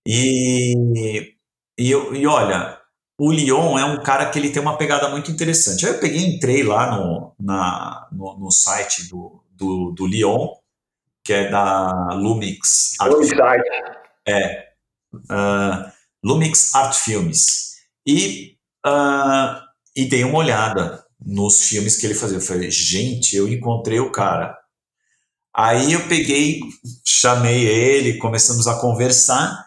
E, 0.05 1.35
e, 1.77 1.91
e 1.91 2.27
olha, 2.27 2.79
o 3.19 3.31
Lyon 3.31 3.77
é 3.77 3.85
um 3.85 4.01
cara 4.01 4.29
que 4.29 4.37
ele 4.37 4.51
tem 4.51 4.61
uma 4.61 4.77
pegada 4.77 5.09
muito 5.09 5.31
interessante. 5.31 5.85
Aí 5.85 5.93
eu 5.93 5.99
peguei 5.99 6.25
entrei 6.25 6.63
lá 6.63 6.95
no, 6.95 7.33
na, 7.39 8.07
no, 8.11 8.37
no 8.37 8.51
site 8.51 9.09
do, 9.09 9.43
do, 9.51 9.91
do, 9.91 10.05
Lyon, 10.05 10.49
que 11.27 11.33
é 11.33 11.49
da 11.49 12.13
Lumix 12.13 12.93
Art 13.01 13.11
É. 14.25 14.67
Uh, 15.13 15.91
Lumix 16.23 16.73
Art 16.73 16.95
Filmes. 16.95 17.73
E, 18.07 18.55
uh, 18.85 19.59
e 19.93 20.05
dei 20.05 20.23
uma 20.23 20.37
olhada 20.37 21.03
nos 21.19 21.63
filmes 21.63 21.97
que 21.97 22.05
ele 22.05 22.13
fazia. 22.13 22.37
Eu 22.37 22.41
falei, 22.41 22.71
gente, 22.71 23.35
eu 23.35 23.45
encontrei 23.45 23.99
o 23.99 24.09
cara. 24.09 24.57
Aí 25.53 25.91
eu 25.91 26.07
peguei, 26.07 26.61
chamei 27.05 27.67
ele, 27.67 28.19
começamos 28.19 28.65
a 28.65 28.79
conversar 28.79 29.65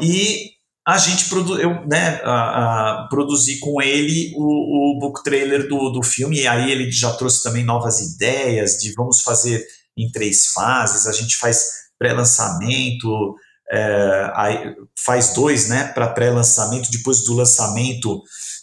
e 0.00 0.52
a 0.86 0.96
gente 0.96 1.28
produ 1.28 1.60
eu, 1.60 1.86
né, 1.86 2.20
a, 2.24 3.02
a, 3.02 3.08
produzi 3.08 3.58
com 3.58 3.82
ele 3.82 4.32
o, 4.36 4.96
o 4.96 4.98
book 4.98 5.22
trailer 5.22 5.68
do, 5.68 5.90
do 5.90 6.02
filme, 6.02 6.40
e 6.40 6.46
aí 6.46 6.70
ele 6.70 6.90
já 6.90 7.12
trouxe 7.12 7.42
também 7.42 7.64
novas 7.64 8.00
ideias 8.00 8.78
de 8.78 8.92
vamos 8.92 9.22
fazer 9.22 9.66
em 9.96 10.10
três 10.10 10.46
fases, 10.46 11.06
a 11.06 11.12
gente 11.12 11.36
faz 11.36 11.64
pré-lançamento, 11.98 13.36
é, 13.70 14.74
faz 15.04 15.32
dois 15.32 15.68
né, 15.68 15.84
para 15.92 16.08
pré-lançamento, 16.08 16.90
depois 16.90 17.24
do 17.24 17.34
lançamento 17.34 18.22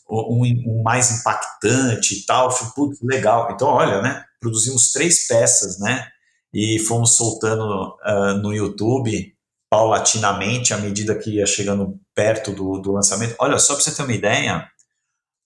um, 0.09 0.43
um, 0.43 0.81
mais 0.83 1.11
impactante 1.11 2.15
e 2.15 2.25
tal, 2.25 2.49
putz, 2.75 2.99
legal. 3.01 3.49
Então, 3.51 3.67
olha, 3.67 4.01
né, 4.01 4.23
produzimos 4.39 4.91
três 4.91 5.27
peças, 5.27 5.79
né, 5.79 6.07
e 6.53 6.79
fomos 6.79 7.15
soltando 7.15 7.95
uh, 8.05 8.33
no 8.41 8.53
YouTube 8.53 9.33
paulatinamente 9.69 10.73
à 10.73 10.77
medida 10.77 11.17
que 11.17 11.37
ia 11.37 11.45
chegando 11.45 11.97
perto 12.13 12.51
do, 12.51 12.77
do 12.79 12.91
lançamento. 12.91 13.35
Olha, 13.39 13.57
só 13.57 13.73
para 13.73 13.83
você 13.83 13.95
ter 13.95 14.03
uma 14.03 14.13
ideia, 14.13 14.67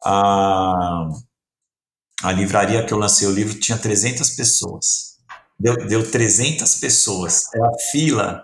a, 0.03 1.07
a 2.23 2.31
livraria 2.31 2.83
que 2.83 2.91
eu 2.91 2.97
lancei 2.97 3.27
o 3.27 3.31
livro 3.31 3.59
tinha 3.59 3.77
300 3.77 4.31
pessoas. 4.31 5.14
Deu, 5.59 5.75
deu 5.87 6.11
300 6.11 6.75
pessoas. 6.75 7.43
É 7.53 7.59
a 7.59 7.71
fila. 7.91 8.43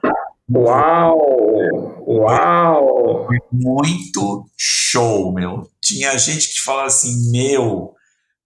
Uau! 0.49 2.03
Uau! 2.07 3.27
Muito 3.51 4.45
show, 4.57 5.33
meu. 5.33 5.69
Tinha 5.81 6.17
gente 6.17 6.53
que 6.53 6.61
falava 6.61 6.87
assim, 6.87 7.31
meu, 7.31 7.93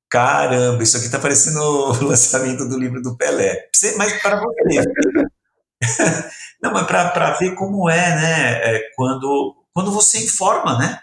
caramba, 0.10 0.84
isso 0.84 0.98
aqui 0.98 1.10
tá 1.10 1.20
parecendo 1.20 1.60
o 1.62 2.06
lançamento 2.06 2.68
do 2.68 2.78
livro 2.78 3.02
do 3.02 3.16
Pelé. 3.18 3.68
Mas 3.98 4.22
para 4.22 4.42
você, 4.42 4.82
Não, 6.62 6.72
mas 6.72 6.88
para 6.88 7.32
ver 7.38 7.54
como 7.56 7.90
é, 7.90 8.16
né? 8.16 8.76
É, 8.76 8.82
quando, 8.96 9.56
quando 9.74 9.92
você 9.92 10.24
informa, 10.24 10.78
né? 10.78 11.00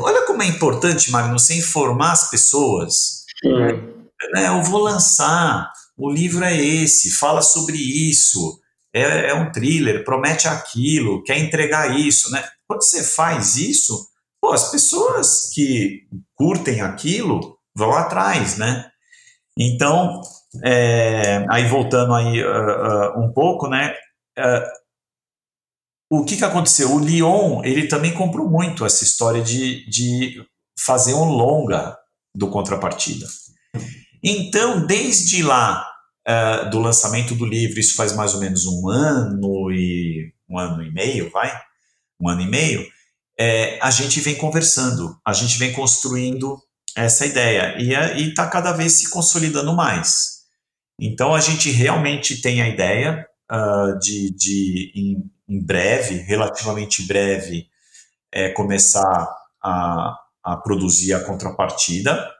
Olha 0.00 0.26
como 0.26 0.42
é 0.42 0.46
importante, 0.46 1.10
Magno, 1.10 1.38
você 1.38 1.54
informar 1.54 2.12
as 2.12 2.30
pessoas. 2.30 3.24
Sim. 3.42 3.92
Né, 4.34 4.48
eu 4.48 4.62
vou 4.62 4.80
lançar, 4.80 5.72
o 6.02 6.10
livro 6.10 6.44
é 6.44 6.56
esse, 6.56 7.12
fala 7.12 7.40
sobre 7.40 7.76
isso, 7.76 8.60
é, 8.92 9.30
é 9.30 9.34
um 9.34 9.52
thriller, 9.52 10.04
promete 10.04 10.48
aquilo, 10.48 11.22
quer 11.22 11.38
entregar 11.38 11.96
isso, 11.96 12.30
né? 12.32 12.44
Quando 12.66 12.82
você 12.82 13.04
faz 13.04 13.56
isso, 13.56 14.08
pô, 14.40 14.52
as 14.52 14.70
pessoas 14.70 15.50
que 15.54 16.08
curtem 16.34 16.80
aquilo 16.80 17.56
vão 17.74 17.92
atrás, 17.92 18.58
né? 18.58 18.90
Então, 19.56 20.20
é, 20.64 21.46
aí 21.48 21.68
voltando 21.68 22.14
aí 22.14 22.42
uh, 22.42 23.16
uh, 23.16 23.24
um 23.24 23.32
pouco, 23.32 23.68
né? 23.68 23.94
Uh, 24.36 24.82
o 26.18 26.24
que, 26.24 26.36
que 26.36 26.44
aconteceu? 26.44 26.92
O 26.92 26.98
Lyon 26.98 27.62
ele 27.64 27.86
também 27.86 28.12
comprou 28.12 28.50
muito 28.50 28.84
essa 28.84 29.04
história 29.04 29.40
de, 29.40 29.88
de 29.88 30.44
fazer 30.78 31.14
um 31.14 31.24
longa 31.24 31.96
do 32.34 32.50
contrapartida. 32.50 33.26
Então, 34.22 34.84
desde 34.86 35.42
lá 35.42 35.91
do 36.70 36.78
lançamento 36.78 37.34
do 37.34 37.44
livro, 37.44 37.80
isso 37.80 37.96
faz 37.96 38.14
mais 38.14 38.34
ou 38.34 38.40
menos 38.40 38.64
um 38.64 38.88
ano 38.88 39.72
e 39.72 40.32
um 40.48 40.58
ano 40.58 40.82
e 40.82 40.92
meio, 40.92 41.30
vai, 41.30 41.52
um 42.20 42.28
ano 42.28 42.42
e 42.42 42.48
meio, 42.48 42.86
é, 43.38 43.78
a 43.82 43.90
gente 43.90 44.20
vem 44.20 44.36
conversando, 44.36 45.16
a 45.24 45.32
gente 45.32 45.58
vem 45.58 45.72
construindo 45.72 46.56
essa 46.94 47.24
ideia 47.26 47.76
e 47.78 48.28
está 48.28 48.46
cada 48.46 48.72
vez 48.72 48.92
se 48.92 49.10
consolidando 49.10 49.74
mais. 49.74 50.42
Então 51.00 51.34
a 51.34 51.40
gente 51.40 51.70
realmente 51.70 52.40
tem 52.40 52.62
a 52.62 52.68
ideia 52.68 53.26
uh, 53.50 53.98
de, 53.98 54.30
de 54.34 54.92
em, 54.94 55.30
em, 55.48 55.64
breve, 55.64 56.16
relativamente 56.16 57.06
breve, 57.06 57.66
é, 58.30 58.50
começar 58.50 59.28
a, 59.62 60.16
a 60.44 60.56
produzir 60.58 61.14
a 61.14 61.24
contrapartida. 61.24 62.30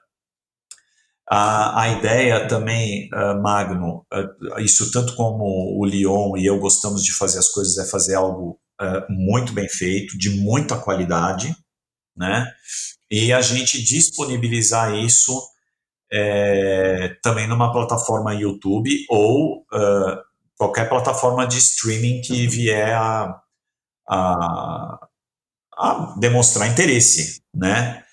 A, 1.35 1.81
a 1.81 1.89
ideia 1.89 2.47
também, 2.47 3.09
uh, 3.11 3.41
Magno, 3.41 4.05
uh, 4.13 4.59
isso 4.59 4.91
tanto 4.91 5.15
como 5.15 5.79
o 5.79 5.83
Lyon 5.83 6.37
e 6.37 6.45
eu 6.45 6.59
gostamos 6.59 7.03
de 7.03 7.11
fazer 7.11 7.39
as 7.39 7.49
coisas, 7.49 7.75
é 7.79 7.89
fazer 7.89 8.15
algo 8.15 8.59
muito 9.07 9.53
bem 9.53 9.69
feito, 9.69 10.17
de 10.17 10.29
muita 10.29 10.77
qualidade, 10.77 11.55
né? 12.17 12.51
E 13.09 13.31
a 13.31 13.39
gente 13.41 13.81
disponibilizar 13.81 14.93
isso 14.93 15.39
é, 16.11 17.15
também 17.23 17.47
numa 17.47 17.71
plataforma 17.71 18.35
YouTube 18.35 18.91
ou 19.09 19.61
uh, 19.73 20.21
qualquer 20.55 20.87
plataforma 20.87 21.47
de 21.47 21.57
streaming 21.57 22.21
que 22.21 22.45
vier 22.47 22.93
a, 22.93 23.41
a, 24.07 25.07
a 25.75 26.15
demonstrar 26.19 26.69
interesse 26.69 27.41
né, 27.53 28.03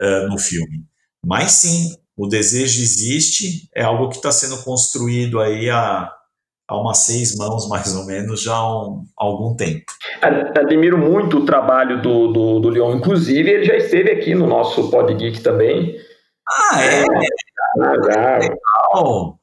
uh, 0.00 0.28
no 0.28 0.38
filme. 0.38 0.86
Mas 1.22 1.52
sim, 1.52 1.94
o 2.20 2.28
desejo 2.28 2.82
existe, 2.82 3.66
é 3.74 3.82
algo 3.82 4.10
que 4.10 4.16
está 4.16 4.30
sendo 4.30 4.62
construído 4.62 5.40
aí 5.40 5.70
há, 5.70 6.12
há 6.68 6.78
umas 6.78 6.98
seis 6.98 7.34
mãos, 7.34 7.66
mais 7.66 7.96
ou 7.96 8.04
menos, 8.04 8.42
já 8.42 8.52
há, 8.52 8.86
um, 8.86 9.06
há 9.18 9.24
algum 9.24 9.56
tempo. 9.56 9.86
Admiro 10.20 10.98
muito 10.98 11.38
o 11.38 11.46
trabalho 11.46 12.02
do, 12.02 12.30
do, 12.30 12.60
do 12.60 12.68
Leon, 12.68 12.96
inclusive 12.96 13.50
ele 13.50 13.64
já 13.64 13.74
esteve 13.74 14.10
aqui 14.10 14.34
no 14.34 14.46
nosso 14.46 14.90
Pod 14.90 15.14
Geek 15.14 15.40
também. 15.40 15.96
Ah, 16.46 16.84
é? 16.84 17.04
é 17.04 18.38
legal. 18.38 19.38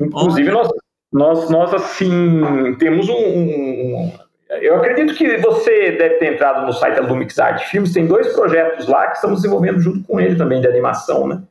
Inclusive, 0.00 0.50
nós, 0.50 0.68
nós, 1.12 1.50
nós, 1.50 1.74
assim, 1.74 2.74
temos 2.78 3.06
um, 3.10 3.14
um, 3.14 4.12
Eu 4.48 4.76
acredito 4.76 5.14
que 5.14 5.36
você 5.36 5.92
deve 5.92 6.14
ter 6.14 6.32
entrado 6.32 6.64
no 6.64 6.72
site 6.72 6.94
da 6.94 7.02
Lumix 7.02 7.38
Art 7.38 7.64
Filmes, 7.64 7.92
tem 7.92 8.06
dois 8.06 8.32
projetos 8.32 8.88
lá 8.88 9.08
que 9.08 9.16
estamos 9.16 9.42
desenvolvendo 9.42 9.78
junto 9.78 10.06
com 10.06 10.18
ele 10.18 10.36
também, 10.36 10.62
de 10.62 10.68
animação, 10.68 11.28
né? 11.28 11.42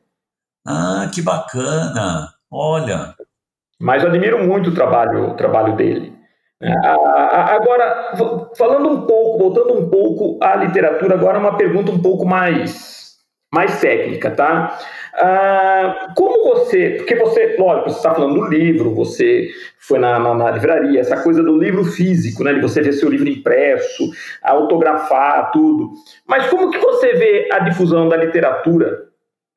Ah, 0.66 1.10
que 1.12 1.22
bacana! 1.22 2.28
Olha. 2.50 3.14
Mas 3.80 4.04
admiro 4.04 4.44
muito 4.44 4.70
o 4.70 4.74
trabalho, 4.74 5.30
o 5.30 5.34
trabalho 5.34 5.76
dele. 5.76 6.18
Agora, 6.60 8.12
falando 8.56 8.88
um 8.88 9.02
pouco, 9.02 9.38
voltando 9.38 9.78
um 9.78 9.88
pouco 9.88 10.38
à 10.42 10.56
literatura, 10.56 11.14
agora 11.14 11.38
uma 11.38 11.56
pergunta 11.56 11.92
um 11.92 12.02
pouco 12.02 12.26
mais, 12.26 13.16
mais 13.52 13.80
técnica, 13.80 14.32
tá? 14.32 14.76
Ah, 15.14 16.12
como 16.16 16.44
você, 16.44 16.96
porque 16.98 17.14
você, 17.14 17.56
lógico, 17.58 17.90
você 17.90 17.96
está 17.96 18.14
falando 18.14 18.34
do 18.34 18.46
livro, 18.48 18.94
você 18.94 19.48
foi 19.78 19.98
na, 19.98 20.18
na, 20.18 20.34
na, 20.34 20.50
livraria, 20.50 21.00
essa 21.00 21.22
coisa 21.22 21.42
do 21.42 21.56
livro 21.56 21.84
físico, 21.84 22.42
né, 22.44 22.54
de 22.54 22.60
você 22.60 22.82
ver 22.82 22.92
seu 22.92 23.08
livro 23.08 23.28
impresso, 23.28 24.10
autografar, 24.42 25.50
tudo. 25.52 25.92
Mas 26.26 26.48
como 26.48 26.70
que 26.70 26.78
você 26.78 27.14
vê 27.14 27.48
a 27.52 27.60
difusão 27.60 28.08
da 28.08 28.16
literatura 28.16 29.07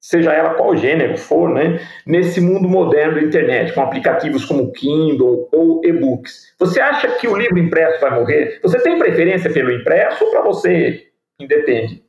seja 0.01 0.33
ela 0.33 0.55
qual 0.55 0.75
gênero 0.75 1.15
for, 1.15 1.53
né, 1.53 1.79
nesse 2.05 2.41
mundo 2.41 2.67
moderno 2.67 3.15
da 3.15 3.21
internet, 3.21 3.73
com 3.73 3.81
aplicativos 3.81 4.43
como 4.43 4.71
Kindle 4.71 5.47
ou 5.53 5.79
e-books. 5.85 6.53
Você 6.59 6.81
acha 6.81 7.07
que 7.17 7.27
o 7.27 7.37
livro 7.37 7.59
impresso 7.59 8.01
vai 8.01 8.19
morrer? 8.19 8.59
Você 8.63 8.81
tem 8.81 8.97
preferência 8.97 9.53
pelo 9.53 9.71
impresso 9.71 10.25
ou 10.25 10.31
para 10.31 10.41
você 10.41 11.07
independe? 11.39 12.03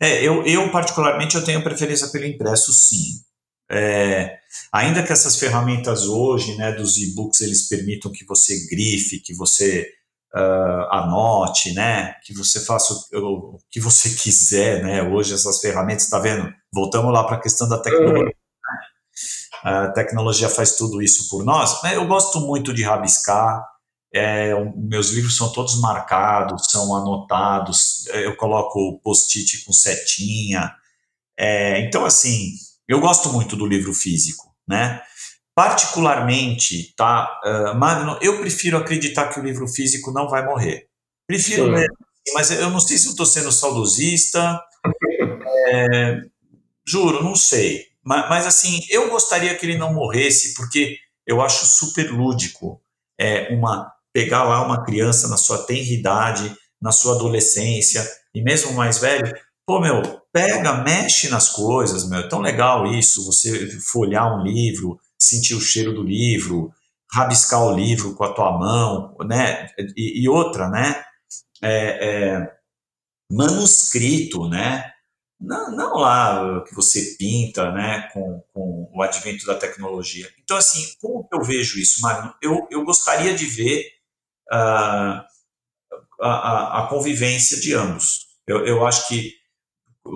É, 0.00 0.26
eu, 0.26 0.44
eu 0.44 0.70
particularmente 0.70 1.36
eu 1.36 1.44
tenho 1.44 1.62
preferência 1.62 2.08
pelo 2.08 2.24
impresso, 2.24 2.72
sim. 2.72 3.22
É, 3.70 4.38
ainda 4.72 5.02
que 5.02 5.12
essas 5.12 5.38
ferramentas 5.38 6.06
hoje, 6.06 6.56
né, 6.56 6.72
dos 6.72 6.98
e-books, 6.98 7.40
eles 7.40 7.68
permitam 7.68 8.12
que 8.12 8.24
você 8.24 8.66
grife, 8.68 9.20
que 9.20 9.34
você 9.34 9.88
uh, 10.34 10.88
anote, 10.90 11.72
né? 11.72 12.14
Que 12.24 12.34
você 12.34 12.64
faça 12.64 12.94
o, 12.94 13.56
o, 13.56 13.58
que 13.70 13.80
você 13.80 14.10
quiser, 14.10 14.82
né? 14.82 15.02
Hoje 15.02 15.34
essas 15.34 15.60
ferramentas, 15.60 16.04
está 16.04 16.18
vendo? 16.18 16.52
Voltamos 16.72 17.12
lá 17.12 17.24
para 17.24 17.36
a 17.36 17.40
questão 17.40 17.68
da 17.68 17.78
tecnologia. 17.78 18.24
Né? 18.24 18.32
A 19.64 19.88
tecnologia 19.92 20.48
faz 20.48 20.76
tudo 20.76 21.00
isso 21.02 21.28
por 21.28 21.44
nós. 21.44 21.82
Eu 21.84 22.06
gosto 22.06 22.40
muito 22.40 22.72
de 22.72 22.82
rabiscar. 22.82 23.64
É, 24.14 24.52
meus 24.76 25.10
livros 25.10 25.36
são 25.36 25.50
todos 25.52 25.80
marcados, 25.80 26.70
são 26.70 26.94
anotados. 26.96 28.06
É, 28.08 28.26
eu 28.26 28.36
coloco 28.36 29.00
post-it 29.02 29.64
com 29.64 29.72
setinha. 29.72 30.74
É, 31.38 31.80
então, 31.80 32.04
assim, 32.04 32.52
eu 32.88 33.00
gosto 33.00 33.30
muito 33.32 33.56
do 33.56 33.66
livro 33.66 33.94
físico, 33.94 34.44
né? 34.68 35.00
Particularmente, 35.54 36.94
tá, 36.96 37.40
uh, 37.44 37.78
Magno, 37.78 38.18
eu 38.22 38.40
prefiro 38.40 38.78
acreditar 38.78 39.28
que 39.28 39.38
o 39.38 39.42
livro 39.42 39.68
físico 39.68 40.10
não 40.10 40.28
vai 40.28 40.44
morrer. 40.44 40.86
Prefiro 41.26 41.66
Sim. 41.66 41.72
mesmo, 41.72 41.96
mas 42.34 42.50
eu 42.50 42.70
não 42.70 42.80
sei 42.80 42.96
se 42.96 43.06
eu 43.06 43.10
estou 43.10 43.26
sendo 43.26 43.52
saudosista. 43.52 44.60
é, 45.68 46.22
juro, 46.86 47.22
não 47.22 47.36
sei. 47.36 47.86
Mas, 48.02 48.28
mas, 48.28 48.46
assim, 48.46 48.80
eu 48.88 49.10
gostaria 49.10 49.54
que 49.54 49.66
ele 49.66 49.78
não 49.78 49.92
morresse, 49.92 50.54
porque 50.54 50.98
eu 51.26 51.40
acho 51.40 51.66
super 51.66 52.10
lúdico 52.10 52.80
é, 53.18 53.54
uma 53.54 53.92
pegar 54.12 54.44
lá 54.44 54.64
uma 54.64 54.84
criança 54.84 55.28
na 55.28 55.36
sua 55.36 55.64
tenridade, 55.64 56.54
na 56.80 56.92
sua 56.92 57.14
adolescência, 57.14 58.06
e 58.34 58.42
mesmo 58.42 58.72
mais 58.74 58.98
velho, 58.98 59.32
pô, 59.66 59.80
meu, 59.80 60.02
pega, 60.32 60.82
mexe 60.82 61.28
nas 61.28 61.48
coisas, 61.48 62.08
meu, 62.08 62.20
é 62.20 62.28
tão 62.28 62.40
legal 62.40 62.86
isso, 62.86 63.24
você 63.24 63.70
folhear 63.80 64.36
um 64.36 64.42
livro, 64.42 64.98
sentir 65.22 65.54
o 65.54 65.60
cheiro 65.60 65.94
do 65.94 66.02
livro, 66.02 66.72
rabiscar 67.12 67.62
o 67.62 67.74
livro 67.74 68.14
com 68.14 68.24
a 68.24 68.32
tua 68.32 68.58
mão, 68.58 69.16
né? 69.26 69.68
E, 69.96 70.22
e 70.22 70.28
outra, 70.28 70.68
né? 70.68 71.02
É, 71.62 72.08
é, 72.08 72.52
manuscrito, 73.30 74.48
né? 74.48 74.90
Não, 75.40 75.74
não, 75.74 75.96
lá 75.96 76.62
que 76.64 76.74
você 76.74 77.16
pinta, 77.18 77.72
né? 77.72 78.08
Com, 78.12 78.42
com 78.52 78.90
o 78.94 79.02
advento 79.02 79.44
da 79.46 79.54
tecnologia. 79.54 80.28
Então, 80.42 80.56
assim, 80.56 80.94
como 81.00 81.28
eu 81.32 81.42
vejo 81.42 81.78
isso, 81.78 82.00
Magno? 82.00 82.34
Eu, 82.40 82.66
eu 82.70 82.84
gostaria 82.84 83.34
de 83.34 83.44
ver 83.46 83.86
uh, 84.52 85.22
a, 86.20 86.28
a, 86.28 86.84
a 86.84 86.86
convivência 86.88 87.60
de 87.60 87.74
ambos. 87.74 88.26
Eu, 88.46 88.64
eu 88.64 88.86
acho 88.86 89.08
que 89.08 89.32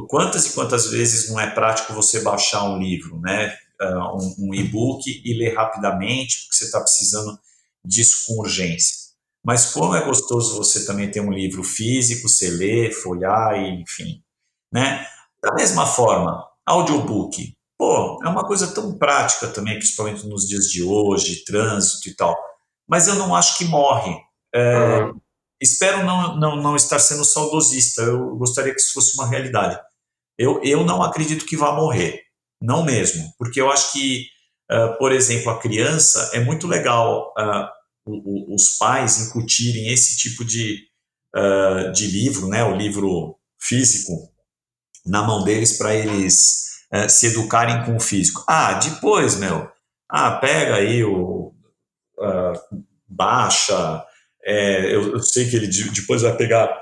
quantas 0.08 0.46
e 0.46 0.54
quantas 0.54 0.90
vezes 0.90 1.30
não 1.30 1.38
é 1.40 1.50
prático 1.50 1.92
você 1.92 2.20
baixar 2.20 2.64
um 2.64 2.78
livro, 2.78 3.20
né? 3.20 3.56
Uh, 3.80 4.16
um, 4.16 4.48
um 4.48 4.54
e-book 4.54 5.02
e 5.24 5.34
ler 5.34 5.54
rapidamente, 5.54 6.42
porque 6.42 6.56
você 6.56 6.64
está 6.64 6.80
precisando 6.80 7.38
disso 7.84 8.24
com 8.26 8.40
urgência. 8.40 9.06
Mas 9.44 9.72
como 9.72 9.94
é 9.94 10.04
gostoso 10.04 10.56
você 10.56 10.84
também 10.84 11.10
ter 11.10 11.20
um 11.20 11.30
livro 11.30 11.62
físico, 11.62 12.28
você 12.28 12.50
ler, 12.50 12.92
folhar, 12.92 13.54
e, 13.56 13.80
enfim. 13.80 14.20
Né? 14.72 15.06
Da 15.40 15.54
mesma 15.54 15.86
forma, 15.86 16.44
audiobook. 16.66 17.54
Pô, 17.78 18.18
é 18.24 18.28
uma 18.28 18.44
coisa 18.44 18.74
tão 18.74 18.98
prática 18.98 19.46
também, 19.48 19.78
principalmente 19.78 20.26
nos 20.26 20.48
dias 20.48 20.64
de 20.64 20.82
hoje, 20.82 21.44
trânsito 21.44 22.08
e 22.08 22.16
tal. 22.16 22.36
Mas 22.88 23.06
eu 23.06 23.14
não 23.14 23.34
acho 23.36 23.58
que 23.58 23.64
morre. 23.66 24.16
É, 24.52 25.04
uhum. 25.04 25.20
Espero 25.60 26.04
não, 26.04 26.36
não, 26.36 26.56
não 26.56 26.74
estar 26.74 26.98
sendo 26.98 27.24
saudosista. 27.24 28.02
Eu 28.02 28.36
gostaria 28.36 28.74
que 28.74 28.80
isso 28.80 28.92
fosse 28.92 29.14
uma 29.16 29.28
realidade. 29.28 29.78
Eu, 30.36 30.60
eu 30.62 30.84
não 30.84 31.02
acredito 31.02 31.46
que 31.46 31.56
vá 31.56 31.72
morrer. 31.72 32.25
Não 32.60 32.84
mesmo, 32.84 33.32
porque 33.38 33.60
eu 33.60 33.70
acho 33.70 33.92
que, 33.92 34.26
uh, 34.70 34.96
por 34.98 35.12
exemplo, 35.12 35.50
a 35.50 35.58
criança 35.58 36.30
é 36.32 36.40
muito 36.40 36.66
legal 36.66 37.34
uh, 37.38 37.68
o, 38.06 38.52
o, 38.52 38.54
os 38.54 38.76
pais 38.78 39.18
incutirem 39.20 39.88
esse 39.88 40.16
tipo 40.16 40.44
de, 40.44 40.84
uh, 41.34 41.92
de 41.92 42.06
livro, 42.06 42.48
né, 42.48 42.64
o 42.64 42.76
livro 42.76 43.36
físico, 43.60 44.12
na 45.04 45.22
mão 45.22 45.44
deles 45.44 45.76
para 45.78 45.94
eles 45.94 46.66
se 47.08 47.26
educarem 47.26 47.84
com 47.84 47.96
o 47.96 48.00
físico. 48.00 48.44
Ah, 48.48 48.74
depois, 48.74 49.36
meu, 49.36 49.68
ah, 50.08 50.32
pega 50.38 50.76
aí 50.76 51.04
o. 51.04 51.52
baixa. 53.08 54.04
É, 54.44 54.94
eu, 54.94 55.14
eu 55.14 55.20
sei 55.20 55.48
que 55.48 55.56
ele 55.56 55.66
depois 55.66 56.22
vai 56.22 56.36
pegar 56.36 56.80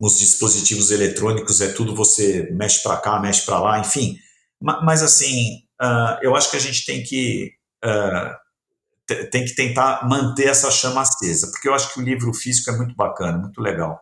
os 0.00 0.18
dispositivos 0.18 0.90
eletrônicos, 0.90 1.60
é 1.60 1.72
tudo 1.72 1.94
você 1.94 2.48
mexe 2.52 2.82
para 2.82 2.96
cá, 2.96 3.20
mexe 3.20 3.44
para 3.44 3.60
lá, 3.60 3.78
enfim. 3.78 4.18
Mas, 4.60 5.02
assim, 5.02 5.62
uh, 5.80 6.18
eu 6.22 6.36
acho 6.36 6.50
que 6.50 6.56
a 6.56 6.60
gente 6.60 6.84
tem 6.84 7.02
que, 7.02 7.52
uh, 7.84 9.26
tem 9.30 9.44
que 9.44 9.54
tentar 9.54 10.06
manter 10.08 10.48
essa 10.48 10.70
chama 10.70 11.00
acesa, 11.00 11.50
porque 11.50 11.68
eu 11.68 11.74
acho 11.74 11.92
que 11.94 12.00
o 12.00 12.04
livro 12.04 12.32
físico 12.34 12.70
é 12.70 12.76
muito 12.76 12.94
bacana, 12.94 13.38
muito 13.38 13.60
legal. 13.60 13.98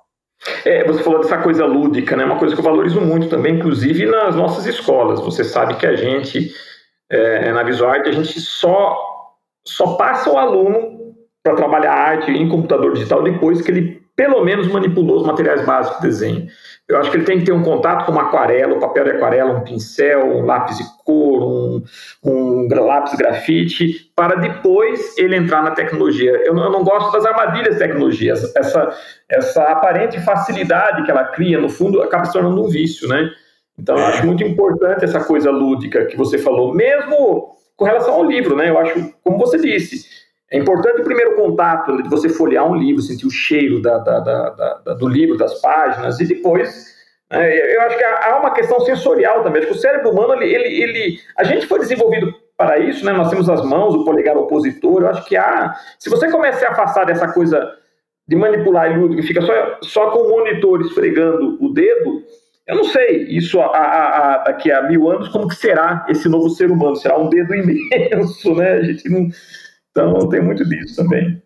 É, 0.65 0.85
você 0.85 1.03
falou 1.03 1.21
dessa 1.21 1.39
coisa 1.39 1.65
lúdica, 1.65 2.17
né? 2.17 2.25
Uma 2.25 2.39
coisa 2.39 2.55
que 2.55 2.61
eu 2.61 2.65
valorizo 2.65 3.01
muito 3.01 3.29
também, 3.29 3.57
inclusive 3.57 4.07
nas 4.07 4.37
nossas 4.37 4.67
escolas. 4.67 5.21
Você 5.21 5.43
sabe 5.43 5.77
que 5.77 5.87
a 5.87 5.97
gente, 5.97 6.53
é, 7.11 7.53
na 7.53 7.63
Visual 7.63 7.91
Art, 7.91 8.07
a 8.07 8.13
gente 8.13 8.41
só, 8.41 8.97
só 9.67 9.97
passa 9.97 10.31
o 10.31 10.39
aluno 10.39 11.15
para 11.43 11.57
trabalhar 11.57 11.93
arte 11.93 12.31
em 12.31 12.49
computador 12.49 12.93
digital 12.93 13.23
depois 13.23 13.63
que 13.63 13.71
ele 13.71 13.98
pelo 14.19 14.45
menos 14.45 14.67
manipulou 14.67 15.19
os 15.19 15.23
materiais 15.25 15.65
básicos 15.65 16.01
de 16.01 16.09
desenho. 16.09 16.49
Eu 16.89 16.99
acho 16.99 17.09
que 17.09 17.19
ele 17.19 17.25
tem 17.25 17.39
que 17.39 17.45
ter 17.45 17.53
um 17.53 17.63
contato 17.63 18.05
com 18.05 18.11
uma 18.11 18.23
aquarela, 18.23 18.75
um 18.75 18.81
papel 18.81 19.05
de 19.05 19.11
aquarela, 19.11 19.53
um 19.53 19.61
pincel, 19.61 20.27
um 20.27 20.45
lápis 20.45 20.77
de 20.77 20.85
cor, 21.05 21.45
um, 21.45 21.85
um 22.25 22.67
lápis 22.85 23.15
grafite, 23.15 24.11
para 24.17 24.35
depois 24.35 25.17
ele 25.17 25.37
entrar 25.37 25.63
na 25.63 25.71
tecnologia. 25.71 26.33
Eu 26.45 26.53
não, 26.53 26.65
eu 26.65 26.71
não 26.73 26.83
gosto 26.83 27.13
das 27.13 27.25
armadilhas 27.25 27.75
de 27.75 27.79
tecnologia. 27.79 28.33
Essa, 28.33 28.91
essa 29.29 29.63
aparente 29.67 30.19
facilidade 30.19 31.05
que 31.05 31.11
ela 31.13 31.23
cria, 31.27 31.61
no 31.61 31.69
fundo, 31.69 32.03
acaba 32.03 32.25
se 32.25 32.33
tornando 32.33 32.61
um 32.61 32.69
vício, 32.69 33.07
né? 33.07 33.31
Então, 33.79 33.97
eu 33.97 34.05
acho 34.05 34.27
muito 34.27 34.43
importante 34.43 35.05
essa 35.05 35.23
coisa 35.23 35.53
lúdica 35.53 36.07
que 36.07 36.17
você 36.17 36.39
falou, 36.39 36.75
mesmo 36.75 37.55
com 37.77 37.85
relação 37.85 38.15
ao 38.15 38.25
livro, 38.25 38.57
né? 38.57 38.69
Eu 38.69 38.79
acho, 38.79 39.15
como 39.23 39.39
você 39.39 39.59
disse, 39.59 40.05
é 40.51 40.59
importante 40.59 41.01
o 41.01 41.05
primeiro 41.05 41.37
contato, 41.37 42.03
de 42.03 42.09
você 42.09 42.29
folhear 42.29 42.67
um 42.67 42.75
livro, 42.75 43.03
sentir 43.03 43.27
o 43.27 43.31
cheiro 43.31 43.83
da, 43.83 43.99
da, 43.99 44.21
da, 44.21 44.95
do 44.95 45.07
livro, 45.07 45.37
das 45.37 45.61
páginas, 45.61 46.21
e 46.21 46.27
depois 46.27 46.97
É, 47.31 47.77
eu 47.77 47.83
acho 47.83 47.99
que 47.99 48.05
há 48.05 48.39
uma 48.39 48.53
questão 48.53 48.81
sensorial 48.81 49.43
também. 49.43 49.61
Acho 49.61 49.73
que 49.73 49.77
o 49.77 49.81
cérebro 49.81 50.11
humano, 50.11 50.33
ele, 50.35 50.47
ele, 50.55 50.83
ele, 50.83 51.21
a 51.37 51.45
gente 51.45 51.67
foi 51.67 51.79
desenvolvido 51.79 52.35
para 52.57 52.79
isso, 52.79 53.05
né? 53.05 53.13
Nós 53.13 53.29
temos 53.29 53.49
as 53.51 53.63
mãos, 53.65 53.95
o 53.95 54.05
polegar 54.05 54.37
opositor. 54.37 55.03
Eu 55.03 55.09
acho 55.09 55.25
que 55.27 55.37
há. 55.37 55.75
Se 55.99 56.09
você 56.09 56.31
começa 56.31 56.67
a 56.67 56.73
afastar 56.73 57.05
dessa 57.05 57.31
coisa 57.33 57.71
de 58.27 58.35
manipular 58.35 58.91
e 58.91 59.17
que 59.17 59.23
fica 59.23 59.43
só, 59.43 59.79
só 59.83 60.11
com 60.11 60.21
o 60.21 60.31
monitor 60.31 60.81
esfregando 60.81 61.63
o 61.63 61.73
dedo, 61.73 62.23
eu 62.67 62.77
não 62.77 62.85
sei, 62.85 63.25
isso 63.29 63.61
a, 63.61 63.67
a, 63.67 64.35
a, 64.35 64.39
daqui 64.45 64.73
a 64.73 64.83
mil 64.83 65.11
anos, 65.11 65.29
como 65.29 65.49
que 65.49 65.55
será 65.55 66.05
esse 66.09 66.29
novo 66.29 66.51
ser 66.51 66.71
humano? 66.71 66.97
Será 66.97 67.19
um 67.19 67.29
dedo 67.29 67.53
imenso, 67.55 68.55
né? 68.55 68.73
A 68.73 68.83
gente 68.83 69.09
não. 69.09 69.29
Então 69.99 70.29
tem 70.29 70.41
muito 70.41 70.65
disso 70.65 70.95
também. 70.97 71.43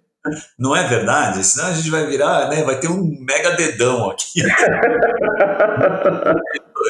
Não 0.58 0.76
é 0.76 0.86
verdade? 0.86 1.42
Senão 1.42 1.66
a 1.68 1.72
gente 1.72 1.90
vai 1.90 2.06
virar, 2.06 2.48
né? 2.48 2.62
Vai 2.62 2.78
ter 2.78 2.88
um 2.88 3.02
mega 3.24 3.56
dedão 3.56 4.10
aqui. 4.10 4.40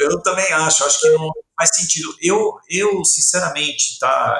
eu 0.01 0.21
também 0.21 0.51
acho, 0.53 0.83
acho 0.83 0.99
que 0.99 1.09
não 1.09 1.31
faz 1.57 1.71
sentido. 1.73 2.13
Eu, 2.21 2.53
eu 2.69 3.03
sinceramente, 3.05 3.97
tá? 3.99 4.39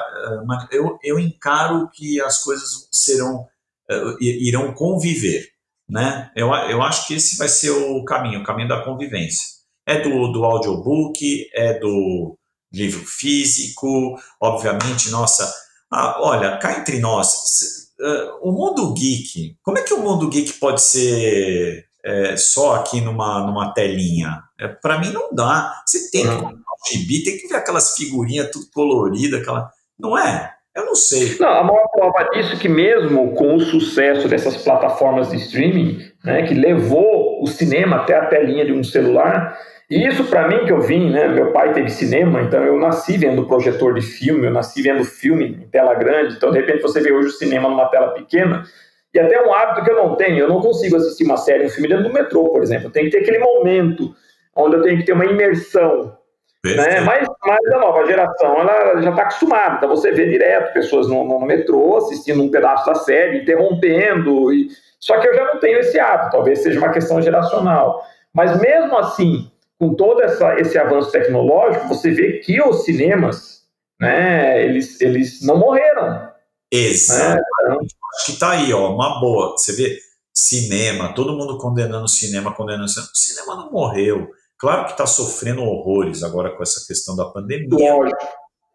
Eu, 0.70 0.96
eu 1.02 1.18
encaro 1.18 1.90
que 1.92 2.20
as 2.20 2.42
coisas 2.42 2.88
serão, 2.92 3.44
eh, 3.90 4.16
irão 4.20 4.72
conviver, 4.74 5.48
né? 5.88 6.30
Eu, 6.36 6.54
eu 6.54 6.80
acho 6.82 7.06
que 7.08 7.14
esse 7.14 7.36
vai 7.36 7.48
ser 7.48 7.70
o 7.70 8.04
caminho, 8.04 8.42
o 8.42 8.44
caminho 8.44 8.68
da 8.68 8.84
convivência. 8.84 9.54
É 9.86 10.00
do, 10.00 10.30
do 10.30 10.44
audiobook, 10.44 11.48
é 11.52 11.78
do 11.78 12.38
livro 12.72 13.04
físico, 13.04 14.16
obviamente, 14.40 15.10
nossa. 15.10 15.63
Ah, 15.92 16.16
olha, 16.20 16.56
cá 16.58 16.78
entre 16.78 16.98
nós, 16.98 17.90
uh, 18.00 18.48
o 18.48 18.52
mundo 18.52 18.92
geek, 18.94 19.56
como 19.62 19.78
é 19.78 19.82
que 19.82 19.94
o 19.94 20.00
mundo 20.00 20.28
geek 20.28 20.54
pode 20.54 20.82
ser 20.82 21.86
é, 22.04 22.36
só 22.36 22.76
aqui 22.76 23.00
numa, 23.00 23.46
numa 23.46 23.72
telinha? 23.72 24.42
É, 24.60 24.68
para 24.68 24.98
mim 24.98 25.10
não 25.10 25.32
dá. 25.32 25.82
Você 25.86 26.10
tem 26.10 26.28
que 26.28 26.34
comprar 26.34 26.50
um 26.50 26.92
gibi, 26.92 27.22
tem 27.22 27.38
que 27.38 27.48
ver 27.48 27.56
aquelas 27.56 27.94
figurinhas 27.94 28.50
tudo 28.50 28.66
coloridas, 28.72 29.40
aquela. 29.40 29.70
Não 29.98 30.18
é? 30.18 30.52
Eu 30.74 30.86
não 30.86 30.96
sei. 30.96 31.36
Não, 31.38 31.48
a 31.48 31.62
maior 31.62 31.86
prova 31.92 32.28
disso 32.32 32.54
é 32.54 32.56
que 32.56 32.68
mesmo 32.68 33.32
com 33.34 33.54
o 33.54 33.60
sucesso 33.60 34.28
dessas 34.28 34.56
plataformas 34.56 35.30
de 35.30 35.36
streaming, 35.36 35.98
né, 36.24 36.42
que 36.46 36.54
levou 36.54 37.40
o 37.42 37.46
cinema 37.46 37.96
até 37.96 38.16
a 38.16 38.26
telinha 38.26 38.64
de 38.64 38.72
um 38.72 38.82
celular, 38.82 39.56
e 39.90 40.06
isso 40.06 40.24
para 40.24 40.48
mim 40.48 40.64
que 40.64 40.72
eu 40.72 40.80
vim, 40.80 41.10
né? 41.10 41.28
Meu 41.28 41.52
pai 41.52 41.72
teve 41.72 41.90
cinema, 41.90 42.40
então 42.42 42.62
eu 42.64 42.78
nasci 42.78 43.18
vendo 43.18 43.46
projetor 43.46 43.94
de 43.94 44.00
filme, 44.00 44.46
eu 44.46 44.52
nasci 44.52 44.82
vendo 44.82 45.04
filme 45.04 45.46
em 45.46 45.68
tela 45.68 45.94
grande. 45.94 46.36
Então 46.36 46.50
de 46.50 46.58
repente 46.58 46.82
você 46.82 47.00
vê 47.00 47.12
hoje 47.12 47.28
o 47.28 47.32
cinema 47.32 47.68
numa 47.68 47.86
tela 47.88 48.08
pequena. 48.08 48.64
E 49.12 49.20
até 49.20 49.40
um 49.46 49.52
hábito 49.52 49.84
que 49.84 49.90
eu 49.90 49.96
não 49.96 50.16
tenho, 50.16 50.38
eu 50.38 50.48
não 50.48 50.60
consigo 50.60 50.96
assistir 50.96 51.24
uma 51.24 51.36
série, 51.36 51.66
um 51.66 51.70
filme 51.70 51.88
dentro 51.88 52.04
do 52.04 52.12
metrô, 52.12 52.50
por 52.50 52.62
exemplo. 52.62 52.90
Tem 52.90 53.04
que 53.04 53.10
ter 53.10 53.18
aquele 53.18 53.38
momento 53.38 54.14
onde 54.56 54.76
eu 54.76 54.82
tenho 54.82 54.98
que 54.98 55.04
ter 55.04 55.12
uma 55.12 55.26
imersão. 55.26 56.16
Né? 56.64 57.00
Mas, 57.00 57.28
mas 57.44 57.72
a 57.72 57.78
nova 57.78 58.06
geração 58.06 58.58
ela 58.58 59.00
já 59.02 59.10
está 59.10 59.22
acostumada. 59.22 59.76
Então 59.76 59.88
você 59.90 60.12
vê 60.12 60.30
direto 60.30 60.72
pessoas 60.72 61.06
no, 61.06 61.22
no, 61.22 61.40
metrô 61.40 61.98
assistindo 61.98 62.42
um 62.42 62.50
pedaço 62.50 62.86
da 62.86 62.94
série, 62.94 63.42
interrompendo. 63.42 64.52
E... 64.52 64.68
Só 64.98 65.18
que 65.20 65.28
eu 65.28 65.34
já 65.34 65.44
não 65.44 65.60
tenho 65.60 65.78
esse 65.78 66.00
hábito, 66.00 66.30
talvez 66.30 66.60
seja 66.60 66.78
uma 66.78 66.90
questão 66.90 67.20
geracional. 67.20 68.02
Mas 68.32 68.58
mesmo 68.58 68.96
assim, 68.96 69.50
com 69.78 69.94
todo 69.94 70.22
essa, 70.22 70.58
esse 70.58 70.78
avanço 70.78 71.10
tecnológico, 71.10 71.88
você 71.88 72.10
vê 72.10 72.38
que 72.38 72.60
os 72.62 72.84
cinemas, 72.84 73.62
né, 74.00 74.64
eles, 74.64 75.00
eles 75.00 75.42
não 75.42 75.58
morreram. 75.58 76.30
Exato. 76.70 77.42
Né? 77.68 77.76
Acho 78.16 78.32
que 78.32 78.38
tá 78.38 78.50
aí, 78.52 78.72
ó, 78.72 78.94
uma 78.94 79.20
boa. 79.20 79.52
Você 79.52 79.72
vê 79.72 79.98
cinema, 80.32 81.14
todo 81.14 81.36
mundo 81.36 81.58
condenando 81.58 82.04
o 82.04 82.08
cinema, 82.08 82.54
condenando 82.54 82.84
o 82.84 82.88
cinema. 82.88 83.10
O 83.12 83.16
cinema 83.16 83.56
não 83.56 83.72
morreu. 83.72 84.28
Claro 84.58 84.86
que 84.86 84.92
está 84.92 85.06
sofrendo 85.06 85.62
horrores 85.62 86.22
agora 86.22 86.56
com 86.56 86.62
essa 86.62 86.84
questão 86.86 87.14
da 87.14 87.26
pandemia, 87.26 87.94
Lógico. 87.94 88.26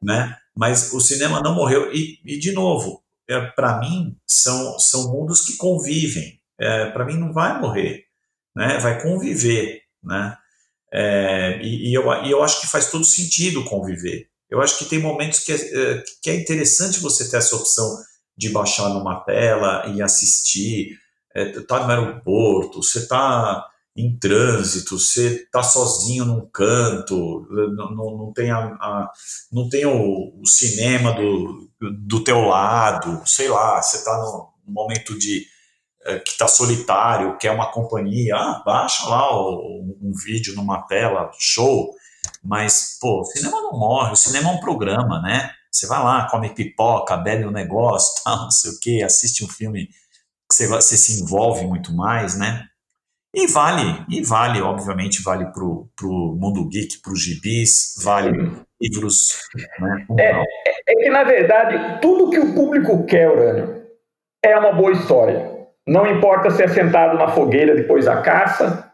né? 0.02 0.36
Mas 0.56 0.93
o 0.93 1.00
cinema 1.00 1.41
não 1.41 1.56
morreu. 1.56 1.91
E, 1.93 2.20
e 2.26 2.38
de 2.38 2.52
novo, 2.52 3.02
é, 3.30 3.39
para 3.41 3.80
mim, 3.80 4.18
são, 4.28 4.78
são 4.80 5.12
mundos 5.12 5.41
que 5.41 5.58
convivem. 5.58 6.39
É, 6.60 6.89
para 6.91 7.06
mim, 7.06 7.18
não 7.18 7.32
vai 7.32 7.60
morrer, 7.60 8.04
né? 8.56 8.78
Vai 8.80 9.02
conviver, 9.02 9.82
né? 10.04 10.38
É, 10.92 11.60
e, 11.62 11.90
e, 11.90 11.94
eu, 11.94 12.12
e 12.24 12.32
eu 12.32 12.44
acho 12.44 12.62
que 12.62 12.68
faz 12.68 12.90
todo 12.90 13.04
sentido 13.04 13.64
conviver. 13.66 14.28
Eu 14.50 14.62
acho 14.62 14.78
que 14.78 14.86
tem 14.86 15.00
momentos 15.00 15.40
que 15.40 15.52
é, 15.52 15.56
é, 15.56 16.04
que 16.22 16.30
é 16.30 16.36
interessante 16.36 17.00
você 17.00 17.30
ter 17.30 17.38
essa 17.38 17.56
opção 17.56 17.98
de 18.36 18.50
baixar 18.50 18.90
numa 18.90 19.20
tela 19.22 19.86
e 19.88 20.02
assistir. 20.02 20.98
É, 21.36 21.60
tá 21.62 21.86
no 21.86 21.92
aeroporto, 21.92 22.82
você 22.82 23.08
tá 23.08 23.68
em 23.96 24.18
trânsito, 24.18 24.98
você 24.98 25.46
tá 25.52 25.62
sozinho 25.62 26.26
num 26.26 26.50
canto, 26.50 27.46
não, 27.52 27.92
não, 27.92 28.18
não 28.18 28.34
tem, 28.34 28.50
a, 28.50 28.60
a 28.60 29.12
não 29.52 29.68
tem 29.68 29.86
o, 29.86 30.42
o, 30.42 30.48
cinema 30.48 31.12
do, 31.14 31.70
do 32.08 32.24
teu 32.24 32.42
lado, 32.42 33.22
sei 33.26 33.50
lá, 33.50 33.82
você 33.82 34.04
tá 34.04 34.18
no 34.18 34.54
momento 34.66 35.18
de 35.18 35.46
que 36.24 36.32
está 36.32 36.47
solitário, 36.47 37.38
quer 37.38 37.52
uma 37.52 37.72
companhia, 37.72 38.36
ah, 38.36 38.64
baixa 38.66 39.08
lá 39.08 39.36
o, 39.36 39.97
um 40.02 40.12
vídeo 40.26 40.56
numa 40.56 40.82
tela, 40.84 41.32
show. 41.38 41.93
Mas, 42.43 42.97
pô, 43.00 43.22
o 43.22 43.26
cinema 43.26 43.62
não 43.62 43.74
morre, 43.74 44.14
o 44.14 44.16
cinema 44.16 44.50
é 44.50 44.54
um 44.54 44.60
programa, 44.60 45.22
né? 45.22 45.52
Você 45.72 45.88
vai 45.88 46.04
lá, 46.04 46.28
come 46.30 46.50
pipoca, 46.50 47.16
bebe 47.18 47.45
um 47.45 47.52
negócio, 47.52 48.22
tal, 48.24 48.43
não 48.43 48.52
sei 48.52 48.72
o 48.72 48.80
quê, 48.80 49.04
assiste 49.04 49.43
um 49.43 49.47
filme 49.47 49.88
que 49.88 50.56
você, 50.56 50.68
você 50.68 50.97
se 50.97 51.22
envolve 51.22 51.66
muito 51.66 51.93
mais, 51.93 52.38
né? 52.38 52.66
E 53.34 53.45
vale, 53.45 54.06
e 54.10 54.24
vale, 54.24 54.60
obviamente, 54.60 55.22
vale 55.22 55.45
pro, 55.52 55.88
pro 55.95 56.36
mundo 56.39 56.68
geek, 56.68 57.00
pro 57.00 57.16
gibis, 57.16 57.93
vale 58.04 58.32
livros. 58.82 59.38
Né? 59.80 60.06
É, 60.20 60.32
é, 60.32 60.43
é, 60.88 60.95
que, 60.95 61.10
na 61.12 61.24
verdade, 61.24 62.02
tudo 62.02 62.32
que 62.32 62.39
o 62.39 62.56
público 62.56 63.06
quer, 63.06 63.30
Urânio, 63.30 63.86
é 64.43 64.58
uma 64.58 64.72
boa 64.72 64.93
história. 64.93 65.59
Não 65.90 66.06
importa 66.06 66.52
se 66.52 66.62
é 66.62 66.68
sentado 66.68 67.18
na 67.18 67.30
fogueira 67.30 67.76
depois 67.76 68.06
da 68.06 68.22
caça, 68.22 68.92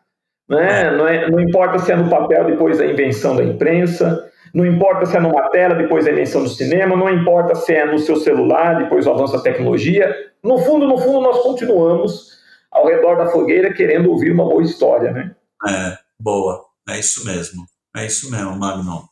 né? 0.47 0.91
não, 0.91 1.05
é, 1.05 1.29
não 1.29 1.41
importa 1.41 1.77
se 1.77 1.91
é 1.91 1.95
no 1.95 2.09
papel 2.09 2.45
depois 2.45 2.77
da 2.77 2.85
invenção 2.85 3.35
da 3.35 3.43
imprensa, 3.43 4.31
não 4.53 4.65
importa 4.65 5.05
se 5.05 5.17
é 5.17 5.19
numa 5.19 5.49
tela 5.49 5.75
depois 5.75 6.05
da 6.05 6.11
invenção 6.11 6.43
do 6.43 6.49
cinema, 6.49 6.95
não 6.95 7.09
importa 7.09 7.53
se 7.53 7.73
é 7.73 7.85
no 7.85 7.99
seu 7.99 8.15
celular 8.15 8.77
depois 8.77 9.03
do 9.03 9.11
avanço 9.11 9.33
da 9.33 9.43
tecnologia. 9.43 10.15
No 10.41 10.57
fundo, 10.59 10.87
no 10.87 10.97
fundo, 10.97 11.19
nós 11.19 11.39
continuamos 11.39 12.29
ao 12.71 12.87
redor 12.87 13.17
da 13.17 13.27
fogueira 13.27 13.73
querendo 13.73 14.09
ouvir 14.09 14.31
uma 14.31 14.45
boa 14.45 14.63
história, 14.63 15.11
né? 15.11 15.35
É, 15.67 15.97
boa. 16.17 16.63
É 16.87 16.97
isso 16.97 17.25
mesmo. 17.25 17.65
É 17.93 18.05
isso 18.05 18.31
mesmo, 18.31 18.57
Magno. 18.57 19.09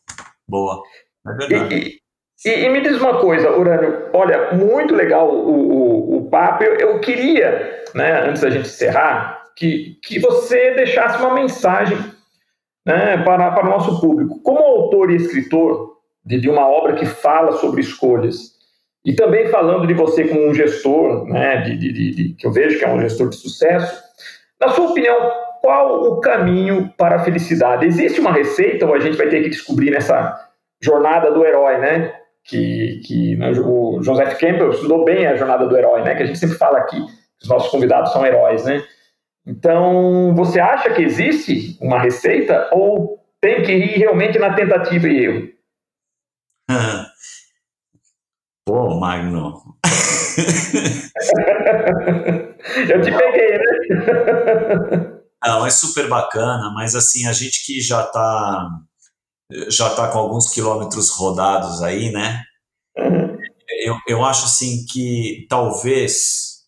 Boa. 0.47 0.81
É 1.27 1.33
verdade. 1.33 1.75
E, 1.75 2.02
e, 2.45 2.49
e, 2.49 2.69
me 2.69 2.81
diz 2.81 2.99
uma 2.99 3.19
coisa, 3.19 3.51
Urânio, 3.51 4.09
olha, 4.13 4.51
muito 4.53 4.93
legal 4.93 5.33
o, 5.33 5.49
o, 5.49 6.17
o 6.17 6.29
papo. 6.29 6.63
Eu, 6.63 6.75
eu, 6.75 6.99
queria, 6.99 7.83
né, 7.95 8.27
antes 8.27 8.41
da 8.41 8.49
gente 8.49 8.67
encerrar, 8.67 9.43
que, 9.55 9.97
que 10.03 10.19
você 10.19 10.71
deixasse 10.71 11.21
uma 11.23 11.33
mensagem 11.33 11.97
né, 12.85 13.17
para, 13.23 13.51
para 13.51 13.65
o 13.65 13.69
nosso 13.69 14.01
público. 14.01 14.41
Como 14.41 14.59
autor 14.59 15.11
e 15.11 15.15
escritor 15.15 15.97
de, 16.25 16.39
de 16.39 16.49
uma 16.49 16.67
obra 16.67 16.95
que 16.95 17.05
fala 17.05 17.53
sobre 17.53 17.81
escolhas, 17.81 18.53
e 19.05 19.13
também 19.13 19.47
falando 19.47 19.85
de 19.85 19.93
você 19.93 20.27
como 20.27 20.49
um 20.49 20.53
gestor, 20.53 21.25
né, 21.25 21.61
de, 21.61 21.77
de, 21.77 21.91
de, 21.91 22.33
que 22.35 22.47
eu 22.47 22.51
vejo 22.51 22.77
que 22.77 22.85
é 22.85 22.89
um 22.89 23.01
gestor 23.01 23.29
de 23.29 23.35
sucesso, 23.35 24.01
na 24.59 24.69
sua 24.69 24.91
opinião, 24.91 25.31
qual 25.61 26.03
o 26.03 26.19
caminho 26.19 26.93
para 26.97 27.17
a 27.17 27.19
felicidade? 27.19 27.85
Existe 27.85 28.19
uma 28.19 28.31
receita 28.31 28.85
ou 28.85 28.93
a 28.93 28.99
gente 28.99 29.17
vai 29.17 29.27
ter 29.27 29.43
que 29.43 29.49
descobrir 29.49 29.91
nessa 29.91 30.49
jornada 30.81 31.31
do 31.31 31.45
herói, 31.45 31.77
né? 31.77 32.13
Que, 32.43 33.01
que 33.05 33.35
né, 33.37 33.51
o 33.51 34.01
Joseph 34.01 34.37
Campbell 34.39 34.71
estudou 34.71 35.05
bem 35.05 35.25
a 35.25 35.35
jornada 35.35 35.65
do 35.65 35.77
herói, 35.77 36.03
né? 36.03 36.15
Que 36.15 36.23
a 36.23 36.25
gente 36.25 36.39
sempre 36.39 36.57
fala 36.57 36.79
aqui, 36.79 36.99
os 37.41 37.47
nossos 37.47 37.71
convidados 37.71 38.11
são 38.11 38.25
heróis, 38.25 38.65
né? 38.65 38.83
Então, 39.45 40.33
você 40.35 40.59
acha 40.59 40.93
que 40.93 41.01
existe 41.01 41.77
uma 41.81 41.99
receita 41.99 42.69
ou 42.71 43.19
tem 43.41 43.61
que 43.61 43.71
ir 43.71 43.97
realmente 43.97 44.39
na 44.39 44.53
tentativa 44.53 45.07
e 45.07 45.25
erro? 45.25 45.49
Pô, 48.65 48.99
Magno. 48.99 49.61
Eu 52.89 53.01
te 53.01 53.11
peguei, 53.11 53.57
né? 53.57 53.65
Não, 55.45 55.65
é 55.65 55.69
super 55.69 56.07
bacana, 56.07 56.71
mas 56.73 56.95
assim, 56.95 57.27
a 57.27 57.33
gente 57.33 57.65
que 57.65 57.81
já 57.81 58.01
está 58.01 58.69
já 59.69 59.89
está 59.89 60.07
com 60.09 60.19
alguns 60.19 60.49
quilômetros 60.49 61.09
rodados 61.09 61.81
aí, 61.81 62.11
né? 62.11 62.43
Uhum. 62.97 63.37
Eu, 63.79 63.97
eu 64.07 64.25
acho 64.25 64.45
assim 64.45 64.85
que 64.85 65.45
talvez, 65.49 66.63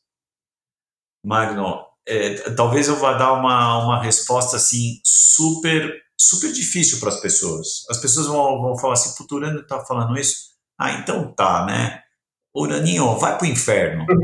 Magno, 1.24 1.86
é, 2.08 2.52
talvez 2.52 2.88
eu 2.88 2.96
vá 2.96 3.14
dar 3.14 3.34
uma, 3.34 3.84
uma 3.84 4.02
resposta 4.02 4.58
assim 4.58 5.00
super 5.04 6.06
super 6.18 6.52
difícil 6.52 7.00
para 7.00 7.10
as 7.10 7.20
pessoas. 7.20 7.86
As 7.90 7.98
pessoas 8.00 8.28
vão, 8.28 8.62
vão 8.62 8.78
falar 8.78 8.94
assim, 8.94 9.16
puto, 9.18 9.36
Urânio 9.36 9.62
está 9.62 9.84
falando 9.86 10.18
isso? 10.18 10.56
Ah, 10.80 10.94
então 10.94 11.34
tá, 11.34 11.66
né? 11.66 12.02
Uraninho, 12.56 13.18
vai 13.18 13.38
pro 13.38 13.48
inferno. 13.48 14.06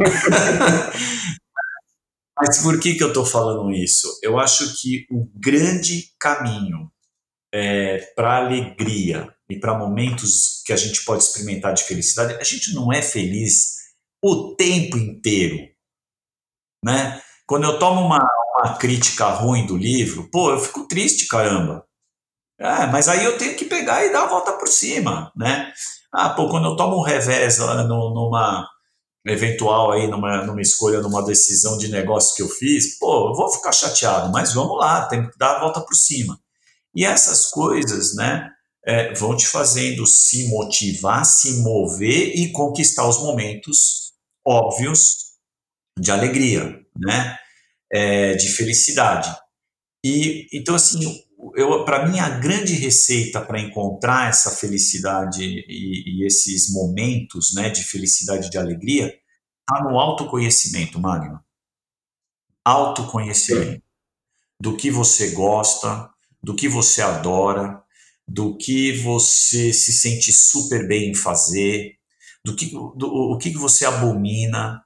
Mas 2.40 2.62
por 2.64 2.80
que, 2.80 2.96
que 2.96 3.04
eu 3.04 3.10
estou 3.10 3.26
falando 3.26 3.72
isso? 3.72 4.08
Eu 4.24 4.40
acho 4.40 4.82
que 4.82 5.06
o 5.12 5.30
grande 5.36 6.06
caminho 6.20 6.91
é, 7.54 7.98
para 8.16 8.38
alegria 8.38 9.34
e 9.50 9.60
para 9.60 9.78
momentos 9.78 10.62
que 10.66 10.72
a 10.72 10.78
gente 10.78 11.04
pode 11.04 11.24
experimentar 11.24 11.74
de 11.74 11.84
felicidade, 11.84 12.36
a 12.36 12.44
gente 12.44 12.74
não 12.74 12.92
é 12.92 13.02
feliz 13.02 13.76
o 14.24 14.56
tempo 14.56 14.98
inteiro, 14.98 15.58
né? 16.84 17.22
Quando 17.46 17.66
eu 17.66 17.80
tomo 17.80 18.02
uma, 18.02 18.26
uma 18.60 18.78
crítica 18.78 19.28
ruim 19.28 19.66
do 19.66 19.76
livro, 19.76 20.30
pô, 20.32 20.52
eu 20.52 20.60
fico 20.60 20.88
triste, 20.88 21.28
caramba. 21.28 21.86
É, 22.60 22.86
mas 22.88 23.10
aí 23.10 23.26
eu 23.26 23.38
tenho 23.38 23.58
que 23.58 23.66
pegar 23.66 24.06
e 24.06 24.14
dar 24.14 24.24
a 24.24 24.28
volta 24.28 24.54
por 24.54 24.68
cima, 24.68 25.32
né? 25.36 25.74
Ah, 26.14 26.30
pô, 26.30 26.48
quando 26.50 26.68
eu 26.68 26.76
tomo 26.76 26.98
um 26.98 27.04
revés 27.04 27.58
lá 27.58 27.84
no, 27.84 28.14
numa 28.14 28.68
eventual 29.26 29.92
aí, 29.92 30.08
numa, 30.08 30.46
numa 30.46 30.62
escolha, 30.62 31.02
numa 31.02 31.24
decisão 31.24 31.78
de 31.78 31.90
negócio 31.90 32.36
que 32.36 32.42
eu 32.42 32.50
fiz, 32.50 32.98
pô, 33.00 33.30
eu 33.30 33.36
vou 33.36 33.52
ficar 33.52 33.72
chateado, 33.72 34.32
mas 34.32 34.54
vamos 34.54 34.78
lá, 34.78 35.06
tem 35.08 35.30
que 35.30 35.38
dar 35.38 35.58
a 35.58 35.60
volta 35.60 35.82
por 35.82 35.96
cima. 35.96 36.40
E 36.96 37.06
essas 37.06 37.48
coisas, 37.48 38.16
né, 38.16 38.50
é, 38.86 39.14
vão 39.14 39.36
te 39.36 39.48
fazendo 39.48 40.06
se 40.06 40.50
motivar, 40.50 41.26
se 41.26 41.62
mover 41.62 42.36
e 42.36 42.52
conquistar 42.52 43.08
os 43.08 43.20
momentos 43.20 44.14
óbvios 44.46 45.32
de 46.00 46.12
alegria, 46.12 46.84
né, 46.98 47.38
é, 47.92 48.34
de 48.36 48.50
felicidade. 48.50 49.34
E 50.04 50.48
então 50.52 50.76
assim, 50.76 51.00
eu 51.56 51.86
para 51.86 52.08
mim 52.08 52.20
a 52.20 52.30
grande 52.30 52.74
receita 52.74 53.42
para 53.42 53.60
encontrar 53.60 54.30
essa 54.30 54.52
felicidade 54.52 55.44
e, 55.44 56.22
e, 56.22 56.26
esses 56.26 56.72
momentos, 56.72 57.54
né, 57.54 57.70
de 57.70 57.84
felicidade, 57.84 58.50
de 58.50 58.58
alegria, 58.58 59.08
está 59.08 59.84
no 59.84 60.00
autoconhecimento, 60.00 61.00
Magno. 61.00 61.40
Autoconhecimento 62.66 63.84
do 64.60 64.78
que 64.78 64.92
você 64.92 65.32
gosta, 65.32 66.11
do 66.44 66.56
que 66.56 66.68
você 66.68 67.02
adora, 67.02 67.82
do 68.28 68.58
que 68.58 68.94
você 69.02 69.74
se 69.74 69.92
sente 69.92 70.32
super 70.32 70.88
bem 70.88 71.12
em 71.12 71.16
fazer, 71.16 71.96
do 72.44 72.56
que, 72.56 72.68
do, 72.68 73.08
o 73.08 73.38
que 73.38 73.52
você 73.52 73.86
abomina, 73.86 74.84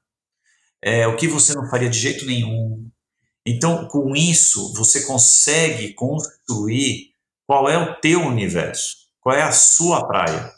é, 0.81 1.07
o 1.07 1.15
que 1.15 1.27
você 1.27 1.53
não 1.53 1.69
faria 1.69 1.89
de 1.89 1.97
jeito 1.97 2.25
nenhum. 2.25 2.89
Então, 3.45 3.87
com 3.87 4.15
isso, 4.15 4.73
você 4.73 5.05
consegue 5.05 5.93
construir 5.93 7.11
qual 7.47 7.69
é 7.69 7.77
o 7.77 7.95
teu 7.99 8.21
universo, 8.21 9.07
qual 9.21 9.35
é 9.35 9.43
a 9.43 9.51
sua 9.51 10.05
praia. 10.07 10.51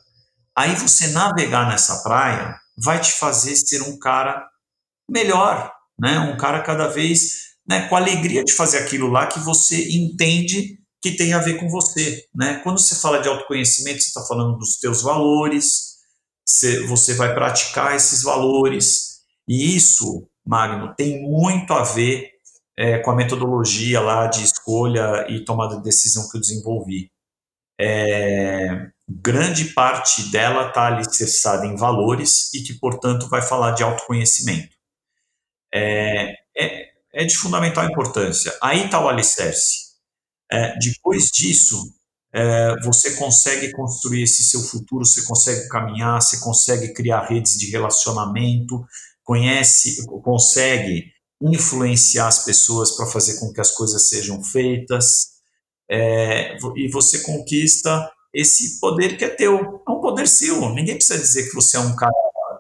Aí 0.56 0.74
você 0.76 1.08
navegar 1.08 1.70
nessa 1.70 2.02
praia 2.02 2.58
vai 2.78 3.00
te 3.00 3.12
fazer 3.14 3.56
ser 3.56 3.82
um 3.82 4.00
cara 4.00 4.48
melhor, 5.10 5.72
né? 6.00 6.20
Um 6.20 6.38
cara 6.38 6.62
cada 6.62 6.88
vez 6.88 7.48
né, 7.68 7.88
com 7.88 7.96
alegria 7.96 8.44
de 8.44 8.54
fazer 8.54 8.80
aquilo 8.80 9.10
lá 9.10 9.28
que 9.28 9.40
você 9.40 9.92
entende 9.92 10.80
que 11.02 11.12
tem 11.12 11.34
a 11.34 11.40
ver 11.40 11.58
com 11.58 11.70
você. 11.70 12.26
Né? 12.34 12.60
Quando 12.64 12.80
você 12.80 12.96
fala 12.96 13.20
de 13.20 13.28
autoconhecimento, 13.28 14.02
você 14.02 14.08
está 14.08 14.22
falando 14.24 14.58
dos 14.58 14.80
teus 14.80 15.02
valores, 15.02 15.98
você 16.88 17.14
vai 17.14 17.34
praticar 17.34 17.96
esses 17.96 18.24
valores. 18.24 19.22
E 19.48 19.76
isso, 19.76 20.28
Magno, 20.46 20.94
tem 20.96 21.22
muito 21.22 21.74
a 21.74 21.84
ver 21.84 22.32
é, 22.78 23.00
com 23.00 23.12
a 23.12 23.16
metodologia 23.16 24.00
lá 24.00 24.28
de 24.28 24.44
escolha 24.44 25.26
e 25.30 25.44
tomada 25.44 25.78
de 25.78 25.84
decisão 25.84 26.30
que 26.30 26.38
eu 26.38 26.42
desenvolvi. 26.42 27.12
É, 27.80 28.90
grande 29.08 29.66
parte 29.74 30.32
dela 30.32 30.70
está 30.70 30.88
alicerçada 30.88 31.66
em 31.66 31.76
valores 31.76 32.54
e 32.54 32.64
que, 32.64 32.74
portanto, 32.74 33.30
vai 33.30 33.42
falar 33.42 33.72
de 33.72 33.84
autoconhecimento. 33.84 34.76
É, 35.74 36.34
é, 36.58 36.88
é 37.14 37.26
de 37.26 37.36
fundamental 37.38 37.86
importância. 37.86 38.56
Aí 38.62 38.86
está 38.86 39.00
o 39.00 39.10
alicerce. 39.10 39.87
É, 40.52 40.78
depois 40.80 41.26
disso, 41.26 41.78
é, 42.34 42.76
você 42.84 43.16
consegue 43.16 43.72
construir 43.72 44.24
esse 44.24 44.44
seu 44.44 44.62
futuro, 44.62 45.06
você 45.06 45.24
consegue 45.26 45.68
caminhar, 45.68 46.22
você 46.22 46.40
consegue 46.40 46.94
criar 46.94 47.26
redes 47.26 47.58
de 47.58 47.70
relacionamento, 47.72 48.86
conhece, 49.24 50.06
consegue 50.24 51.06
influenciar 51.42 52.28
as 52.28 52.44
pessoas 52.46 52.96
para 52.96 53.06
fazer 53.08 53.40
com 53.40 53.52
que 53.52 53.62
as 53.62 53.72
coisas 53.72 54.10
sejam 54.10 54.44
feitas, 54.44 55.38
é, 55.90 56.58
e 56.76 56.90
você 56.90 57.20
conquista 57.20 58.12
esse 58.34 58.80
poder 58.80 59.18
que 59.18 59.26
é 59.26 59.30
teu, 59.30 59.82
é 59.88 59.92
um 59.92 60.02
poder 60.02 60.28
seu. 60.28 60.70
Ninguém 60.74 60.96
precisa 60.96 61.20
dizer 61.20 61.48
que 61.48 61.56
você 61.56 61.78
é 61.78 61.80
um 61.80 61.96
cara 61.96 62.14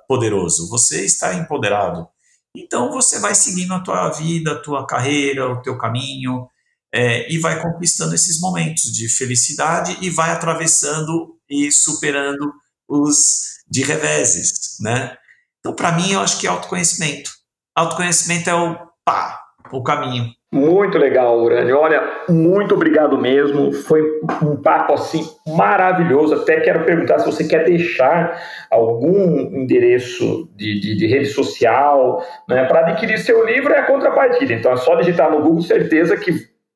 poderoso, 0.07 0.69
você 0.69 1.05
está 1.05 1.33
empoderado. 1.33 2.07
Então 2.55 2.91
você 2.91 3.19
vai 3.19 3.35
seguindo 3.35 3.73
a 3.73 3.81
tua 3.81 4.09
vida, 4.09 4.53
a 4.53 4.59
tua 4.59 4.87
carreira, 4.87 5.51
o 5.51 5.61
teu 5.61 5.77
caminho, 5.77 6.47
é, 6.93 7.31
e 7.31 7.37
vai 7.37 7.61
conquistando 7.61 8.15
esses 8.15 8.39
momentos 8.39 8.83
de 8.83 9.09
felicidade 9.09 9.97
e 10.01 10.09
vai 10.09 10.31
atravessando 10.31 11.35
e 11.49 11.71
superando 11.71 12.53
os 12.87 13.57
de 13.69 13.83
reveses, 13.83 14.77
né? 14.79 15.15
Então, 15.59 15.73
para 15.73 15.91
mim, 15.91 16.11
eu 16.11 16.21
acho 16.21 16.39
que 16.39 16.47
é 16.47 16.49
autoconhecimento. 16.49 17.29
Autoconhecimento 17.75 18.49
é 18.49 18.55
o 18.55 18.77
pá, 19.03 19.39
o 19.71 19.83
caminho. 19.83 20.31
Muito 20.49 20.97
legal, 20.97 21.43
Urânio. 21.43 21.77
Olha, 21.77 22.01
muito 22.29 22.73
obrigado 22.73 23.17
mesmo. 23.17 23.73
Foi 23.73 24.01
um 24.41 24.55
papo 24.55 24.93
assim 24.93 25.27
maravilhoso. 25.45 26.35
Até 26.35 26.61
quero 26.61 26.85
perguntar 26.85 27.19
se 27.19 27.25
você 27.25 27.45
quer 27.45 27.65
deixar 27.65 28.41
algum 28.71 29.41
endereço 29.61 30.49
de, 30.55 30.79
de, 30.79 30.95
de 30.95 31.05
rede 31.05 31.25
social 31.25 32.23
né, 32.47 32.63
para 32.63 32.79
adquirir 32.79 33.19
seu 33.19 33.45
livro 33.45 33.73
é 33.73 33.79
a 33.79 33.85
contrapartida. 33.85 34.53
Então 34.53 34.71
é 34.71 34.77
só 34.77 34.95
digitar 34.95 35.29
no 35.29 35.41
Google, 35.41 35.61
certeza 35.61 36.15
que 36.15 36.31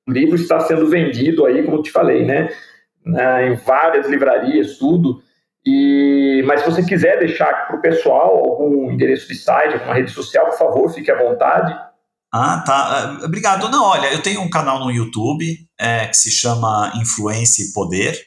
o 0.07 0.11
livro 0.11 0.35
está 0.35 0.59
sendo 0.61 0.87
vendido 0.87 1.45
aí, 1.45 1.63
como 1.63 1.81
te 1.81 1.91
falei, 1.91 2.25
né? 2.25 2.49
em 3.05 3.55
várias 3.55 4.07
livrarias, 4.07 4.77
tudo. 4.77 5.21
E, 5.65 6.43
mas 6.45 6.61
se 6.61 6.71
você 6.71 6.83
quiser 6.83 7.19
deixar 7.19 7.67
para 7.67 7.77
o 7.77 7.81
pessoal 7.81 8.35
algum 8.37 8.91
endereço 8.91 9.27
de 9.27 9.35
site, 9.35 9.73
alguma 9.73 9.93
rede 9.93 10.11
social, 10.11 10.47
por 10.49 10.57
favor, 10.57 10.93
fique 10.93 11.11
à 11.11 11.17
vontade. 11.17 11.73
Ah, 12.33 12.63
tá. 12.65 12.73
Ah, 12.73 13.25
obrigado. 13.25 13.69
Não, 13.69 13.83
olha, 13.83 14.11
eu 14.11 14.21
tenho 14.21 14.41
um 14.41 14.49
canal 14.49 14.79
no 14.79 14.91
YouTube 14.91 15.45
é, 15.79 16.07
que 16.07 16.15
se 16.15 16.31
chama 16.31 16.91
Influência 16.95 17.63
e 17.63 17.73
Poder, 17.73 18.17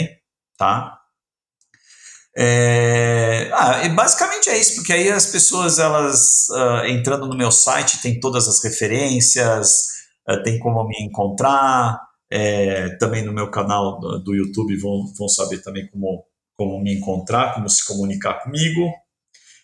tá? 0.57 0.99
É, 2.37 3.49
ah, 3.53 3.87
basicamente 3.89 4.49
é 4.49 4.59
isso, 4.59 4.75
porque 4.75 4.91
aí 4.91 5.09
as 5.09 5.27
pessoas, 5.27 5.79
elas 5.79 6.49
uh, 6.49 6.85
entrando 6.87 7.27
no 7.27 7.37
meu 7.37 7.49
site, 7.49 8.01
tem 8.01 8.19
todas 8.19 8.49
as 8.49 8.61
referências, 8.61 9.85
uh, 10.29 10.43
tem 10.43 10.59
como 10.59 10.85
me 10.85 11.01
encontrar, 11.01 11.97
é, 12.29 12.89
também 12.97 13.23
no 13.23 13.31
meu 13.31 13.49
canal 13.49 13.99
do, 13.99 14.19
do, 14.19 14.35
YouTube 14.35 14.75
vão, 14.77 15.05
vão 15.17 15.29
saber 15.29 15.61
também 15.61 15.87
como, 15.87 16.25
como 16.57 16.81
me 16.81 16.93
encontrar, 16.93 17.53
como 17.53 17.69
se 17.69 17.85
comunicar 17.85 18.43
comigo. 18.43 18.91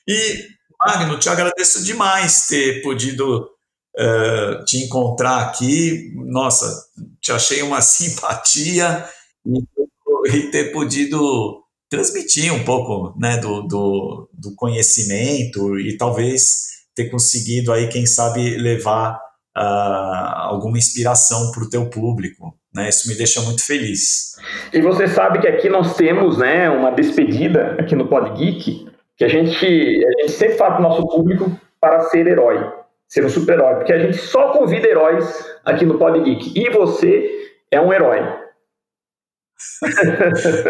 E 0.07 0.47
Magno, 0.83 1.19
te 1.19 1.29
agradeço 1.29 1.83
demais 1.83 2.47
ter 2.47 2.81
podido 2.81 3.47
uh, 3.95 4.65
te 4.65 4.83
encontrar 4.83 5.41
aqui. 5.41 6.11
Nossa, 6.15 6.65
te 7.21 7.31
achei 7.31 7.61
uma 7.61 7.81
simpatia 7.81 9.05
e, 9.45 10.35
e 10.35 10.51
ter 10.51 10.71
podido 10.71 11.61
transmitir 11.87 12.51
um 12.53 12.63
pouco 12.63 13.15
né, 13.19 13.37
do, 13.37 13.61
do, 13.63 14.29
do, 14.33 14.55
conhecimento 14.55 15.77
e 15.77 15.97
talvez 15.97 16.69
ter 16.95 17.09
conseguido 17.09 17.71
aí, 17.71 17.89
quem 17.89 18.05
sabe, 18.05 18.57
levar 18.57 19.19
uh, 19.57 19.61
alguma 20.47 20.77
inspiração 20.77 21.51
para 21.51 21.63
o 21.63 21.69
teu 21.69 21.89
público. 21.89 22.57
Né? 22.73 22.89
Isso 22.89 23.07
me 23.07 23.15
deixa 23.15 23.41
muito 23.41 23.63
feliz. 23.63 24.35
E 24.73 24.81
você 24.81 25.07
sabe 25.07 25.39
que 25.39 25.47
aqui 25.47 25.69
nós 25.69 25.95
temos 25.95 26.37
né, 26.37 26.69
uma 26.69 26.91
despedida 26.91 27.75
aqui 27.77 27.95
no 27.95 28.07
Pod 28.07 28.31
Geek 28.39 28.90
que 29.21 29.25
a 29.25 29.27
gente, 29.27 29.63
a 29.63 30.21
gente 30.21 30.31
sempre 30.31 30.55
fala 30.55 30.71
para 30.71 30.79
o 30.79 30.89
nosso 30.89 31.07
público 31.07 31.51
para 31.79 31.99
ser 32.01 32.25
herói, 32.25 32.59
ser 33.07 33.23
um 33.23 33.29
super-herói, 33.29 33.75
porque 33.75 33.93
a 33.93 33.99
gente 33.99 34.17
só 34.17 34.51
convida 34.51 34.87
heróis 34.87 35.45
aqui 35.63 35.85
no 35.85 35.99
Pod 35.99 36.19
Geek. 36.21 36.59
E 36.59 36.71
você 36.71 37.29
é 37.69 37.79
um 37.79 37.93
herói. 37.93 38.17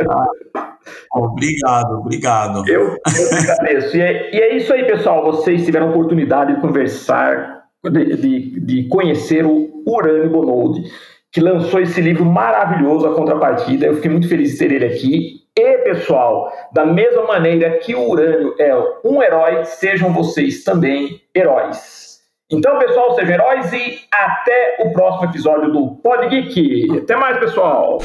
ah, 0.10 0.76
obrigado, 1.16 2.00
obrigado. 2.00 2.68
Eu, 2.68 2.90
eu 2.90 3.38
agradeço. 3.40 3.96
E 3.96 4.02
é, 4.02 4.36
e 4.36 4.42
é, 4.42 4.58
isso 4.58 4.74
aí, 4.74 4.86
pessoal. 4.86 5.24
Vocês 5.24 5.64
tiveram 5.64 5.88
a 5.88 5.92
oportunidade 5.92 6.54
de 6.54 6.60
conversar, 6.60 7.68
de, 7.90 8.18
de, 8.18 8.60
de 8.60 8.90
conhecer 8.90 9.46
o 9.46 9.82
Urânio 9.88 10.30
Bonold. 10.30 10.92
que 11.32 11.40
lançou 11.40 11.80
esse 11.80 12.02
livro 12.02 12.26
maravilhoso, 12.26 13.08
A 13.08 13.16
Contrapartida. 13.16 13.86
Eu 13.86 13.96
fiquei 13.96 14.12
muito 14.12 14.28
feliz 14.28 14.52
de 14.52 14.58
ter 14.58 14.74
ele 14.74 14.88
aqui. 14.88 15.41
E, 15.62 15.78
pessoal, 15.84 16.52
da 16.72 16.84
mesma 16.88 17.24
maneira 17.24 17.78
que 17.78 17.94
o 17.94 18.10
Urânio 18.10 18.56
é 18.58 18.74
um 19.06 19.22
herói, 19.22 19.64
sejam 19.64 20.12
vocês 20.12 20.64
também 20.64 21.22
heróis. 21.36 22.20
Então, 22.52 22.80
pessoal, 22.80 23.14
sejam 23.14 23.36
heróis 23.36 23.72
e 23.72 24.00
até 24.12 24.78
o 24.80 24.92
próximo 24.92 25.30
episódio 25.30 25.72
do 25.72 25.96
Pod 25.98 26.28
Geek. 26.30 26.98
Até 26.98 27.16
mais, 27.16 27.38
pessoal! 27.38 28.00